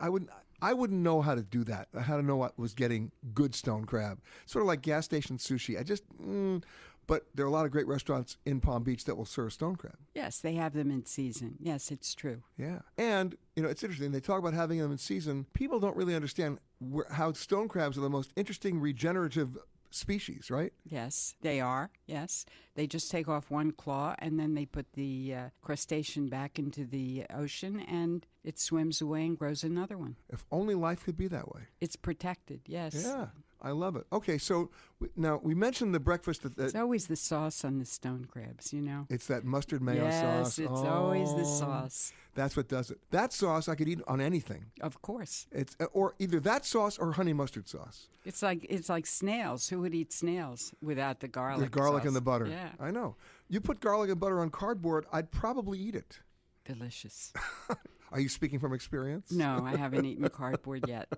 I 0.00 0.08
wouldn't. 0.08 0.30
I 0.62 0.72
wouldn't 0.72 1.00
know 1.00 1.20
how 1.20 1.34
to 1.34 1.42
do 1.42 1.64
that. 1.64 1.88
How 2.00 2.16
to 2.16 2.22
know 2.22 2.36
what 2.36 2.58
was 2.58 2.72
getting 2.72 3.10
good 3.34 3.54
stone 3.54 3.84
crab. 3.84 4.20
Sort 4.46 4.62
of 4.62 4.68
like 4.68 4.80
gas 4.80 5.04
station 5.04 5.36
sushi. 5.36 5.78
I 5.78 5.82
just. 5.82 6.04
Mm, 6.18 6.62
but 7.08 7.26
there 7.34 7.44
are 7.44 7.48
a 7.48 7.52
lot 7.52 7.66
of 7.66 7.72
great 7.72 7.88
restaurants 7.88 8.36
in 8.46 8.60
Palm 8.60 8.84
Beach 8.84 9.04
that 9.06 9.16
will 9.16 9.24
serve 9.24 9.52
stone 9.52 9.74
crab. 9.74 9.96
Yes, 10.14 10.38
they 10.38 10.54
have 10.54 10.72
them 10.72 10.88
in 10.88 11.04
season. 11.04 11.56
Yes, 11.58 11.90
it's 11.90 12.14
true. 12.14 12.42
Yeah, 12.56 12.78
and 12.96 13.36
you 13.56 13.62
know 13.62 13.68
it's 13.68 13.82
interesting. 13.82 14.12
They 14.12 14.20
talk 14.20 14.38
about 14.38 14.54
having 14.54 14.78
them 14.78 14.92
in 14.92 14.98
season. 14.98 15.46
People 15.52 15.80
don't 15.80 15.96
really 15.96 16.14
understand 16.14 16.58
where, 16.78 17.06
how 17.10 17.32
stone 17.32 17.68
crabs 17.68 17.98
are 17.98 18.02
the 18.02 18.08
most 18.08 18.30
interesting 18.36 18.78
regenerative 18.78 19.58
species, 19.94 20.50
right? 20.50 20.72
Yes, 20.88 21.34
they 21.42 21.60
are. 21.60 21.90
Yes. 22.06 22.46
They 22.74 22.86
just 22.86 23.10
take 23.10 23.28
off 23.28 23.50
one 23.50 23.72
claw 23.72 24.14
and 24.18 24.38
then 24.38 24.54
they 24.54 24.66
put 24.66 24.86
the 24.94 25.34
uh, 25.34 25.48
crustacean 25.60 26.28
back 26.28 26.58
into 26.58 26.84
the 26.84 27.24
ocean 27.34 27.80
and 27.80 28.26
it 28.44 28.58
swims 28.58 29.00
away 29.00 29.24
and 29.26 29.38
grows 29.38 29.62
another 29.64 29.96
one. 29.96 30.16
If 30.30 30.44
only 30.50 30.74
life 30.74 31.04
could 31.04 31.16
be 31.16 31.28
that 31.28 31.54
way. 31.54 31.62
It's 31.80 31.96
protected, 31.96 32.60
yes. 32.66 33.02
Yeah. 33.06 33.26
I 33.64 33.70
love 33.70 33.94
it. 33.94 34.04
Okay, 34.12 34.38
so 34.38 34.70
we, 34.98 35.06
now 35.14 35.38
we 35.40 35.54
mentioned 35.54 35.94
the 35.94 36.00
breakfast. 36.00 36.42
That, 36.42 36.56
that 36.56 36.64
It's 36.64 36.74
always 36.74 37.06
the 37.06 37.14
sauce 37.14 37.64
on 37.64 37.78
the 37.78 37.84
stone 37.84 38.24
crabs, 38.24 38.72
you 38.72 38.82
know. 38.82 39.06
it's 39.08 39.28
that 39.28 39.44
mustard 39.44 39.80
mayo 39.80 40.02
yes, 40.02 40.20
sauce. 40.20 40.58
it's 40.58 40.68
always 40.68 41.32
the 41.34 41.42
Oh, 41.42 41.58
sauce. 41.60 42.12
That's 42.34 42.56
what 42.56 42.66
does 42.66 42.90
it. 42.90 42.98
That 43.12 43.32
sauce 43.32 43.68
I 43.68 43.76
could 43.76 43.86
eat 43.88 44.00
on 44.08 44.20
anything. 44.20 44.64
Of 44.80 45.00
course. 45.00 45.46
It's 45.52 45.76
uh, 45.78 45.84
or 45.92 46.14
either 46.18 46.40
that 46.40 46.66
sauce 46.66 46.98
or 46.98 47.12
honey 47.12 47.34
mustard 47.34 47.68
sauce. 47.68 48.08
It's 48.24 48.42
like 48.42 48.66
it's 48.68 48.88
like 48.88 49.06
snails. 49.06 49.68
Who 49.68 49.78
would 49.82 49.94
eat 49.94 50.12
snails 50.12 50.74
without 50.82 51.20
the 51.20 51.28
garlic? 51.28 51.70
the 51.70 51.78
garlic 51.78 52.00
sauce? 52.02 52.08
and 52.08 52.16
the 52.16 52.20
butter. 52.20 52.46
Yeah, 52.46 52.70
I 52.80 52.90
know. 52.90 53.14
You 53.48 53.60
put 53.60 53.78
garlic 53.78 54.10
and 54.10 54.18
butter 54.18 54.40
on 54.40 54.50
cardboard, 54.50 55.06
I'd 55.12 55.30
probably 55.30 55.78
eat 55.78 55.94
it. 55.94 56.18
delicious. 56.64 57.32
Are 58.12 58.20
you 58.20 58.28
speaking 58.28 58.58
from 58.58 58.72
experience? 58.72 59.32
No, 59.32 59.62
I 59.64 59.76
haven't 59.76 60.04
eaten 60.04 60.28
cardboard 60.28 60.86
yet. 60.86 61.08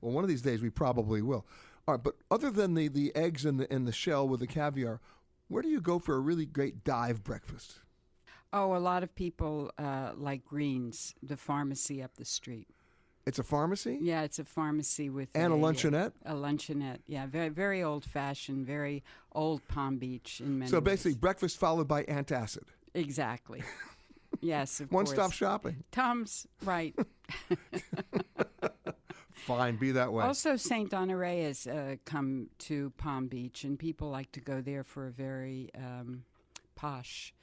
Well, 0.00 0.12
one 0.12 0.24
of 0.24 0.28
these 0.30 0.42
days 0.42 0.62
we 0.62 0.70
probably 0.70 1.20
will. 1.22 1.44
All 1.86 1.94
right, 1.94 2.02
but 2.02 2.14
other 2.30 2.50
than 2.50 2.74
the, 2.74 2.88
the 2.88 3.14
eggs 3.16 3.44
and 3.44 3.58
the, 3.60 3.72
and 3.72 3.86
the 3.86 3.92
shell 3.92 4.28
with 4.28 4.40
the 4.40 4.46
caviar, 4.46 5.00
where 5.48 5.62
do 5.62 5.68
you 5.68 5.80
go 5.80 5.98
for 5.98 6.14
a 6.14 6.20
really 6.20 6.46
great 6.46 6.84
dive 6.84 7.24
breakfast? 7.24 7.80
Oh, 8.52 8.76
a 8.76 8.78
lot 8.78 9.02
of 9.02 9.14
people 9.14 9.70
uh, 9.78 10.12
like 10.16 10.44
Greens, 10.44 11.14
the 11.22 11.36
pharmacy 11.36 12.02
up 12.02 12.14
the 12.16 12.24
street. 12.24 12.68
It's 13.24 13.38
a 13.38 13.42
pharmacy? 13.44 13.98
Yeah, 14.02 14.22
it's 14.22 14.38
a 14.40 14.44
pharmacy 14.44 15.08
with 15.08 15.28
And 15.34 15.52
a 15.52 15.56
uh, 15.56 15.58
luncheonette? 15.58 16.12
A 16.26 16.34
luncheonette, 16.34 16.98
yeah, 17.06 17.26
very 17.26 17.48
very 17.50 17.82
old 17.82 18.04
fashioned, 18.04 18.66
very 18.66 19.02
old 19.32 19.66
Palm 19.68 19.96
Beach 19.98 20.40
in 20.40 20.58
many 20.58 20.70
So 20.70 20.78
ways. 20.78 20.84
basically, 20.84 21.14
breakfast 21.14 21.56
followed 21.58 21.86
by 21.88 22.02
antacid. 22.04 22.64
exactly. 22.94 23.62
yes, 24.42 24.80
of 24.80 24.92
One 24.92 25.06
course. 25.06 25.16
stop 25.16 25.32
shopping. 25.32 25.84
Tom's 25.90 26.46
right. 26.64 26.94
Fine, 29.32 29.76
be 29.76 29.90
that 29.92 30.12
way. 30.12 30.22
Also, 30.24 30.56
Saint 30.56 30.92
Honore 30.94 31.24
has 31.24 31.66
uh, 31.66 31.96
come 32.04 32.48
to 32.58 32.90
Palm 32.96 33.26
Beach, 33.26 33.64
and 33.64 33.76
people 33.78 34.08
like 34.08 34.30
to 34.32 34.40
go 34.40 34.60
there 34.60 34.84
for 34.84 35.06
a 35.08 35.10
very 35.10 35.70
um, 35.76 36.22
posh 36.76 37.34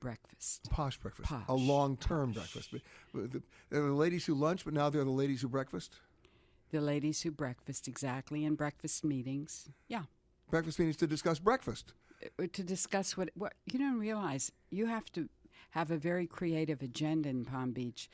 breakfast. 0.00 0.68
posh 0.70 0.96
breakfast. 0.98 1.28
Posh. 1.28 1.44
A 1.48 1.54
long 1.54 1.96
term 1.98 2.32
breakfast. 2.32 2.70
But- 2.72 2.82
but 3.14 3.32
the- 3.32 3.42
They're 3.70 3.82
the 3.82 3.92
ladies 3.92 4.26
who 4.26 4.34
lunch, 4.34 4.64
but 4.64 4.74
now 4.74 4.90
they're 4.90 5.04
the 5.04 5.10
ladies 5.10 5.40
who 5.42 5.48
breakfast. 5.48 5.94
The 6.72 6.80
ladies 6.80 7.22
who 7.22 7.30
breakfast 7.30 7.86
exactly, 7.86 8.44
and 8.44 8.56
breakfast 8.56 9.04
meetings. 9.04 9.68
Yeah, 9.88 10.02
Breakfast 10.50 10.78
meetings 10.80 10.96
to 10.96 11.06
discuss 11.06 11.38
breakfast. 11.38 11.92
Uh, 12.40 12.46
to 12.52 12.62
discuss 12.64 13.16
what 13.16 13.30
what 13.34 13.54
you 13.66 13.78
don't 13.78 13.98
realize. 14.00 14.50
You 14.70 14.86
have 14.86 15.12
to 15.12 15.28
have 15.76 15.90
a 15.90 15.96
very 15.98 16.26
creative 16.26 16.80
agenda 16.80 17.28
in 17.28 17.44
Palm 17.44 17.72
Beach. 17.72 18.08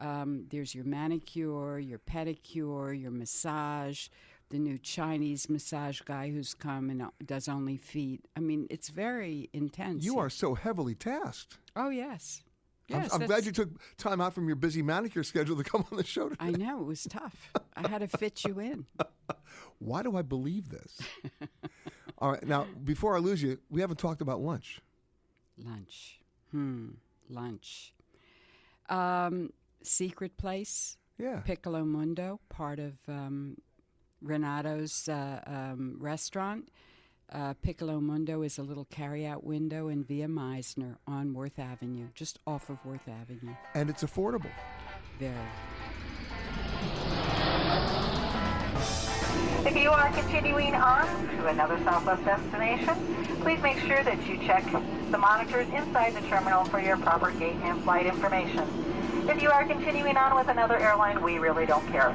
Um, 0.00 0.46
there's 0.50 0.74
your 0.74 0.84
manicure, 0.84 1.78
your 1.78 2.00
pedicure, 2.00 3.00
your 3.00 3.12
massage, 3.12 4.08
the 4.50 4.58
new 4.58 4.76
Chinese 4.76 5.48
massage 5.48 6.00
guy 6.00 6.30
who's 6.30 6.52
come 6.52 6.90
and 6.90 7.04
does 7.24 7.46
only 7.46 7.76
feet. 7.76 8.24
I 8.36 8.40
mean, 8.40 8.66
it's 8.70 8.88
very 8.88 9.48
intense. 9.52 10.04
You 10.04 10.18
are 10.18 10.28
so 10.28 10.54
heavily 10.54 10.96
tasked. 10.96 11.58
Oh 11.76 11.90
yes, 11.90 12.42
I'm- 12.90 13.02
yes. 13.02 13.14
I'm, 13.14 13.26
glad 13.26 13.46
you 13.46 13.52
took 13.52 13.70
time 13.98 14.20
out 14.20 14.34
from 14.34 14.48
your 14.48 14.56
busy 14.56 14.82
manicure 14.82 15.22
schedule 15.22 15.56
to 15.56 15.64
come 15.64 15.84
on 15.92 15.96
the 15.96 16.04
show 16.04 16.28
today. 16.30 16.44
I 16.44 16.50
know 16.50 16.80
it 16.80 16.86
was 16.86 17.04
tough. 17.04 17.52
I 17.76 17.86
had 17.86 17.98
to 18.00 18.08
fit 18.08 18.44
you 18.44 18.58
in. 18.58 18.86
Why 19.78 20.02
do 20.02 20.16
I 20.16 20.22
believe 20.22 20.70
this? 20.70 20.98
All 22.18 22.32
right, 22.32 22.44
now 22.44 22.66
before 22.84 23.14
I 23.16 23.20
lose 23.20 23.40
you, 23.40 23.58
we 23.70 23.80
haven't 23.80 23.98
talked 24.00 24.22
about 24.22 24.40
lunch. 24.40 24.80
Lunch. 25.56 26.18
Hmm. 26.56 26.88
Lunch. 27.28 27.92
Um, 28.88 29.52
secret 29.82 30.38
place. 30.38 30.96
Yeah. 31.18 31.40
Piccolo 31.40 31.84
Mundo, 31.84 32.40
part 32.48 32.78
of 32.78 32.94
um, 33.08 33.58
Renato's 34.22 35.06
uh, 35.06 35.40
um, 35.46 35.98
restaurant. 36.00 36.70
Uh, 37.30 37.52
Piccolo 37.60 38.00
Mundo 38.00 38.40
is 38.40 38.56
a 38.56 38.62
little 38.62 38.86
carryout 38.86 39.44
window 39.44 39.88
in 39.88 40.02
Via 40.02 40.28
Mizner 40.28 40.96
on 41.06 41.34
Worth 41.34 41.58
Avenue, 41.58 42.08
just 42.14 42.38
off 42.46 42.70
of 42.70 42.82
Worth 42.86 43.06
Avenue. 43.06 43.54
And 43.74 43.90
it's 43.90 44.02
affordable. 44.02 44.50
Very. 45.18 45.34
If 49.66 49.76
you 49.76 49.90
are 49.90 50.10
continuing 50.12 50.74
on 50.74 51.06
to 51.36 51.48
another 51.48 51.78
Southwest 51.84 52.24
destination, 52.24 52.94
please 53.42 53.60
make 53.60 53.78
sure 53.80 54.02
that 54.04 54.26
you 54.26 54.38
check 54.38 54.64
the 55.10 55.18
monitors 55.18 55.68
inside 55.68 56.14
the 56.14 56.20
terminal 56.28 56.64
for 56.64 56.80
your 56.80 56.96
proper 56.96 57.30
gate 57.32 57.56
and 57.62 57.82
flight 57.82 58.06
information. 58.06 58.64
If 59.28 59.42
you 59.42 59.50
are 59.50 59.64
continuing 59.64 60.16
on 60.16 60.36
with 60.36 60.48
another 60.48 60.78
airline, 60.78 61.22
we 61.22 61.38
really 61.38 61.66
don't 61.66 61.86
care. 61.88 62.14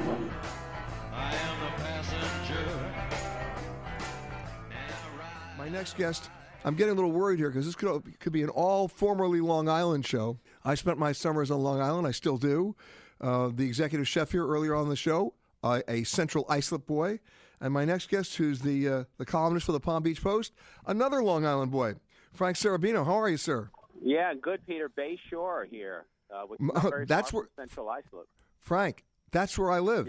My 5.58 5.68
next 5.68 5.96
guest, 5.96 6.30
I'm 6.64 6.74
getting 6.74 6.92
a 6.92 6.94
little 6.94 7.12
worried 7.12 7.38
here 7.38 7.50
because 7.50 7.66
this 7.66 7.74
could, 7.74 8.18
could 8.18 8.32
be 8.32 8.42
an 8.42 8.48
all 8.48 8.88
formerly 8.88 9.40
Long 9.40 9.68
Island 9.68 10.04
show. 10.06 10.38
I 10.64 10.74
spent 10.74 10.98
my 10.98 11.12
summers 11.12 11.50
on 11.50 11.60
Long 11.62 11.80
Island. 11.80 12.06
I 12.06 12.12
still 12.12 12.36
do. 12.36 12.74
Uh, 13.20 13.50
the 13.54 13.64
executive 13.64 14.08
chef 14.08 14.32
here 14.32 14.46
earlier 14.46 14.74
on 14.74 14.88
the 14.88 14.96
show, 14.96 15.34
uh, 15.62 15.80
a 15.88 16.02
Central 16.04 16.44
Islip 16.48 16.86
boy. 16.86 17.20
And 17.60 17.72
my 17.72 17.84
next 17.84 18.08
guest, 18.08 18.36
who's 18.36 18.60
the, 18.60 18.88
uh, 18.88 19.04
the 19.18 19.24
columnist 19.24 19.66
for 19.66 19.72
the 19.72 19.80
Palm 19.80 20.02
Beach 20.02 20.20
Post, 20.20 20.52
another 20.86 21.22
Long 21.22 21.46
Island 21.46 21.70
boy, 21.70 21.94
Frank 22.32 22.56
Cerabino. 22.56 23.04
How 23.04 23.20
are 23.20 23.28
you, 23.28 23.36
sir? 23.36 23.70
Yeah, 24.02 24.34
good, 24.34 24.66
Peter. 24.66 24.88
Bay 24.88 25.18
Shore 25.30 25.66
here. 25.70 26.06
Uh, 26.34 26.44
is 26.52 26.82
very 26.90 27.04
that's 27.04 27.32
where- 27.32 27.48
Central 27.56 27.88
Islip. 27.88 28.26
Frank, 28.58 29.04
that's 29.30 29.58
where 29.58 29.70
I 29.70 29.80
live. 29.80 30.08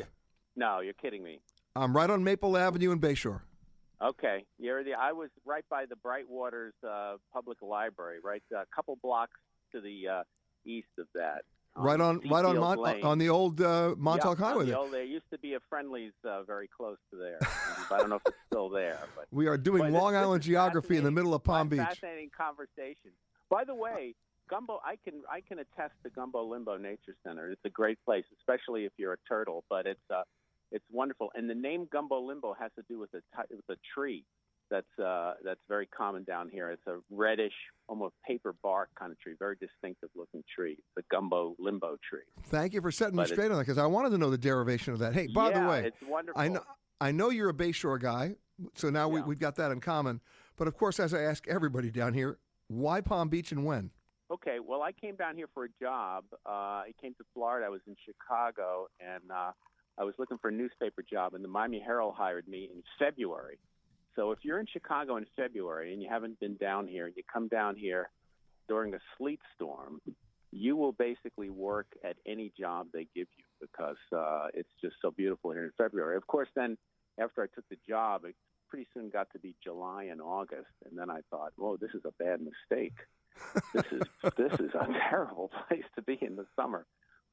No, 0.55 0.79
you're 0.79 0.93
kidding 0.93 1.23
me. 1.23 1.41
I'm 1.75 1.95
right 1.95 2.09
on 2.09 2.23
Maple 2.23 2.55
Avenue 2.55 2.91
in 2.91 2.99
Bayshore. 2.99 3.41
Okay, 4.01 4.45
you're 4.59 4.83
the. 4.83 4.93
I 4.93 5.11
was 5.13 5.29
right 5.45 5.63
by 5.69 5.85
the 5.85 5.95
Brightwaters 5.95 6.71
uh, 6.87 7.17
Public 7.33 7.61
Library, 7.61 8.17
right 8.23 8.43
a 8.53 8.63
couple 8.75 8.97
blocks 9.01 9.39
to 9.71 9.81
the 9.81 10.07
uh, 10.07 10.23
east 10.65 10.89
of 10.99 11.07
that. 11.15 11.43
Right 11.75 11.99
on, 11.99 12.19
right 12.29 12.45
on, 12.45 12.55
Seafield 12.55 12.59
Mon- 12.59 12.77
Lane. 12.77 13.03
on 13.03 13.17
the 13.17 13.29
old 13.29 13.59
uh, 13.59 13.95
Montauk 13.97 14.37
Yeah, 14.39 14.45
Highway. 14.45 14.65
the 14.65 14.71
There. 14.71 14.77
old- 14.79 14.91
there 14.93 15.03
used 15.03 15.29
to 15.31 15.39
be 15.39 15.55
a 15.55 15.59
Friendlies 15.69 16.11
uh, 16.23 16.43
very 16.43 16.67
close 16.67 16.97
to 17.11 17.17
there. 17.17 17.39
I 17.89 17.97
don't 17.97 18.09
know 18.09 18.17
if 18.17 18.21
it's 18.27 18.37
still 18.47 18.69
there, 18.69 18.99
but 19.15 19.25
We 19.31 19.47
are 19.47 19.57
doing 19.57 19.91
Long 19.91 20.13
this 20.13 20.21
Island 20.21 20.41
is 20.41 20.45
geography 20.45 20.97
in 20.97 21.03
the 21.03 21.11
middle 21.11 21.33
of 21.33 21.43
Palm 21.43 21.69
Beach. 21.69 21.79
fascinating 21.79 22.29
conversation. 22.37 23.11
By 23.49 23.63
the 23.63 23.73
way, 23.73 24.13
Gumbo, 24.49 24.79
I 24.85 24.97
can 25.03 25.23
I 25.31 25.41
can 25.41 25.59
attest 25.59 25.93
to 26.03 26.09
Gumbo 26.11 26.43
Limbo 26.43 26.77
Nature 26.77 27.15
Center. 27.25 27.49
It's 27.49 27.61
a 27.65 27.69
great 27.69 27.97
place, 28.05 28.25
especially 28.39 28.85
if 28.85 28.91
you're 28.97 29.13
a 29.13 29.17
turtle. 29.27 29.63
But 29.69 29.87
it's 29.87 29.99
uh, 30.13 30.21
it's 30.71 30.85
wonderful, 30.91 31.31
and 31.33 31.49
the 31.49 31.55
name 31.55 31.87
Gumbo 31.91 32.19
Limbo 32.19 32.53
has 32.59 32.69
to 32.77 32.83
do 32.87 32.99
with 32.99 33.09
a 33.15 33.21
with 33.49 33.67
a 33.69 33.77
tree 33.95 34.25
that's 34.73 34.99
uh, 34.99 35.35
that's 35.45 35.59
very 35.69 35.85
common 35.85 36.23
down 36.23 36.49
here. 36.49 36.71
It's 36.71 36.85
a 36.87 36.97
reddish, 37.11 37.53
almost 37.87 38.15
paper 38.27 38.55
bark 38.63 38.89
kind 38.97 39.11
of 39.11 39.19
tree, 39.19 39.33
very 39.37 39.55
distinctive 39.55 40.09
looking 40.15 40.43
tree. 40.53 40.77
The 40.95 41.03
Gumbo 41.11 41.55
Limbo 41.59 41.97
tree. 42.09 42.21
Thank 42.45 42.73
you 42.73 42.81
for 42.81 42.91
setting 42.91 43.13
me 43.15 43.17
But 43.17 43.27
it's- 43.27 43.37
straight 43.37 43.51
on 43.51 43.57
that 43.57 43.65
because 43.65 43.77
I 43.77 43.85
wanted 43.85 44.09
to 44.09 44.17
know 44.17 44.31
the 44.31 44.37
derivation 44.37 44.91
of 44.93 44.99
that. 44.99 45.13
Hey, 45.13 45.27
by 45.27 45.51
the 45.51 45.61
way, 45.61 45.85
it's 45.85 46.01
wonderful. 46.09 46.41
I 46.41 46.47
know 46.47 46.63
I 46.99 47.11
know 47.11 47.29
you're 47.29 47.49
a 47.49 47.53
Bayshore 47.53 48.01
guy, 48.01 48.35
so 48.73 48.89
now 48.89 49.07
we, 49.07 49.21
we've 49.21 49.39
got 49.39 49.55
that 49.57 49.71
in 49.71 49.79
common. 49.79 50.19
But 50.57 50.67
of 50.67 50.75
course, 50.75 50.99
as 50.99 51.13
I 51.13 51.21
ask 51.21 51.47
everybody 51.47 51.91
down 51.91 52.13
here, 52.13 52.39
why 52.67 53.01
Palm 53.01 53.29
Beach 53.29 53.51
and 53.51 53.63
when? 53.65 53.91
Okay, 54.31 54.57
well, 54.65 54.81
I 54.81 54.91
came 54.91 55.15
down 55.15 55.35
here 55.35 55.47
for 55.53 55.65
a 55.65 55.69
job. 55.79 56.23
Uh, 56.45 56.49
I 56.89 56.93
came 56.99 57.13
to 57.15 57.23
Florida. 57.35 57.67
I 57.67 57.69
was 57.69 57.81
in 57.85 57.95
Chicago, 58.03 58.87
and 58.99 59.29
uh, 59.29 59.51
I 59.99 60.03
was 60.03 60.15
looking 60.17 60.39
for 60.39 60.47
a 60.47 60.51
newspaper 60.51 61.03
job, 61.03 61.35
and 61.35 61.43
the 61.43 61.47
Miami 61.47 61.79
Herald 61.79 62.15
hired 62.17 62.47
me 62.47 62.69
in 62.73 62.81
February. 62.97 63.59
So 64.15 64.31
if 64.31 64.39
you're 64.43 64.59
in 64.59 64.67
Chicago 64.71 65.17
in 65.17 65.25
February 65.35 65.93
and 65.93 66.01
you 66.01 66.07
haven't 66.09 66.39
been 66.39 66.55
down 66.55 66.87
here, 66.87 67.07
and 67.07 67.15
you 67.15 67.23
come 67.31 67.47
down 67.47 67.75
here 67.75 68.09
during 68.67 68.93
a 68.93 68.99
sleet 69.17 69.39
storm, 69.55 70.01
you 70.51 70.75
will 70.75 70.91
basically 70.91 71.49
work 71.49 71.87
at 72.03 72.15
any 72.25 72.51
job 72.57 72.87
they 72.93 73.07
give 73.15 73.27
you 73.37 73.43
because 73.59 73.97
uh, 74.15 74.47
it's 74.53 74.69
just 74.81 74.95
so 75.01 75.11
beautiful 75.11 75.51
here 75.51 75.63
in 75.63 75.71
February. 75.77 76.15
Of 76.15 76.27
course, 76.27 76.49
then 76.55 76.77
after 77.19 77.41
I 77.41 77.47
took 77.53 77.67
the 77.69 77.77
job, 77.87 78.25
it 78.25 78.35
pretty 78.69 78.87
soon 78.93 79.09
got 79.09 79.31
to 79.33 79.39
be 79.39 79.55
July 79.63 80.09
and 80.11 80.21
August, 80.21 80.69
and 80.85 80.97
then 80.97 81.09
I 81.09 81.21
thought, 81.29 81.53
"Whoa, 81.55 81.77
this 81.77 81.91
is 81.93 82.03
a 82.05 82.11
bad 82.23 82.39
mistake. 82.41 82.97
this 83.73 83.85
is 83.91 84.01
this 84.37 84.53
is 84.59 84.73
a 84.75 84.87
terrible 85.09 85.49
place 85.67 85.85
to 85.95 86.01
be 86.01 86.17
in 86.21 86.35
the 86.35 86.45
summer." 86.55 86.85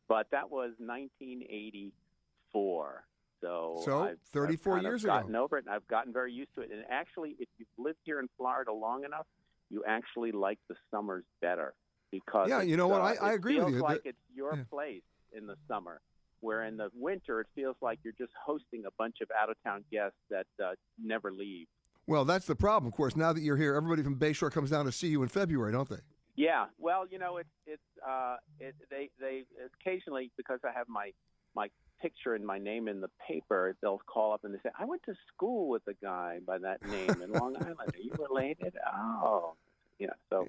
But 0.09 0.29
that 0.33 0.51
was 0.51 0.73
1984. 0.79 3.05
So, 3.41 3.81
So, 3.85 4.05
I've, 4.05 4.19
34 4.33 4.77
I've 4.79 4.83
years 4.83 5.05
ago. 5.05 5.13
gotten 5.15 5.35
over 5.37 5.59
it, 5.59 5.65
and 5.67 5.75
I've 5.75 5.87
gotten 5.89 6.13
very 6.13 6.33
used 6.33 6.55
to 6.57 6.61
it. 6.63 6.71
And 6.73 6.85
actually, 6.91 7.37
if 7.39 7.49
you've 7.59 7.69
lived 7.79 7.99
here 8.05 8.21
in 8.21 8.29
Florida 8.37 8.73
long 8.73 9.05
enough, 9.05 9.27
you 9.71 9.83
actually 9.87 10.33
like 10.33 10.59
the 10.69 10.75
summers 10.91 11.25
better 11.41 11.75
because 12.11 12.49
Yeah, 12.49 12.63
you 12.63 12.77
know 12.77 12.89
what? 12.89 13.01
uh, 13.01 13.05
I- 13.05 13.15
I 13.15 13.33
it 13.33 13.35
agree 13.37 13.55
with 13.57 13.65
feels 13.67 13.75
you. 13.77 13.81
Like 13.83 14.03
The- 14.03 14.11
it's 14.11 14.19
your 14.35 14.57
yeah. 14.57 14.65
place 14.65 15.03
in 15.33 15.47
the 15.47 15.57
summer, 15.69 16.01
where 16.41 16.65
in 16.65 16.77
the 16.77 16.91
winter 16.95 17.41
it 17.41 17.47
feels 17.55 17.77
like 17.81 18.01
you're 18.03 18.13
just 18.19 18.33
hosting 18.45 18.85
a 18.85 18.91
bunch 18.99 19.21
of 19.21 19.31
out 19.31 19.49
of 19.49 19.57
town 19.63 19.85
guests 19.91 20.19
that 20.29 20.47
uh, 20.63 20.75
never 20.99 21.33
leave. 21.33 21.69
Well, 22.07 22.25
that's 22.25 22.47
the 22.47 22.57
problem. 22.57 22.89
Of 22.89 22.95
course, 22.97 23.15
now 23.17 23.33
that 23.33 23.41
you're 23.43 23.57
here, 23.57 23.75
everybody 23.75 24.03
from 24.03 24.19
Bayshore 24.19 24.51
comes 24.51 24.71
down 24.71 24.85
to 24.87 24.93
see 24.93 25.07
you 25.09 25.23
in 25.23 25.29
February, 25.29 25.71
don't 25.73 25.89
they? 25.89 26.01
Yeah, 26.35 26.67
well, 26.79 27.07
you 27.07 27.19
know, 27.19 27.37
it's 27.37 27.51
it's 27.67 27.83
uh, 28.07 28.37
it, 28.59 28.75
they 28.91 29.11
they 29.21 29.45
occasionally 29.81 30.33
because 30.37 30.59
I 30.65 30.73
have 30.73 30.89
my 30.89 31.13
my 31.55 31.69
picture 32.01 32.35
and 32.35 32.45
my 32.45 32.59
name 32.59 32.89
in 32.89 33.01
the 33.01 33.11
paper, 33.27 33.77
they'll 33.83 34.01
call 34.07 34.33
up 34.33 34.45
and 34.45 34.55
they 34.55 34.59
say, 34.63 34.71
"I 34.79 34.85
went 34.85 35.03
to 35.05 35.15
school 35.29 35.69
with 35.69 35.83
a 35.87 35.95
guy 35.95 36.39
by 36.47 36.59
that 36.59 36.87
name 36.87 37.23
in 37.23 37.33
Long 37.33 37.57
Island. 37.61 37.79
Are 37.79 38.01
you 38.01 38.13
related?" 38.19 38.77
Oh, 38.87 39.55
yeah. 39.99 40.09
So, 40.31 40.49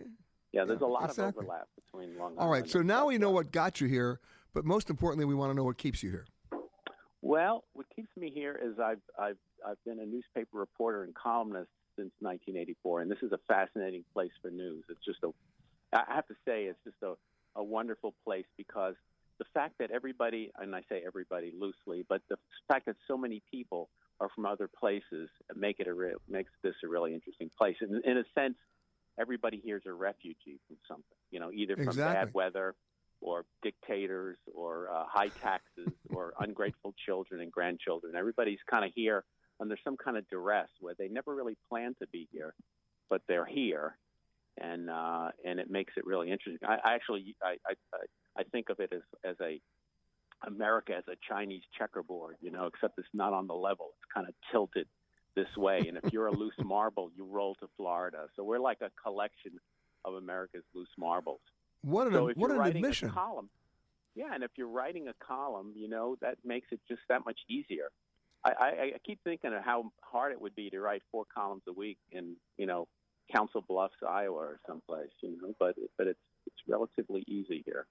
yeah, 0.51 0.65
there's 0.65 0.81
a 0.81 0.85
lot 0.85 1.09
exactly. 1.09 1.29
of 1.29 1.37
overlap 1.37 1.67
between 1.75 2.17
Long 2.17 2.33
Island. 2.33 2.39
All 2.39 2.49
right, 2.49 2.69
so 2.69 2.81
now 2.81 3.07
we 3.07 3.17
know 3.17 3.31
what 3.31 3.51
got 3.51 3.81
you 3.81 3.87
here, 3.87 4.19
but 4.53 4.65
most 4.65 4.89
importantly, 4.89 5.25
we 5.25 5.35
want 5.35 5.51
to 5.51 5.53
know 5.53 5.63
what 5.63 5.77
keeps 5.77 6.03
you 6.03 6.11
here. 6.11 6.25
Well, 7.21 7.63
what 7.73 7.85
keeps 7.95 8.09
me 8.17 8.31
here 8.33 8.59
is 8.61 8.79
I've 8.79 9.01
I've 9.17 9.37
I've 9.65 9.83
been 9.85 9.99
a 9.99 10.05
newspaper 10.05 10.57
reporter 10.57 11.03
and 11.03 11.13
columnist 11.13 11.69
since 11.95 12.11
1984, 12.19 13.01
and 13.01 13.11
this 13.11 13.19
is 13.21 13.31
a 13.31 13.39
fascinating 13.47 14.03
place 14.13 14.31
for 14.41 14.49
news. 14.49 14.83
It's 14.89 15.03
just 15.05 15.19
a 15.23 15.31
I 15.93 16.03
have 16.07 16.27
to 16.27 16.35
say 16.45 16.63
it's 16.63 16.83
just 16.83 16.97
a 17.03 17.13
a 17.55 17.63
wonderful 17.63 18.13
place 18.23 18.45
because 18.57 18.95
the 19.41 19.59
fact 19.59 19.73
that 19.79 19.89
everybody, 19.89 20.51
and 20.59 20.75
I 20.75 20.81
say 20.87 21.01
everybody 21.03 21.51
loosely, 21.59 22.05
but 22.07 22.21
the 22.29 22.37
fact 22.67 22.85
that 22.85 22.95
so 23.07 23.17
many 23.17 23.41
people 23.51 23.89
are 24.19 24.29
from 24.35 24.45
other 24.45 24.69
places 24.79 25.29
make 25.55 25.79
it 25.79 25.87
a 25.87 25.93
re- 25.95 26.13
makes 26.29 26.51
this 26.61 26.75
a 26.85 26.87
really 26.87 27.15
interesting 27.15 27.49
place. 27.57 27.75
In, 27.81 27.99
in 28.05 28.17
a 28.19 28.23
sense, 28.39 28.53
everybody 29.19 29.59
here 29.65 29.77
is 29.77 29.83
a 29.87 29.93
refugee 29.93 30.59
from 30.67 30.77
something, 30.87 31.17
you 31.31 31.39
know, 31.39 31.51
either 31.51 31.75
from 31.75 31.87
Exactly. 31.87 32.13
bad 32.13 32.33
weather 32.35 32.75
or 33.19 33.45
dictators 33.63 34.37
or 34.53 34.91
uh, 34.91 35.05
high 35.11 35.31
taxes 35.41 35.95
or 36.11 36.35
ungrateful 36.39 36.93
children 37.03 37.41
and 37.41 37.51
grandchildren. 37.51 38.13
Everybody's 38.15 38.59
kind 38.69 38.85
of 38.85 38.91
here 38.93 39.23
under 39.59 39.75
some 39.83 39.97
kind 39.97 40.17
of 40.17 40.29
duress 40.29 40.69
where 40.81 40.93
they 40.99 41.07
never 41.07 41.33
really 41.33 41.57
planned 41.67 41.95
to 41.99 42.07
be 42.09 42.27
here, 42.31 42.53
but 43.09 43.23
they're 43.27 43.45
here, 43.45 43.97
and 44.57 44.89
uh, 44.89 45.29
and 45.45 45.59
it 45.59 45.69
makes 45.69 45.93
it 45.97 46.05
really 46.05 46.31
interesting. 46.31 46.67
I, 46.67 46.77
I 46.91 46.93
actually 46.95 47.35
I, 47.43 47.57
I 47.67 47.73
I- 48.37 48.43
think 48.51 48.69
of 48.69 48.79
it 48.79 48.91
as 48.93 49.01
as 49.23 49.35
a 49.41 49.59
America 50.45 50.93
as 50.97 51.03
a 51.07 51.15
Chinese 51.27 51.61
checkerboard, 51.77 52.37
you 52.41 52.51
know, 52.51 52.65
except 52.65 52.97
it's 52.97 53.07
not 53.13 53.33
on 53.33 53.47
the 53.47 53.53
level. 53.53 53.91
It's 53.97 54.11
kind 54.13 54.27
of 54.27 54.33
tilted 54.51 54.87
this 55.35 55.55
way, 55.55 55.85
and 55.87 55.97
if 56.03 56.11
you're 56.11 56.27
a 56.27 56.31
loose 56.31 56.55
marble, 56.63 57.11
you 57.15 57.25
roll 57.25 57.55
to 57.55 57.67
Florida. 57.77 58.27
So 58.35 58.43
we're 58.43 58.59
like 58.59 58.79
a 58.81 58.89
collection 59.01 59.53
of 60.03 60.15
America's 60.15 60.63
loose 60.73 60.89
marbles. 60.97 61.39
What 61.83 62.07
an 62.07 62.13
so 62.13 62.27
if 62.27 62.37
what 62.37 62.47
you're 62.47 62.55
an 62.55 62.59
writing 62.59 62.83
admission! 62.83 63.09
A 63.09 63.13
column, 63.13 63.49
yeah, 64.15 64.33
and 64.33 64.43
if 64.43 64.51
you're 64.57 64.67
writing 64.67 65.07
a 65.07 65.13
column, 65.25 65.73
you 65.75 65.87
know 65.87 66.17
that 66.21 66.37
makes 66.43 66.67
it 66.71 66.79
just 66.87 67.01
that 67.09 67.23
much 67.25 67.39
easier. 67.49 67.89
I, 68.43 68.49
I, 68.49 68.65
I 68.65 68.97
keep 69.05 69.19
thinking 69.23 69.53
of 69.53 69.63
how 69.63 69.91
hard 70.01 70.31
it 70.31 70.41
would 70.41 70.55
be 70.55 70.69
to 70.71 70.79
write 70.79 71.03
four 71.11 71.25
columns 71.33 71.61
a 71.67 71.73
week 71.73 71.99
and 72.11 72.35
you 72.57 72.65
know 72.65 72.87
Council 73.33 73.63
Bluffs, 73.67 73.95
Iowa, 74.07 74.35
or 74.35 74.59
someplace, 74.67 75.09
you 75.21 75.37
know. 75.41 75.53
But 75.59 75.75
but 75.97 76.07
it's 76.07 76.19
it's 76.45 76.57
relatively 76.67 77.23
easy 77.27 77.63
here. 77.65 77.87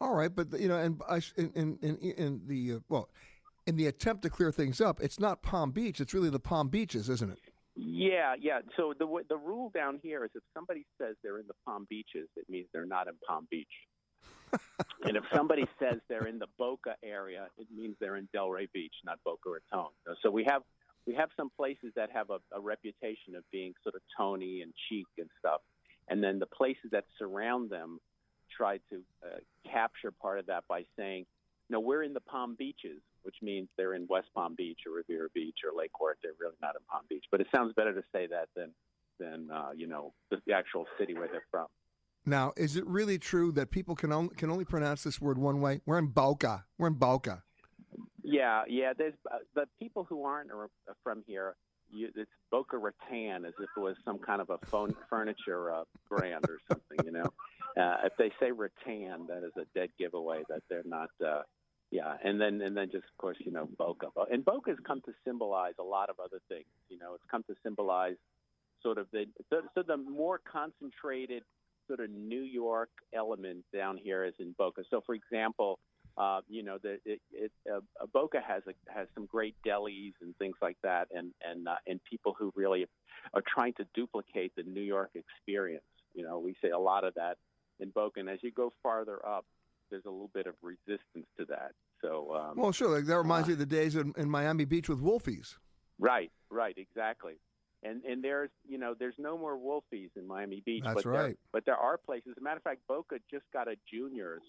All 0.00 0.14
right, 0.14 0.34
but 0.34 0.58
you 0.58 0.68
know, 0.68 0.78
and 0.78 1.00
I 1.08 1.20
in 1.36 1.78
in 1.82 1.98
in, 1.98 2.40
the 2.46 2.74
uh, 2.74 2.78
well, 2.88 3.08
in 3.66 3.76
the 3.76 3.86
attempt 3.86 4.22
to 4.22 4.30
clear 4.30 4.50
things 4.50 4.80
up, 4.80 5.00
it's 5.00 5.20
not 5.20 5.42
Palm 5.42 5.70
Beach; 5.70 6.00
it's 6.00 6.14
really 6.14 6.30
the 6.30 6.40
Palm 6.40 6.68
Beaches, 6.68 7.08
isn't 7.08 7.30
it? 7.30 7.38
Yeah, 7.74 8.34
yeah. 8.38 8.60
So 8.76 8.92
the 8.98 9.06
w- 9.06 9.24
the 9.28 9.36
rule 9.36 9.70
down 9.74 10.00
here 10.02 10.24
is 10.24 10.30
if 10.34 10.42
somebody 10.54 10.84
says 11.00 11.16
they're 11.22 11.38
in 11.38 11.46
the 11.46 11.54
Palm 11.64 11.86
Beaches, 11.88 12.28
it 12.36 12.46
means 12.48 12.66
they're 12.72 12.86
not 12.86 13.08
in 13.08 13.14
Palm 13.26 13.46
Beach. 13.50 13.66
and 15.04 15.16
if 15.16 15.24
somebody 15.34 15.66
says 15.78 15.98
they're 16.08 16.26
in 16.26 16.38
the 16.38 16.48
Boca 16.58 16.96
area, 17.02 17.46
it 17.56 17.66
means 17.74 17.96
they're 18.00 18.16
in 18.16 18.28
Delray 18.34 18.70
Beach, 18.72 18.94
not 19.04 19.18
Boca 19.24 19.48
Raton. 19.48 19.90
So 20.22 20.30
we 20.30 20.44
have 20.44 20.62
we 21.06 21.14
have 21.14 21.30
some 21.36 21.50
places 21.56 21.92
that 21.96 22.10
have 22.12 22.30
a, 22.30 22.38
a 22.54 22.60
reputation 22.60 23.34
of 23.36 23.44
being 23.50 23.74
sort 23.82 23.94
of 23.94 24.02
Tony 24.16 24.62
and 24.62 24.72
chic 24.88 25.06
and 25.18 25.28
stuff, 25.38 25.60
and 26.08 26.22
then 26.22 26.38
the 26.38 26.46
places 26.46 26.90
that 26.92 27.04
surround 27.18 27.70
them 27.70 27.98
try 28.56 28.78
to 28.90 29.02
uh, 29.24 29.38
capture 29.70 30.10
part 30.10 30.38
of 30.38 30.46
that 30.46 30.64
by 30.68 30.84
saying, 30.96 31.26
"No, 31.70 31.80
we're 31.80 32.02
in 32.02 32.12
the 32.12 32.20
Palm 32.20 32.54
Beaches," 32.58 33.00
which 33.22 33.36
means 33.42 33.68
they're 33.76 33.94
in 33.94 34.06
West 34.08 34.28
Palm 34.34 34.54
Beach 34.56 34.80
or 34.86 34.96
Riviera 34.96 35.28
Beach 35.34 35.58
or 35.64 35.76
Lake 35.76 35.98
Worth. 36.00 36.18
They're 36.22 36.32
really 36.38 36.56
not 36.60 36.74
in 36.76 36.82
Palm 36.90 37.02
Beach, 37.08 37.24
but 37.30 37.40
it 37.40 37.46
sounds 37.54 37.72
better 37.74 37.92
to 37.92 38.02
say 38.12 38.26
that 38.28 38.48
than 38.54 38.70
than 39.18 39.50
uh, 39.50 39.70
you 39.74 39.86
know 39.86 40.12
the, 40.30 40.38
the 40.46 40.52
actual 40.52 40.86
city 40.98 41.14
where 41.14 41.28
they're 41.28 41.44
from. 41.50 41.66
Now, 42.24 42.52
is 42.56 42.76
it 42.76 42.86
really 42.86 43.18
true 43.18 43.50
that 43.52 43.70
people 43.70 43.96
can 43.96 44.12
only 44.12 44.34
can 44.36 44.50
only 44.50 44.64
pronounce 44.64 45.02
this 45.02 45.20
word 45.20 45.38
one 45.38 45.60
way? 45.60 45.80
We're 45.86 45.98
in 45.98 46.08
Boca. 46.08 46.64
We're 46.78 46.88
in 46.88 46.94
Boca. 46.94 47.42
Yeah, 48.22 48.62
yeah. 48.68 48.92
There's 48.96 49.14
uh, 49.30 49.38
the 49.54 49.66
people 49.78 50.04
who 50.04 50.24
aren't 50.24 50.50
are, 50.50 50.64
uh, 50.64 50.94
from 51.02 51.22
here. 51.26 51.54
You, 51.90 52.08
it's 52.16 52.30
Boca 52.50 52.78
Raton, 52.78 53.44
as 53.44 53.52
if 53.58 53.68
it 53.76 53.80
was 53.80 53.96
some 54.04 54.18
kind 54.18 54.40
of 54.40 54.50
a 54.50 54.58
phone 54.66 54.94
furniture 55.10 55.72
uh, 55.72 55.84
brand 56.08 56.44
or 56.48 56.58
something. 56.68 56.98
You 57.04 57.12
know, 57.12 57.32
uh, 57.82 57.96
if 58.04 58.12
they 58.18 58.30
say 58.40 58.50
rattan, 58.50 59.26
that 59.28 59.44
is 59.44 59.52
a 59.56 59.66
dead 59.78 59.90
giveaway 59.98 60.42
that 60.48 60.62
they're 60.68 60.82
not. 60.84 61.10
Uh, 61.24 61.42
yeah, 61.90 62.16
and 62.24 62.40
then 62.40 62.62
and 62.62 62.74
then 62.76 62.86
just 62.90 63.04
of 63.04 63.18
course 63.18 63.36
you 63.40 63.52
know 63.52 63.68
Boca, 63.78 64.06
and 64.30 64.44
Boca 64.44 64.70
has 64.70 64.78
come 64.86 65.02
to 65.02 65.12
symbolize 65.26 65.74
a 65.78 65.82
lot 65.82 66.08
of 66.08 66.16
other 66.18 66.40
things. 66.48 66.64
You 66.88 66.98
know, 66.98 67.14
it's 67.14 67.24
come 67.30 67.42
to 67.44 67.54
symbolize 67.62 68.16
sort 68.82 68.98
of 68.98 69.06
the 69.12 69.26
so, 69.50 69.60
so 69.74 69.82
the 69.82 69.98
more 69.98 70.40
concentrated 70.50 71.42
sort 71.86 72.00
of 72.00 72.10
New 72.10 72.40
York 72.40 72.90
element 73.14 73.64
down 73.74 73.98
here 73.98 74.24
is 74.24 74.34
in 74.38 74.54
Boca. 74.56 74.82
So, 74.90 75.02
for 75.04 75.14
example, 75.14 75.78
uh, 76.16 76.40
you 76.48 76.62
know, 76.62 76.78
the, 76.82 76.98
it, 77.04 77.20
it, 77.32 77.52
uh, 77.72 77.80
Boca 78.12 78.40
has 78.46 78.62
a, 78.66 78.92
has 78.92 79.08
some 79.14 79.26
great 79.26 79.54
delis 79.66 80.12
and 80.20 80.36
things 80.36 80.56
like 80.60 80.76
that, 80.82 81.08
and 81.10 81.32
and 81.42 81.66
uh, 81.66 81.76
and 81.86 82.00
people 82.04 82.34
who 82.38 82.52
really 82.54 82.86
are 83.34 83.42
trying 83.46 83.72
to 83.74 83.86
duplicate 83.94 84.52
the 84.56 84.62
New 84.62 84.82
York 84.82 85.10
experience. 85.14 85.84
You 86.14 86.24
know, 86.24 86.38
we 86.38 86.54
say 86.62 86.70
a 86.70 86.78
lot 86.78 87.04
of 87.04 87.14
that 87.14 87.38
in 87.80 87.90
Boca, 87.90 88.20
and 88.20 88.28
as 88.28 88.38
you 88.42 88.50
go 88.50 88.72
farther 88.82 89.24
up, 89.26 89.46
there's 89.90 90.04
a 90.04 90.10
little 90.10 90.30
bit 90.34 90.46
of 90.46 90.54
resistance 90.62 91.26
to 91.38 91.44
that. 91.46 91.72
So, 92.02 92.34
um, 92.34 92.56
Well, 92.56 92.72
sure. 92.72 92.94
Like 92.94 93.06
that 93.06 93.16
reminds 93.16 93.48
me 93.48 93.54
of 93.54 93.58
the 93.58 93.66
days 93.66 93.96
in, 93.96 94.12
in 94.16 94.28
Miami 94.28 94.64
Beach 94.64 94.88
with 94.88 95.00
Wolfies. 95.00 95.56
Right, 95.98 96.32
right, 96.50 96.76
exactly. 96.76 97.34
And 97.84 98.04
and 98.04 98.22
there's 98.22 98.50
you 98.68 98.78
know 98.78 98.94
there's 98.96 99.14
no 99.18 99.36
more 99.36 99.56
Wolfies 99.56 100.10
in 100.16 100.26
Miami 100.26 100.62
Beach. 100.64 100.82
That's 100.84 101.02
but 101.02 101.04
There, 101.04 101.12
right. 101.12 101.38
but 101.52 101.64
there 101.64 101.76
are 101.76 101.96
places. 101.96 102.32
As 102.32 102.40
a 102.40 102.40
matter 102.40 102.58
of 102.58 102.62
fact, 102.62 102.80
Boca 102.86 103.16
just 103.30 103.44
got 103.52 103.66
a 103.66 103.74
Juniors. 103.92 104.42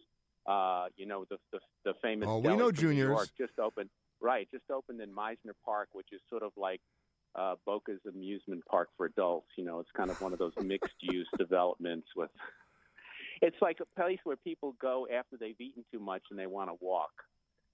Uh, 0.46 0.88
you 0.98 1.06
know 1.06 1.26
the 1.30 1.38
the, 1.52 1.60
the 1.86 1.94
famous. 2.02 2.28
Oh, 2.30 2.39
we 2.39 2.56
know 2.56 2.72
Juniors. 2.72 3.10
York 3.10 3.30
just 3.38 3.60
opened. 3.60 3.89
Right, 4.22 4.48
just 4.52 4.70
opened 4.72 5.02
in 5.02 5.10
Mizner 5.10 5.54
Park, 5.66 5.89
which 5.94 6.08
is 6.14 6.22
sort 6.30 6.44
of 6.44 6.52
like 6.56 6.80
uh, 7.36 7.56
Boca's 7.66 8.00
amusement 8.08 8.64
park 8.70 8.89
for 8.96 9.06
adults. 9.06 9.48
You 9.58 9.66
know, 9.66 9.80
it's 9.80 9.91
kind 9.96 10.10
of 10.10 10.22
one 10.22 10.34
of 10.34 10.39
those 10.39 10.54
mixed 10.62 10.96
use 11.02 11.28
developments 11.38 12.08
with. 12.16 12.30
It's 13.41 13.58
like 13.62 13.80
a 13.82 14.00
place 14.00 14.20
where 14.24 14.38
people 14.38 14.76
go 14.82 15.08
after 15.14 15.38
they've 15.38 15.60
eaten 15.60 15.84
too 15.91 16.00
much 16.00 16.22
and 16.30 16.39
they 16.39 16.48
want 16.48 16.70
to 16.70 16.76
walk. 16.80 17.12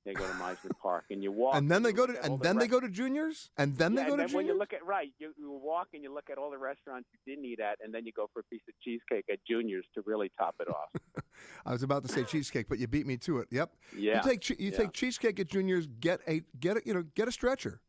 They 0.10 0.16
go 0.16 0.26
to 0.26 0.34
Mizner 0.34 0.76
Park 0.82 1.06
and 1.12 1.22
you 1.22 1.32
walk. 1.32 1.54
And 1.56 1.70
then 1.70 1.84
they 1.84 1.94
go 1.94 2.08
to 2.08 2.20
and 2.24 2.40
the 2.40 2.44
then 2.44 2.58
they 2.58 2.64
rec- 2.64 2.72
go 2.72 2.80
to 2.80 2.90
juniors, 2.90 3.52
and 3.60 3.78
then 3.78 3.94
they 3.94 4.02
go 4.02 4.14
and 4.14 4.18
to 4.22 4.26
then 4.26 4.34
when 4.34 4.46
juniors. 4.46 4.48
you 4.56 4.58
look 4.58 4.74
at 4.74 4.84
right, 4.84 5.14
you, 5.20 5.32
you 5.38 5.52
walk 5.52 5.90
and 5.94 6.02
you 6.02 6.12
look 6.12 6.32
at 6.32 6.40
all 6.40 6.50
the 6.50 6.58
restaurants 6.58 7.08
you 7.14 7.20
didn't 7.32 7.46
eat 7.46 7.60
at, 7.60 7.78
and 7.84 7.94
then 7.94 8.08
you 8.08 8.12
go 8.12 8.28
for 8.34 8.40
a 8.40 8.44
piece 8.46 8.64
of 8.68 8.74
cheesecake 8.84 9.26
at 9.32 9.38
Junior's 9.48 9.86
to 9.94 10.02
really 10.08 10.32
top 10.36 10.56
it 10.62 10.68
off. 10.68 11.24
I 11.68 11.72
was 11.72 11.84
about 11.84 12.02
to 12.08 12.12
say 12.12 12.24
cheesecake, 12.24 12.68
but 12.68 12.80
you 12.80 12.88
beat 12.88 13.06
me 13.06 13.18
to 13.18 13.38
it. 13.38 13.50
Yep. 13.52 13.72
Yeah, 13.96 14.16
You 14.16 14.32
take 14.32 14.50
you 14.50 14.56
yeah. 14.72 14.78
take 14.78 14.94
cheesecake 14.94 15.40
at 15.40 15.48
juniors. 15.48 15.86
Get 15.86 16.22
a 16.28 16.42
get 16.60 16.78
a 16.78 16.82
you 16.86 16.96
know 16.96 17.04
get 17.14 17.28
a 17.28 17.32
stretcher. 17.32 17.80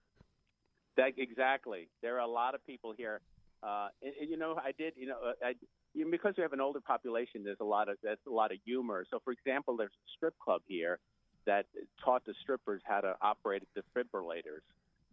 That 0.99 1.13
exactly. 1.17 1.89
There 2.03 2.17
are 2.17 2.21
a 2.21 2.31
lot 2.31 2.55
of 2.55 2.67
people 2.67 2.93
here. 2.95 3.23
Uh, 3.63 3.89
and, 4.03 4.13
and, 4.21 4.31
you 4.31 4.37
know, 4.37 4.57
I 4.63 4.73
did. 4.77 4.93
You 4.97 5.07
know, 5.07 5.17
uh, 5.27 5.33
I, 5.43 5.53
you 5.95 6.05
know, 6.05 6.11
because 6.11 6.35
we 6.37 6.43
have 6.43 6.53
an 6.53 6.61
older 6.61 6.81
population, 6.81 7.45
there's 7.45 7.61
a 7.61 7.65
lot 7.65 7.89
of 7.89 7.97
there's 8.03 8.19
a 8.27 8.31
lot 8.31 8.53
of 8.53 8.59
humor. 8.67 9.07
So, 9.11 9.21
for 9.25 9.33
example, 9.33 9.79
there's 9.79 9.91
a 9.91 10.05
strip 10.17 10.35
club 10.39 10.61
here 10.67 10.99
that 11.47 11.67
taught 12.05 12.25
the 12.25 12.35
strippers 12.43 12.83
how 12.85 13.01
to 13.01 13.17
operate 13.21 13.63
defibrillators. 13.77 14.63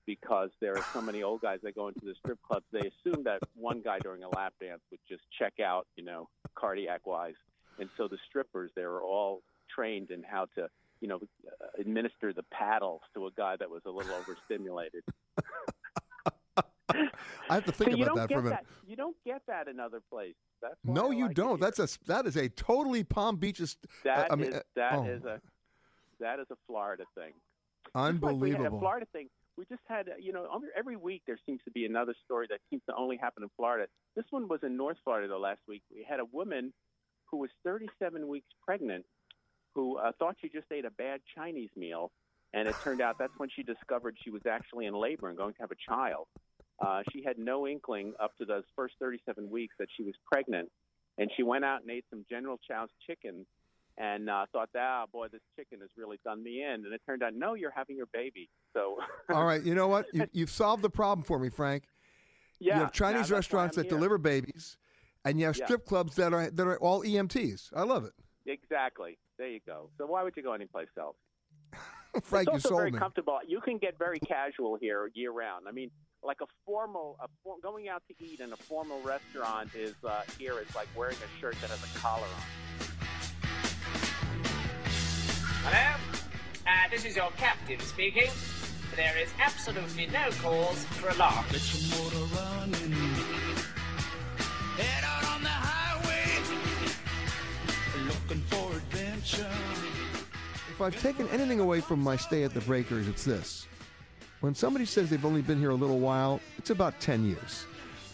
Because 0.05 0.51
there 0.61 0.77
are 0.77 0.85
so 0.93 1.01
many 1.01 1.21
old 1.21 1.41
guys 1.41 1.59
that 1.63 1.75
go 1.75 1.89
into 1.89 2.05
the 2.05 2.15
strip 2.19 2.39
clubs, 2.41 2.65
they 2.71 2.79
assume 2.79 3.25
that 3.25 3.39
one 3.55 3.81
guy 3.81 3.99
during 3.99 4.23
a 4.23 4.29
lap 4.29 4.53
dance 4.61 4.79
would 4.89 5.01
just 5.09 5.23
check 5.37 5.59
out, 5.59 5.85
you 5.97 6.03
know, 6.05 6.29
cardiac 6.55 7.05
wise. 7.05 7.35
And 7.77 7.89
so 7.97 8.07
the 8.07 8.17
strippers, 8.29 8.71
they 8.73 8.85
were 8.85 9.01
all 9.01 9.41
trained 9.73 10.11
in 10.11 10.23
how 10.23 10.47
to, 10.55 10.69
you 11.01 11.09
know, 11.09 11.19
uh, 11.45 11.65
administer 11.77 12.31
the 12.31 12.43
paddles 12.43 13.01
to 13.15 13.27
a 13.27 13.31
guy 13.31 13.57
that 13.57 13.69
was 13.69 13.81
a 13.85 13.89
little 13.89 14.13
overstimulated. 14.15 15.03
I 16.89 17.09
have 17.55 17.65
to 17.65 17.71
think 17.71 17.91
so 17.91 18.03
about 18.03 18.15
that 18.15 18.31
for 18.31 18.39
a 18.39 18.43
minute. 18.43 18.59
That. 18.61 18.89
You 18.89 18.95
don't 18.95 19.15
get 19.25 19.41
that 19.47 19.67
in 19.67 19.79
other 19.79 20.01
places. 20.09 20.35
That's 20.61 20.75
No, 20.83 21.11
I 21.11 21.15
you 21.15 21.27
like 21.27 21.35
don't. 21.35 21.59
That's 21.59 21.79
a 21.79 21.87
that 22.07 22.25
is 22.25 22.35
a 22.37 22.49
totally 22.49 23.03
Palm 23.03 23.35
Beaches. 23.35 23.77
That 24.03 24.31
I 24.31 24.35
mean, 24.35 24.49
is- 24.49 24.55
uh, 24.55 24.61
that 24.75 24.93
oh, 24.93 25.05
is 25.05 25.23
a 25.25 25.41
that 26.19 26.39
is 26.39 26.47
a 26.51 26.55
Florida 26.67 27.03
thing. 27.15 27.33
Just 27.85 27.95
like 27.95 28.35
we 28.35 28.51
had 28.51 28.59
a 28.59 28.63
unbelievable. 28.63 28.79
Florida 28.79 29.05
thing. 29.13 29.29
We 29.57 29.65
just 29.65 29.81
had, 29.87 30.09
you 30.19 30.33
know, 30.33 30.47
every- 30.53 30.69
every 30.75 30.95
week 30.97 31.23
there 31.25 31.39
seems 31.45 31.61
to 31.63 31.71
be 31.71 31.85
another 31.85 32.13
story 32.25 32.47
that 32.49 32.59
seems 32.69 32.83
to 32.85 32.95
only 32.95 33.17
happen 33.17 33.43
in 33.43 33.49
Florida. 33.49 33.87
This 34.15 34.25
one 34.29 34.47
was 34.47 34.61
in 34.63 34.77
North 34.77 34.97
Florida 35.03 35.27
the 35.27 35.37
last 35.39 35.61
week. 35.67 35.81
We 35.89 36.03
had 36.03 36.19
a 36.19 36.25
woman 36.25 36.73
who 37.25 37.37
was 37.37 37.49
37 37.63 38.27
weeks 38.27 38.47
pregnant 38.63 39.05
who 39.73 39.97
uh, 39.97 40.11
thought 40.19 40.35
she 40.41 40.49
just 40.49 40.71
ate 40.71 40.85
a 40.85 40.91
bad 40.91 41.21
Chinese 41.35 41.69
meal, 41.75 42.11
and 42.53 42.67
it 42.67 42.75
turned 42.83 43.01
out 43.01 43.17
that's 43.17 43.37
when 43.37 43.49
she 43.49 43.63
discovered 43.63 44.15
she 44.23 44.29
was 44.29 44.45
actually 44.45 44.85
in 44.85 44.93
labor 44.93 45.27
and 45.29 45.37
going 45.37 45.53
to 45.53 45.59
have 45.61 45.71
a 45.71 45.75
child. 45.75 46.27
Uh, 46.79 47.01
she 47.11 47.23
had 47.23 47.37
no 47.39 47.67
inkling 47.67 48.13
up 48.19 48.35
to 48.37 48.45
those 48.45 48.63
first 48.75 48.95
37 48.99 49.49
weeks 49.49 49.75
that 49.79 49.87
she 49.95 50.03
was 50.03 50.13
pregnant, 50.31 50.71
and 51.17 51.31
she 51.35 51.41
went 51.43 51.65
out 51.65 51.81
and 51.81 51.89
ate 51.91 52.05
some 52.09 52.25
General 52.29 52.59
Chow's 52.67 52.89
chicken 53.07 53.45
and 53.97 54.29
uh, 54.29 54.45
thought, 54.51 54.69
ah, 54.77 55.05
boy, 55.11 55.27
this 55.31 55.41
chicken 55.55 55.79
has 55.81 55.89
really 55.97 56.19
done 56.23 56.43
me 56.43 56.63
in. 56.63 56.85
And 56.85 56.93
it 56.93 57.01
turned 57.05 57.23
out, 57.23 57.33
no, 57.35 57.53
you're 57.55 57.71
having 57.75 57.95
your 57.97 58.05
baby. 58.13 58.49
So, 58.73 58.97
All 59.33 59.45
right, 59.45 59.63
you 59.63 59.73
know 59.75 59.87
what? 59.87 60.05
You, 60.13 60.27
you've 60.33 60.51
solved 60.51 60.83
the 60.83 60.89
problem 60.89 61.23
for 61.23 61.39
me, 61.39 61.49
Frank. 61.49 61.83
yeah, 62.59 62.75
you 62.75 62.79
have 62.81 62.91
Chinese 62.91 63.31
restaurants 63.31 63.75
that 63.75 63.83
here. 63.83 63.89
deliver 63.91 64.17
babies, 64.17 64.77
and 65.25 65.39
you 65.39 65.45
have 65.47 65.57
Yeah. 65.57 65.65
strip 65.65 65.85
clubs 65.85 66.15
that 66.15 66.33
are 66.33 66.49
that 66.51 66.67
are 66.67 66.77
all 66.77 67.03
EMTs. 67.03 67.71
I 67.75 67.83
love 67.83 68.05
it. 68.05 68.13
Exactly. 68.45 69.17
There 69.37 69.49
you 69.49 69.59
go. 69.65 69.89
So 69.97 70.05
why 70.05 70.23
would 70.23 70.33
you 70.37 70.43
go 70.43 70.53
anyplace 70.53 70.87
else? 70.97 71.17
Frank, 72.23 72.47
you 72.49 72.55
it's 72.55 72.65
also 72.65 72.69
sold 72.69 72.79
very 72.79 72.91
me. 72.91 72.99
comfortable. 72.99 73.39
You 73.47 73.61
can 73.61 73.77
get 73.77 73.97
very 73.99 74.19
casual 74.19 74.77
here 74.79 75.09
year 75.13 75.31
round. 75.31 75.65
I 75.67 75.71
mean, 75.71 75.91
like 76.23 76.37
a 76.41 76.45
formal, 76.65 77.17
a 77.19 77.27
for, 77.43 77.55
going 77.61 77.89
out 77.89 78.03
to 78.07 78.25
eat 78.25 78.39
in 78.39 78.53
a 78.53 78.55
formal 78.55 79.01
restaurant 79.01 79.69
is 79.75 79.93
uh, 80.03 80.21
here 80.39 80.59
is 80.59 80.73
like 80.75 80.87
wearing 80.95 81.17
a 81.17 81.39
shirt 81.39 81.55
that 81.61 81.69
has 81.69 81.83
a 81.83 81.99
collar 81.99 82.23
on. 82.23 82.86
Hello? 85.69 85.99
Uh, 86.65 86.89
this 86.89 87.03
is 87.03 87.17
your 87.17 87.29
captain 87.31 87.77
speaking. 87.81 88.31
There 88.95 89.17
is 89.17 89.27
absolutely 89.37 90.07
no 90.07 90.29
cause 90.41 90.85
for 90.85 91.09
alarm. 91.09 91.43
Get 91.51 91.61
your 91.73 91.99
motor 91.99 92.23
running. 92.35 92.93
Head 94.77 95.03
out 95.03 95.35
on 95.35 95.43
the 95.43 95.49
highway. 95.49 96.23
Looking 98.07 98.41
for 98.43 98.77
adventure. 98.77 99.51
If 100.71 100.79
I've 100.79 100.97
taken 101.01 101.27
anything 101.31 101.59
away 101.59 101.81
from 101.81 101.99
my 101.99 102.15
stay 102.15 102.43
at 102.43 102.53
the 102.53 102.61
Breakers, 102.61 103.09
it's 103.09 103.25
this. 103.25 103.67
When 104.39 104.55
somebody 104.55 104.85
says 104.85 105.09
they've 105.09 105.25
only 105.25 105.41
been 105.41 105.59
here 105.59 105.71
a 105.71 105.75
little 105.75 105.99
while, 105.99 106.39
it's 106.57 106.69
about 106.69 106.97
10 107.01 107.25
years. 107.25 107.65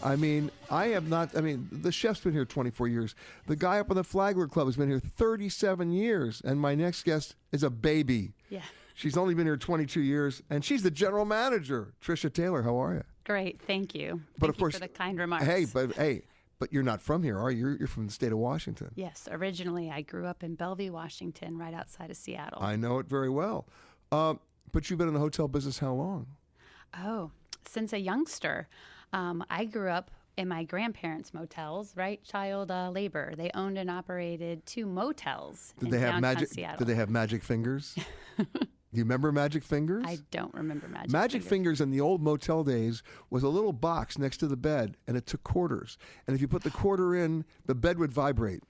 I 0.04 0.16
mean, 0.16 0.50
I 0.70 0.88
have 0.88 1.08
not, 1.08 1.36
I 1.36 1.40
mean, 1.40 1.66
the 1.72 1.90
chef's 1.90 2.20
been 2.20 2.32
here 2.34 2.44
24 2.44 2.88
years. 2.88 3.14
The 3.46 3.56
guy 3.56 3.78
up 3.80 3.90
on 3.90 3.96
the 3.96 4.04
Flagler 4.04 4.46
Club 4.46 4.66
has 4.66 4.76
been 4.76 4.88
here 4.90 5.00
37 5.00 5.90
years. 5.90 6.42
And 6.44 6.60
my 6.60 6.74
next 6.74 7.04
guest 7.04 7.36
is 7.52 7.62
a 7.62 7.70
baby. 7.70 8.32
Yeah. 8.50 8.60
She's 8.94 9.16
only 9.16 9.34
been 9.34 9.46
here 9.46 9.56
22 9.56 10.00
years, 10.02 10.40
and 10.50 10.64
she's 10.64 10.82
the 10.84 10.90
general 10.90 11.24
manager. 11.24 11.94
Trisha 12.04 12.32
Taylor, 12.32 12.62
how 12.62 12.76
are 12.80 12.94
you? 12.94 13.02
Great, 13.24 13.60
thank 13.62 13.94
you. 13.94 14.20
But 14.38 14.46
Thank 14.46 14.50
of 14.50 14.56
you 14.56 14.60
course- 14.60 14.74
for 14.74 14.80
the 14.80 14.88
kind 14.88 15.18
remarks. 15.18 15.46
Hey, 15.46 15.64
but 15.64 15.94
hey, 15.96 16.22
but 16.60 16.72
you're 16.72 16.84
not 16.84 17.00
from 17.02 17.22
here, 17.24 17.36
are 17.38 17.50
you? 17.50 17.70
You're, 17.78 17.88
from 17.88 18.06
the 18.06 18.12
state 18.12 18.30
of 18.30 18.38
Washington. 18.38 18.90
yes, 18.94 19.26
originally 19.32 19.90
I 19.90 20.02
grew 20.02 20.26
up 20.26 20.44
in 20.44 20.54
Bellevue, 20.54 20.92
Washington, 20.92 21.58
right 21.58 21.74
outside 21.74 22.10
of 22.10 22.16
Seattle. 22.16 22.62
I 22.62 22.76
know 22.76 22.98
it 23.00 23.06
very 23.08 23.30
well. 23.30 23.66
Uh, 24.12 24.34
but 24.70 24.88
you've 24.90 24.98
been 25.00 25.08
in 25.08 25.14
the 25.14 25.20
hotel 25.20 25.48
business 25.48 25.78
how 25.80 25.94
long? 25.94 26.26
Oh, 26.96 27.32
since 27.66 27.92
a 27.92 27.98
youngster, 27.98 28.68
um, 29.14 29.44
I 29.48 29.64
grew 29.64 29.88
up 29.90 30.10
in 30.36 30.48
my 30.48 30.64
grandparents' 30.64 31.32
motels, 31.32 31.96
right? 31.96 32.22
Child 32.24 32.70
uh, 32.70 32.90
labor. 32.90 33.34
They 33.36 33.50
owned 33.54 33.78
and 33.78 33.90
operated 33.90 34.66
two 34.66 34.86
motels 34.86 35.74
Did 35.78 35.86
in 35.86 35.90
they 35.92 36.00
have 36.00 36.20
magic? 36.20 36.48
Seattle. 36.48 36.78
Did 36.78 36.88
they 36.88 36.96
have 36.96 37.08
magic 37.08 37.44
fingers? 37.44 37.96
Do 38.94 38.98
you 38.98 39.04
remember 39.04 39.32
Magic 39.32 39.64
Fingers? 39.64 40.04
I 40.06 40.18
don't 40.30 40.54
remember 40.54 40.86
magic. 40.86 41.10
Magic 41.10 41.42
Fingers. 41.42 41.48
Fingers 41.48 41.80
in 41.80 41.90
the 41.90 42.00
old 42.00 42.22
motel 42.22 42.62
days 42.62 43.02
was 43.28 43.42
a 43.42 43.48
little 43.48 43.72
box 43.72 44.18
next 44.18 44.36
to 44.36 44.46
the 44.46 44.56
bed, 44.56 44.96
and 45.08 45.16
it 45.16 45.26
took 45.26 45.42
quarters. 45.42 45.98
And 46.28 46.36
if 46.36 46.40
you 46.40 46.46
put 46.46 46.62
the 46.62 46.70
quarter 46.70 47.12
in, 47.12 47.44
the 47.66 47.74
bed 47.74 47.98
would 47.98 48.12
vibrate. 48.12 48.62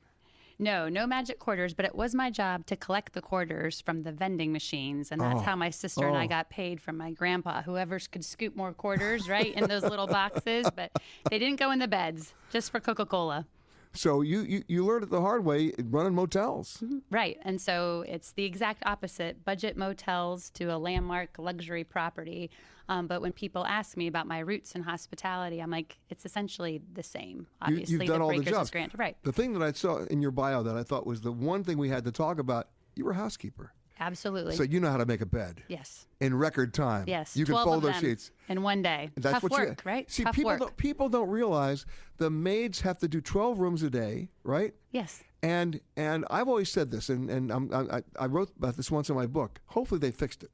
No, 0.65 0.89
no 0.89 1.07
magic 1.07 1.39
quarters, 1.39 1.75
but 1.75 1.85
it 1.85 1.95
was 1.95 2.15
my 2.15 2.31
job 2.31 2.65
to 2.67 2.77
collect 2.77 3.13
the 3.13 3.21
quarters 3.21 3.83
from 3.83 4.03
the 4.03 4.13
vending 4.13 4.51
machines. 4.51 5.13
And 5.13 5.21
that's 5.21 5.41
Oh. 5.41 5.43
how 5.45 5.57
my 5.57 5.69
sister 5.69 6.09
and 6.09 6.17
I 6.17 6.25
Oh. 6.25 6.29
got 6.29 6.49
paid 6.49 6.81
from 6.81 6.97
my 6.97 7.11
grandpa. 7.11 7.61
Whoever 7.63 7.99
could 8.11 8.25
scoop 8.25 8.57
more 8.57 8.73
quarters, 8.73 9.29
right, 9.29 9.53
in 9.55 9.69
those 9.69 9.83
little 9.83 10.07
boxes. 10.07 10.67
But 10.75 10.91
they 11.31 11.39
didn't 11.39 11.61
go 11.61 11.71
in 11.71 11.81
the 11.81 11.87
beds, 11.89 12.33
just 12.51 12.71
for 12.71 12.81
Coca 12.81 13.05
Cola. 13.05 13.47
So 13.93 14.23
you, 14.23 14.41
you, 14.41 14.65
you 14.67 14.85
learned 14.87 15.05
it 15.05 15.11
the 15.11 15.21
hard 15.21 15.45
way 15.45 15.73
running 15.79 16.15
motels. 16.15 16.79
Mm-hmm. 16.83 16.99
Right. 17.11 17.39
And 17.43 17.61
so 17.61 18.05
it's 18.09 18.33
the 18.33 18.45
exact 18.45 18.83
opposite 18.87 19.45
budget 19.45 19.77
motels 19.77 20.49
to 20.51 20.65
a 20.75 20.79
landmark 20.79 21.37
luxury 21.39 21.85
property. 21.85 22.51
Um, 22.89 23.07
but 23.07 23.23
when 23.23 23.33
people 23.33 23.65
ask 23.65 23.97
me 23.97 24.07
about 24.07 24.27
my 24.27 24.41
roots 24.41 24.75
in 24.75 24.83
hospitality, 24.83 25.61
I'm 25.61 25.71
like, 25.71 25.99
it's 26.11 26.27
essentially 26.27 26.83
the 26.93 27.03
same. 27.03 27.47
Obviously, 27.63 27.95
you've 27.95 28.07
done 28.07 28.21
the 28.21 28.25
all 28.25 28.37
the 28.37 28.43
jobs. 28.43 28.69
is 28.69 28.71
granted. 28.71 28.99
Right. 28.99 29.17
The 29.23 29.33
thing 29.33 29.53
that 29.55 29.63
I 29.63 29.73
saw 29.73 30.05
in 30.05 30.21
your 30.21 30.31
bio 30.31 30.63
that 30.63 30.77
I 30.77 30.83
thought 30.83 31.07
was 31.07 31.21
the 31.21 31.33
one 31.33 31.65
thing 31.65 31.79
we 31.79 31.89
had 31.89 32.05
to 32.05 32.13
talk 32.13 32.39
about, 32.39 32.69
you 32.95 33.05
were 33.05 33.13
a 33.13 33.17
housekeeper. 33.17 33.73
Absolutely. 34.01 34.57
So 34.57 34.65
you 34.65 34.81
know 34.81 34.91
how 34.91 34.97
to 34.97 35.07
make 35.07 35.21
a 35.21 35.27
bed 35.27 35.63
yes. 35.69 36.07
in 36.21 36.35
record 36.35 36.75
time. 36.75 37.05
Yes. 37.07 37.37
You 37.37 37.45
can 37.45 37.55
fold 37.55 37.85
those 37.85 37.97
sheets. 37.97 38.33
in 38.49 38.63
one 38.63 38.83
day. 38.83 39.11
That's 39.17 39.35
Tough 39.35 39.45
what 39.45 39.53
work, 39.53 39.83
you, 39.85 39.91
right? 39.91 40.11
See, 40.11 40.25
Tough 40.25 40.35
people 40.35 40.51
work. 40.51 40.59
don't 40.59 40.77
people 40.77 41.09
don't 41.09 41.29
realize 41.31 41.87
the 42.17 42.29
maids 42.29 42.81
have 42.81 42.99
to 42.99 43.09
do 43.09 43.21
twelve 43.21 43.61
rooms 43.61 43.83
a 43.83 43.91
day, 43.91 44.31
right? 44.43 44.75
Yes. 44.91 45.23
And 45.43 45.81
and 45.97 46.25
I've 46.29 46.49
always 46.49 46.71
said 46.71 46.91
this, 46.91 47.09
and 47.09 47.31
and 47.31 47.53
I'm, 47.53 47.73
I 47.73 48.03
I 48.19 48.27
wrote 48.27 48.51
about 48.59 48.77
this 48.77 48.91
once 48.91 49.11
in 49.11 49.15
my 49.15 49.27
book. 49.27 49.61
Hopefully 49.67 50.01
they 50.01 50.11
fixed 50.11 50.43
it, 50.43 50.51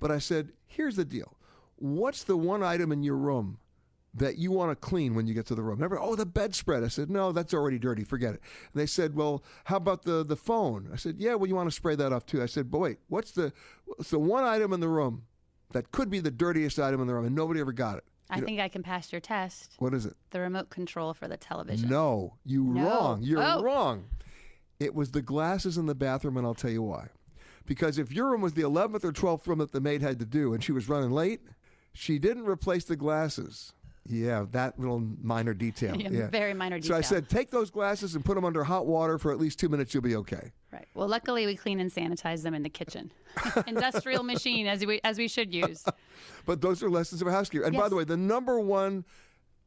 but 0.00 0.10
I 0.10 0.18
said, 0.18 0.52
here's 0.66 0.96
the 0.96 1.04
deal: 1.04 1.36
what's 1.78 2.24
the 2.24 2.36
one 2.36 2.62
item 2.62 2.92
in 2.92 3.02
your 3.02 3.16
room 3.16 3.58
that 4.14 4.36
you 4.38 4.50
want 4.50 4.70
to 4.70 4.76
clean 4.76 5.14
when 5.14 5.26
you 5.26 5.34
get 5.34 5.46
to 5.46 5.54
the 5.54 5.62
room? 5.62 5.76
Remember, 5.76 5.98
oh, 6.00 6.16
the 6.16 6.26
bedspread. 6.26 6.82
I 6.82 6.88
said, 6.88 7.10
no, 7.10 7.30
that's 7.32 7.54
already 7.54 7.78
dirty. 7.78 8.04
Forget 8.04 8.34
it. 8.34 8.40
And 8.72 8.80
they 8.80 8.86
said, 8.86 9.14
well, 9.14 9.42
how 9.64 9.76
about 9.76 10.02
the 10.04 10.24
the 10.24 10.36
phone? 10.36 10.88
I 10.92 10.96
said, 10.96 11.16
yeah, 11.18 11.34
well, 11.34 11.46
you 11.46 11.54
want 11.54 11.68
to 11.68 11.74
spray 11.74 11.94
that 11.96 12.12
off 12.12 12.26
too. 12.26 12.42
I 12.42 12.46
said, 12.46 12.70
boy, 12.70 12.96
what's 13.08 13.32
the 13.32 13.52
what's 13.84 14.10
the 14.10 14.18
one 14.18 14.44
item 14.44 14.72
in 14.72 14.80
the 14.80 14.88
room 14.88 15.24
that 15.72 15.90
could 15.92 16.10
be 16.10 16.20
the 16.20 16.30
dirtiest 16.30 16.78
item 16.78 17.00
in 17.00 17.06
the 17.06 17.14
room, 17.14 17.26
and 17.26 17.34
nobody 17.34 17.60
ever 17.60 17.72
got 17.72 17.98
it? 17.98 18.04
I 18.30 18.40
know, 18.40 18.46
think 18.46 18.60
I 18.60 18.68
can 18.68 18.82
pass 18.82 19.10
your 19.10 19.20
test. 19.22 19.74
what 19.78 19.94
is 19.94 20.04
it? 20.04 20.14
The 20.30 20.40
remote 20.40 20.68
control 20.68 21.14
for 21.14 21.28
the 21.28 21.36
television. 21.38 21.88
No, 21.88 22.34
you 22.44 22.62
No. 22.64 22.84
wrong. 22.84 23.22
You're 23.22 23.42
Oh. 23.42 23.62
wrong. 23.62 24.04
It 24.80 24.94
was 24.94 25.10
the 25.12 25.22
glasses 25.22 25.78
in 25.78 25.86
the 25.86 25.94
bathroom, 25.94 26.36
and 26.36 26.46
I'll 26.46 26.54
tell 26.54 26.70
you 26.70 26.82
why. 26.82 27.08
Because 27.64 27.98
if 27.98 28.12
your 28.12 28.30
room 28.30 28.40
was 28.42 28.52
the 28.54 28.62
11th 28.62 29.02
or 29.04 29.12
12th 29.12 29.46
room 29.46 29.58
that 29.58 29.72
the 29.72 29.80
maid 29.80 30.02
had 30.02 30.18
to 30.20 30.26
do, 30.26 30.52
and 30.54 30.62
she 30.62 30.72
was 30.72 30.88
running 30.88 31.10
late, 31.10 31.40
she 31.92 32.18
didn't 32.18 32.44
replace 32.46 32.84
the 32.84 32.96
glasses. 32.96 33.72
Yeah, 34.10 34.46
that 34.52 34.78
little 34.78 35.00
minor 35.00 35.52
detail. 35.52 35.94
Yeah, 36.00 36.08
yeah, 36.10 36.26
very 36.28 36.54
minor 36.54 36.78
detail. 36.78 36.94
So 36.94 36.98
I 36.98 37.02
said, 37.02 37.28
take 37.28 37.50
those 37.50 37.70
glasses 37.70 38.14
and 38.14 38.24
put 38.24 38.36
them 38.36 38.44
under 38.44 38.64
hot 38.64 38.86
water 38.86 39.18
for 39.18 39.32
at 39.32 39.38
least 39.38 39.58
two 39.58 39.68
minutes. 39.68 39.92
You'll 39.92 40.02
be 40.02 40.16
okay. 40.16 40.52
Right. 40.72 40.86
Well, 40.94 41.08
luckily 41.08 41.44
we 41.46 41.56
clean 41.56 41.80
and 41.80 41.90
sanitize 41.90 42.42
them 42.42 42.54
in 42.54 42.62
the 42.62 42.68
kitchen. 42.70 43.12
Industrial 43.66 44.22
machine, 44.22 44.66
as 44.66 44.84
we 44.84 45.00
as 45.04 45.18
we 45.18 45.28
should 45.28 45.52
use. 45.52 45.84
But 46.46 46.62
those 46.62 46.82
are 46.82 46.88
lessons 46.88 47.20
of 47.20 47.28
a 47.28 47.32
housekeeper. 47.32 47.64
And 47.64 47.76
by 47.76 47.88
the 47.90 47.96
way, 47.96 48.04
the 48.04 48.16
number 48.16 48.58
one 48.58 49.04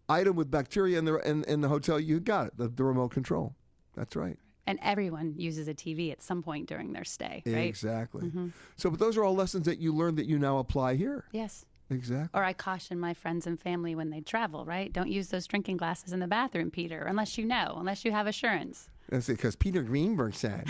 item 0.09 0.35
with 0.35 0.49
bacteria 0.49 0.97
in 0.97 1.05
the 1.05 1.17
in, 1.17 1.43
in 1.43 1.61
the 1.61 1.69
hotel, 1.69 1.99
you 1.99 2.19
got 2.19 2.47
it, 2.47 2.57
the, 2.57 2.67
the 2.69 2.83
remote 2.83 3.09
control. 3.11 3.55
That's 3.95 4.15
right. 4.15 4.37
And 4.67 4.79
everyone 4.81 5.33
uses 5.37 5.67
a 5.67 5.73
TV 5.73 6.11
at 6.11 6.21
some 6.21 6.41
point 6.41 6.67
during 6.67 6.93
their 6.93 7.03
stay, 7.03 7.43
right? 7.45 7.67
Exactly. 7.67 8.29
Mhm. 8.29 8.51
So, 8.77 8.89
but 8.89 8.99
those 8.99 9.17
are 9.17 9.23
all 9.23 9.35
lessons 9.35 9.65
that 9.65 9.79
you 9.79 9.93
learned 9.93 10.17
that 10.17 10.25
you 10.27 10.39
now 10.39 10.57
apply 10.59 10.95
here. 10.95 11.25
Yes. 11.31 11.65
Exactly. 11.91 12.39
Or 12.39 12.43
I 12.43 12.53
caution 12.53 12.99
my 12.99 13.13
friends 13.13 13.45
and 13.45 13.59
family 13.59 13.95
when 13.95 14.09
they 14.09 14.21
travel, 14.21 14.65
right? 14.65 14.91
Don't 14.91 15.09
use 15.09 15.27
those 15.27 15.45
drinking 15.45 15.77
glasses 15.77 16.13
in 16.13 16.19
the 16.19 16.27
bathroom, 16.27 16.71
Peter, 16.71 17.01
unless 17.01 17.37
you 17.37 17.45
know, 17.45 17.75
unless 17.77 18.05
you 18.05 18.11
have 18.11 18.27
assurance. 18.27 18.89
That's 19.09 19.27
because 19.27 19.57
Peter 19.57 19.83
Greenberg 19.83 20.33
said. 20.33 20.67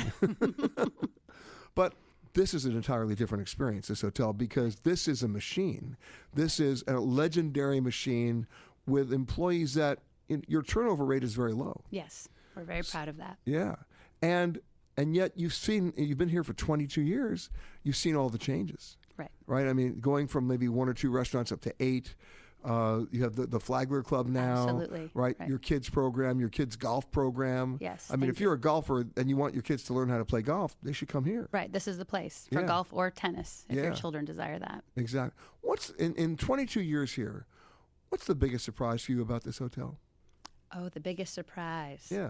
but 1.75 1.93
this 2.33 2.53
is 2.53 2.65
an 2.65 2.75
entirely 2.75 3.13
different 3.13 3.43
experience, 3.43 3.87
this 3.87 4.01
hotel, 4.01 4.33
because 4.33 4.77
this 4.77 5.07
is 5.07 5.21
a 5.21 5.27
machine. 5.27 5.95
This 6.33 6.59
is 6.59 6.83
a 6.87 6.93
legendary 6.93 7.79
machine 7.79 8.47
with 8.87 9.13
employees 9.13 9.75
that 9.75 9.99
in, 10.27 10.43
your 10.47 10.63
turnover 10.63 11.05
rate 11.05 11.23
is 11.23 11.35
very 11.35 11.53
low. 11.53 11.83
Yes. 11.91 12.27
We're 12.55 12.63
very 12.63 12.83
proud 12.83 13.09
of 13.09 13.17
that. 13.17 13.37
Yeah. 13.45 13.75
And 14.21 14.59
and 14.97 15.15
yet 15.15 15.31
you've 15.35 15.53
seen 15.53 15.93
you've 15.97 16.17
been 16.17 16.29
here 16.29 16.43
for 16.43 16.53
22 16.53 17.01
years. 17.01 17.49
You've 17.83 17.95
seen 17.95 18.15
all 18.15 18.29
the 18.29 18.37
changes. 18.37 18.97
Right. 19.21 19.31
Right? 19.47 19.67
I 19.67 19.73
mean, 19.73 19.99
going 19.99 20.27
from 20.27 20.47
maybe 20.47 20.67
one 20.67 20.89
or 20.89 20.93
two 20.93 21.11
restaurants 21.11 21.51
up 21.51 21.61
to 21.61 21.73
eight. 21.79 22.15
Uh, 22.63 23.05
you 23.09 23.23
have 23.23 23.35
the, 23.35 23.47
the 23.47 23.59
Flagler 23.59 24.03
Club 24.03 24.27
now, 24.27 24.65
Absolutely. 24.69 25.09
right? 25.15 25.35
Right. 25.39 25.49
Your 25.49 25.57
kids 25.57 25.89
program, 25.89 26.39
your 26.39 26.49
kids 26.49 26.75
golf 26.75 27.09
program. 27.09 27.79
Yes, 27.81 28.07
I 28.13 28.15
mean, 28.17 28.29
if 28.29 28.39
you're 28.39 28.53
a 28.53 28.59
golfer 28.59 29.03
and 29.17 29.27
you 29.27 29.35
want 29.35 29.55
your 29.55 29.63
kids 29.63 29.81
to 29.85 29.95
learn 29.95 30.09
how 30.09 30.19
to 30.19 30.25
play 30.25 30.43
golf, 30.43 30.75
they 30.83 30.91
should 30.93 31.07
come 31.07 31.25
here. 31.25 31.49
Right. 31.51 31.73
This 31.73 31.87
is 31.87 31.97
the 31.97 32.05
place 32.05 32.47
for 32.53 32.59
Yeah. 32.61 32.67
golf 32.67 32.89
or 32.93 33.09
tennis 33.09 33.65
if 33.67 33.77
Yeah. 33.77 33.85
your 33.85 33.95
children 33.95 34.25
desire 34.25 34.59
that. 34.59 34.83
Exactly. 34.95 35.33
What's 35.61 35.89
in, 35.89 36.13
in 36.13 36.37
22 36.37 36.81
years 36.81 37.13
here? 37.13 37.47
What's 38.09 38.25
the 38.25 38.35
biggest 38.35 38.63
surprise 38.63 39.01
for 39.01 39.11
you 39.13 39.23
about 39.23 39.43
this 39.43 39.57
hotel? 39.57 39.97
Oh, 40.71 40.87
the 40.89 40.99
biggest 40.99 41.33
surprise. 41.33 42.09
Yeah. 42.11 42.29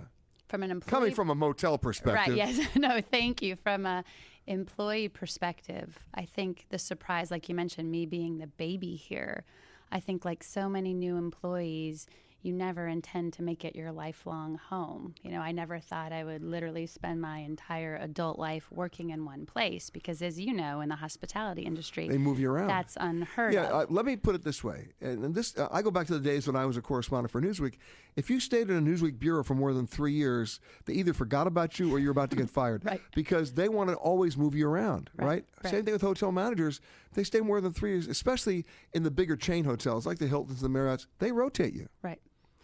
From 0.52 0.64
an 0.64 0.72
employee 0.72 0.92
Coming 0.92 1.16
from 1.16 1.30
a 1.30 1.36
motel 1.36 1.78
perspective. 1.78 2.36
Right, 2.36 2.36
yes. 2.36 2.60
no, 2.76 3.00
thank 3.00 3.42
you. 3.42 3.56
From 3.56 3.86
a 3.86 4.04
employee 4.48 5.08
perspective, 5.08 5.98
I 6.14 6.26
think 6.26 6.66
the 6.70 6.78
surprise, 6.78 7.32
like 7.32 7.48
you 7.48 7.56
mentioned, 7.56 7.90
me 7.90 8.06
being 8.06 8.38
the 8.38 8.48
baby 8.48 8.98
here, 8.98 9.46
I 9.94 10.02
think 10.02 10.26
like 10.26 10.44
so 10.44 10.68
many 10.68 10.94
new 10.94 11.16
employees, 11.16 12.06
you 12.44 12.54
never 12.54 12.88
intend 12.88 13.34
to 13.34 13.44
make 13.44 13.64
it 13.64 13.76
your 13.76 13.92
lifelong 13.92 14.56
home. 14.56 15.14
You 15.22 15.32
know, 15.32 15.42
I 15.42 15.52
never 15.52 15.80
thought 15.80 16.12
I 16.12 16.24
would 16.24 16.44
literally 16.44 16.88
spend 16.88 17.22
my 17.22 17.40
entire 17.40 17.98
adult 17.98 18.40
life 18.40 18.68
working 18.72 19.12
in 19.12 19.26
one 19.26 19.46
place 19.46 19.90
because, 19.90 20.22
as 20.22 20.40
you 20.40 20.54
know, 20.54 20.82
in 20.82 20.90
the 20.90 20.96
hospitality 20.96 21.62
industry, 21.62 22.10
They 22.10 22.18
move 22.18 22.40
you 22.40 22.50
around. 22.50 22.68
That's 22.68 22.98
unheard 23.00 23.54
yeah, 23.54 23.68
of. 23.68 23.72
uh, 23.74 23.86
let 23.90 24.06
me 24.06 24.16
put 24.16 24.34
it 24.34 24.44
this 24.44 24.64
way. 24.64 24.88
And, 25.02 25.24
and 25.24 25.36
this, 25.36 25.56
uh, 25.58 25.68
I 25.72 25.82
go 25.82 25.92
back 25.92 26.08
to 26.08 26.14
the 26.14 26.20
days 26.20 26.48
when 26.48 26.56
I 26.56 26.66
was 26.66 26.78
a 26.78 26.82
correspondent 26.82 27.32
for 27.32 27.42
Newsweek, 27.42 27.76
If 28.16 28.30
you 28.30 28.40
stayed 28.40 28.70
in 28.70 28.78
a 28.78 28.82
Newsweek 28.82 29.20
bureau 29.20 29.44
for 29.44 29.56
more 29.56 29.74
than 29.74 29.88
three 29.88 30.14
years, 30.14 30.60
they 30.86 30.94
either 30.94 31.14
forgot 31.14 31.48
about 31.48 31.80
you 31.80 31.94
or 31.94 32.00
you're 32.00 32.12
about 32.12 32.30
to 32.32 32.36
get 32.36 32.50
fired. 32.60 32.84
Right. 32.86 33.02
Because 33.16 33.54
they 33.54 33.70
want 33.70 33.90
to 33.90 33.96
always 33.96 34.38
move 34.38 34.54
you 34.54 34.68
around, 34.68 35.10
Right, 35.16 35.26
right? 35.26 35.46
right. 35.64 35.72
Same 35.72 35.86
thing 35.86 35.94
with 35.94 36.02
hotel 36.02 36.32
managers. 36.32 36.82
They 37.14 37.24
stay 37.24 37.40
more 37.40 37.62
than 37.62 37.72
three 37.72 37.92
years, 37.92 38.08
especially 38.08 38.66
in 38.94 39.04
the 39.04 39.12
bigger 39.12 39.36
chain 39.36 39.64
hotels 39.64 40.06
like 40.06 40.20
the 40.20 40.28
Hiltons, 40.28 40.62
and 40.62 40.74
the 40.74 40.80
Marriotts, 40.80 41.08
they 41.20 41.32
rotate 41.32 41.74
you. 41.74 41.88
Right. 42.02 42.20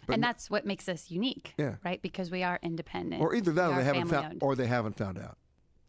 But 0.06 0.14
and 0.14 0.22
that's 0.22 0.50
what 0.50 0.64
makes 0.64 0.88
us 0.88 1.10
unique. 1.10 1.54
Yeah. 1.58 1.76
Right? 1.84 2.00
Because 2.00 2.30
we 2.30 2.42
are 2.42 2.58
independent. 2.62 3.22
Or 3.22 3.34
either 3.34 3.52
that, 3.52 3.70
or 3.70 3.76
they 3.76 3.84
haven't 3.84 4.08
found, 4.08 4.38
or 4.42 4.56
they 4.56 4.66
haven't 4.66 4.96
found 4.96 5.18
out. 5.18 5.36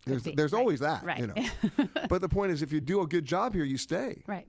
There's, 0.05 0.23
be, 0.23 0.31
there's 0.31 0.53
right, 0.53 0.59
always 0.59 0.79
that, 0.79 1.03
right. 1.03 1.19
you 1.19 1.27
know. 1.27 1.87
but 2.09 2.21
the 2.21 2.29
point 2.29 2.51
is, 2.51 2.61
if 2.61 2.71
you 2.71 2.81
do 2.81 3.01
a 3.01 3.07
good 3.07 3.25
job 3.25 3.53
here, 3.53 3.63
you 3.63 3.77
stay. 3.77 4.23
Right. 4.27 4.47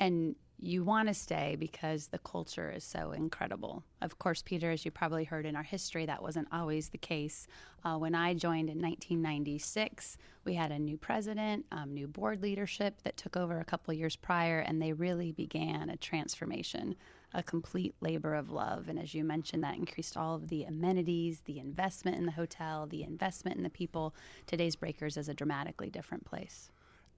And 0.00 0.34
you 0.60 0.82
want 0.82 1.06
to 1.06 1.14
stay 1.14 1.56
because 1.58 2.08
the 2.08 2.18
culture 2.18 2.70
is 2.70 2.82
so 2.82 3.12
incredible. 3.12 3.84
Of 4.02 4.18
course, 4.18 4.42
Peter, 4.42 4.70
as 4.70 4.84
you 4.84 4.90
probably 4.90 5.24
heard 5.24 5.46
in 5.46 5.54
our 5.54 5.62
history, 5.62 6.04
that 6.06 6.22
wasn't 6.22 6.48
always 6.50 6.88
the 6.88 6.98
case. 6.98 7.46
Uh, 7.84 7.96
when 7.96 8.14
I 8.14 8.34
joined 8.34 8.68
in 8.68 8.80
1996, 8.80 10.18
we 10.44 10.54
had 10.54 10.72
a 10.72 10.78
new 10.78 10.96
president, 10.96 11.64
um, 11.70 11.94
new 11.94 12.08
board 12.08 12.42
leadership 12.42 13.02
that 13.04 13.16
took 13.16 13.36
over 13.36 13.60
a 13.60 13.64
couple 13.64 13.94
years 13.94 14.16
prior, 14.16 14.58
and 14.58 14.82
they 14.82 14.92
really 14.92 15.30
began 15.30 15.90
a 15.90 15.96
transformation, 15.96 16.96
a 17.34 17.42
complete 17.42 17.94
labor 18.00 18.34
of 18.34 18.50
love. 18.50 18.88
And 18.88 18.98
as 18.98 19.14
you 19.14 19.22
mentioned, 19.22 19.62
that 19.62 19.76
increased 19.76 20.16
all 20.16 20.34
of 20.34 20.48
the 20.48 20.64
amenities, 20.64 21.42
the 21.44 21.60
investment 21.60 22.16
in 22.16 22.26
the 22.26 22.32
hotel, 22.32 22.86
the 22.86 23.04
investment 23.04 23.56
in 23.56 23.62
the 23.62 23.70
people. 23.70 24.12
Today's 24.46 24.74
Breakers 24.74 25.16
is 25.16 25.28
a 25.28 25.34
dramatically 25.34 25.88
different 25.88 26.24
place. 26.24 26.70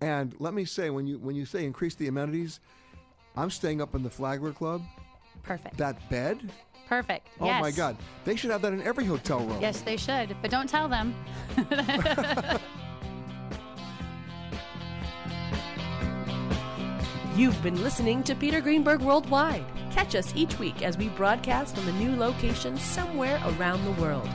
And 0.02 0.34
let 0.38 0.54
me 0.54 0.64
say, 0.64 0.90
when 0.90 1.06
you 1.06 1.18
when 1.18 1.36
you 1.36 1.44
say 1.44 1.64
increase 1.64 1.94
the 1.94 2.08
amenities, 2.08 2.60
I'm 3.36 3.50
staying 3.50 3.80
up 3.80 3.94
in 3.94 4.02
the 4.02 4.10
Flagler 4.10 4.52
Club. 4.52 4.82
Perfect. 5.42 5.76
That 5.76 6.08
bed. 6.10 6.52
Perfect. 6.86 7.28
Oh 7.40 7.46
yes. 7.46 7.60
my 7.60 7.70
God! 7.70 7.96
They 8.24 8.34
should 8.34 8.50
have 8.50 8.62
that 8.62 8.72
in 8.72 8.82
every 8.82 9.04
hotel 9.04 9.38
room. 9.40 9.60
Yes, 9.60 9.80
they 9.80 9.96
should, 9.96 10.34
but 10.42 10.50
don't 10.50 10.68
tell 10.68 10.88
them. 10.88 11.14
You've 17.36 17.62
been 17.62 17.80
listening 17.82 18.24
to 18.24 18.34
Peter 18.34 18.60
Greenberg 18.60 19.02
Worldwide. 19.02 19.64
Catch 19.90 20.14
us 20.16 20.32
each 20.34 20.58
week 20.58 20.82
as 20.82 20.98
we 20.98 21.08
broadcast 21.10 21.76
from 21.76 21.88
a 21.88 21.92
new 21.92 22.14
location 22.16 22.76
somewhere 22.76 23.40
around 23.46 23.84
the 23.84 23.92
world. 23.92 24.28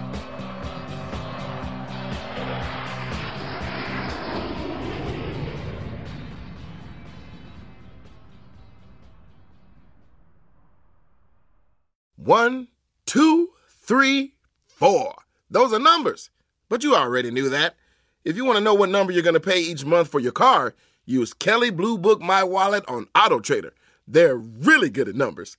One, 12.26 12.69
two, 13.05 13.49
three, 13.69 14.34
four. 14.65 15.13
Those 15.51 15.71
are 15.73 15.80
numbers. 15.80 16.32
But 16.69 16.84
you 16.84 16.95
already 16.95 17.30
knew 17.30 17.49
that. 17.49 17.76
If 18.23 18.36
you 18.36 18.45
want 18.45 18.57
to 18.57 18.63
know 18.63 18.73
what 18.73 18.89
number 18.89 19.13
you're 19.13 19.21
going 19.21 19.36
to 19.36 19.39
pay 19.39 19.59
each 19.61 19.86
month 19.86 20.07
for 20.07 20.19
your 20.19 20.32
car, 20.32 20.73
use 21.05 21.36
Kelley 21.36 21.69
Blue 21.69 21.99
Book 21.99 22.21
My 22.21 22.43
Wallet 22.43 22.84
on 22.88 23.05
Auto 23.15 23.39
Trader. 23.39 23.73
They're 24.07 24.38
really 24.38 24.89
good 24.89 25.07
at 25.07 25.13
numbers. 25.13 25.57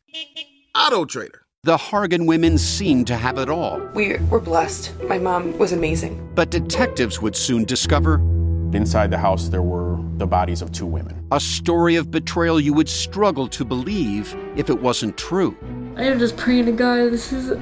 Auto 0.76 1.04
Trader. 1.04 1.42
The 1.62 1.76
Hargan 1.76 2.26
women 2.26 2.58
seemed 2.58 3.06
to 3.06 3.16
have 3.16 3.38
it 3.38 3.48
all. 3.48 3.78
We 3.94 4.16
were 4.28 4.40
blessed. 4.40 4.92
My 5.04 5.18
mom 5.20 5.56
was 5.58 5.70
amazing. 5.70 6.32
But 6.34 6.50
detectives 6.50 7.22
would 7.22 7.36
soon 7.36 7.64
discover 7.64 8.20
Inside 8.72 9.12
the 9.12 9.18
house, 9.18 9.48
there 9.48 9.62
were 9.62 9.96
the 10.16 10.26
bodies 10.26 10.60
of 10.60 10.72
two 10.72 10.86
women. 10.86 11.24
a 11.30 11.38
story 11.38 11.94
of 11.94 12.10
betrayal 12.10 12.58
you 12.58 12.74
would 12.74 12.88
struggle 12.88 13.46
to 13.46 13.64
believe 13.64 14.34
if 14.56 14.68
it 14.68 14.82
wasn't 14.82 15.16
true. 15.16 15.56
I 15.96 16.02
am 16.02 16.18
just 16.18 16.36
praying 16.36 16.66
to 16.66 16.72
God. 16.72 17.10
This 17.10 17.32
is 17.32 17.52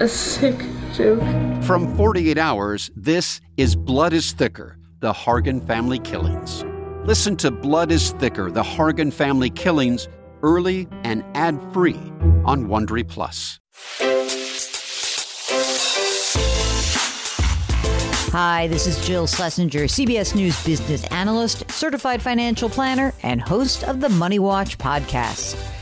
a 0.00 0.08
sick 0.08 0.56
joke. 0.94 1.20
From 1.62 1.94
48 1.94 2.38
Hours, 2.38 2.90
this 2.96 3.42
is 3.58 3.76
Blood 3.76 4.14
is 4.14 4.32
Thicker 4.32 4.78
The 5.00 5.12
Hargan 5.12 5.66
Family 5.66 5.98
Killings. 5.98 6.64
Listen 7.04 7.36
to 7.36 7.50
Blood 7.50 7.92
is 7.92 8.12
Thicker 8.12 8.50
The 8.50 8.62
Hargan 8.62 9.12
Family 9.12 9.50
Killings 9.50 10.08
early 10.42 10.88
and 11.04 11.22
ad 11.34 11.60
free 11.74 12.00
on 12.46 12.66
Wondery 12.66 13.06
Plus. 13.06 13.60
Hi, 18.32 18.68
this 18.68 18.86
is 18.86 19.06
Jill 19.06 19.26
Schlesinger, 19.26 19.84
CBS 19.84 20.34
News 20.34 20.64
business 20.64 21.04
analyst, 21.08 21.70
certified 21.70 22.22
financial 22.22 22.70
planner, 22.70 23.12
and 23.22 23.42
host 23.42 23.84
of 23.84 24.00
the 24.00 24.08
Money 24.08 24.38
Watch 24.38 24.78
podcast. 24.78 25.81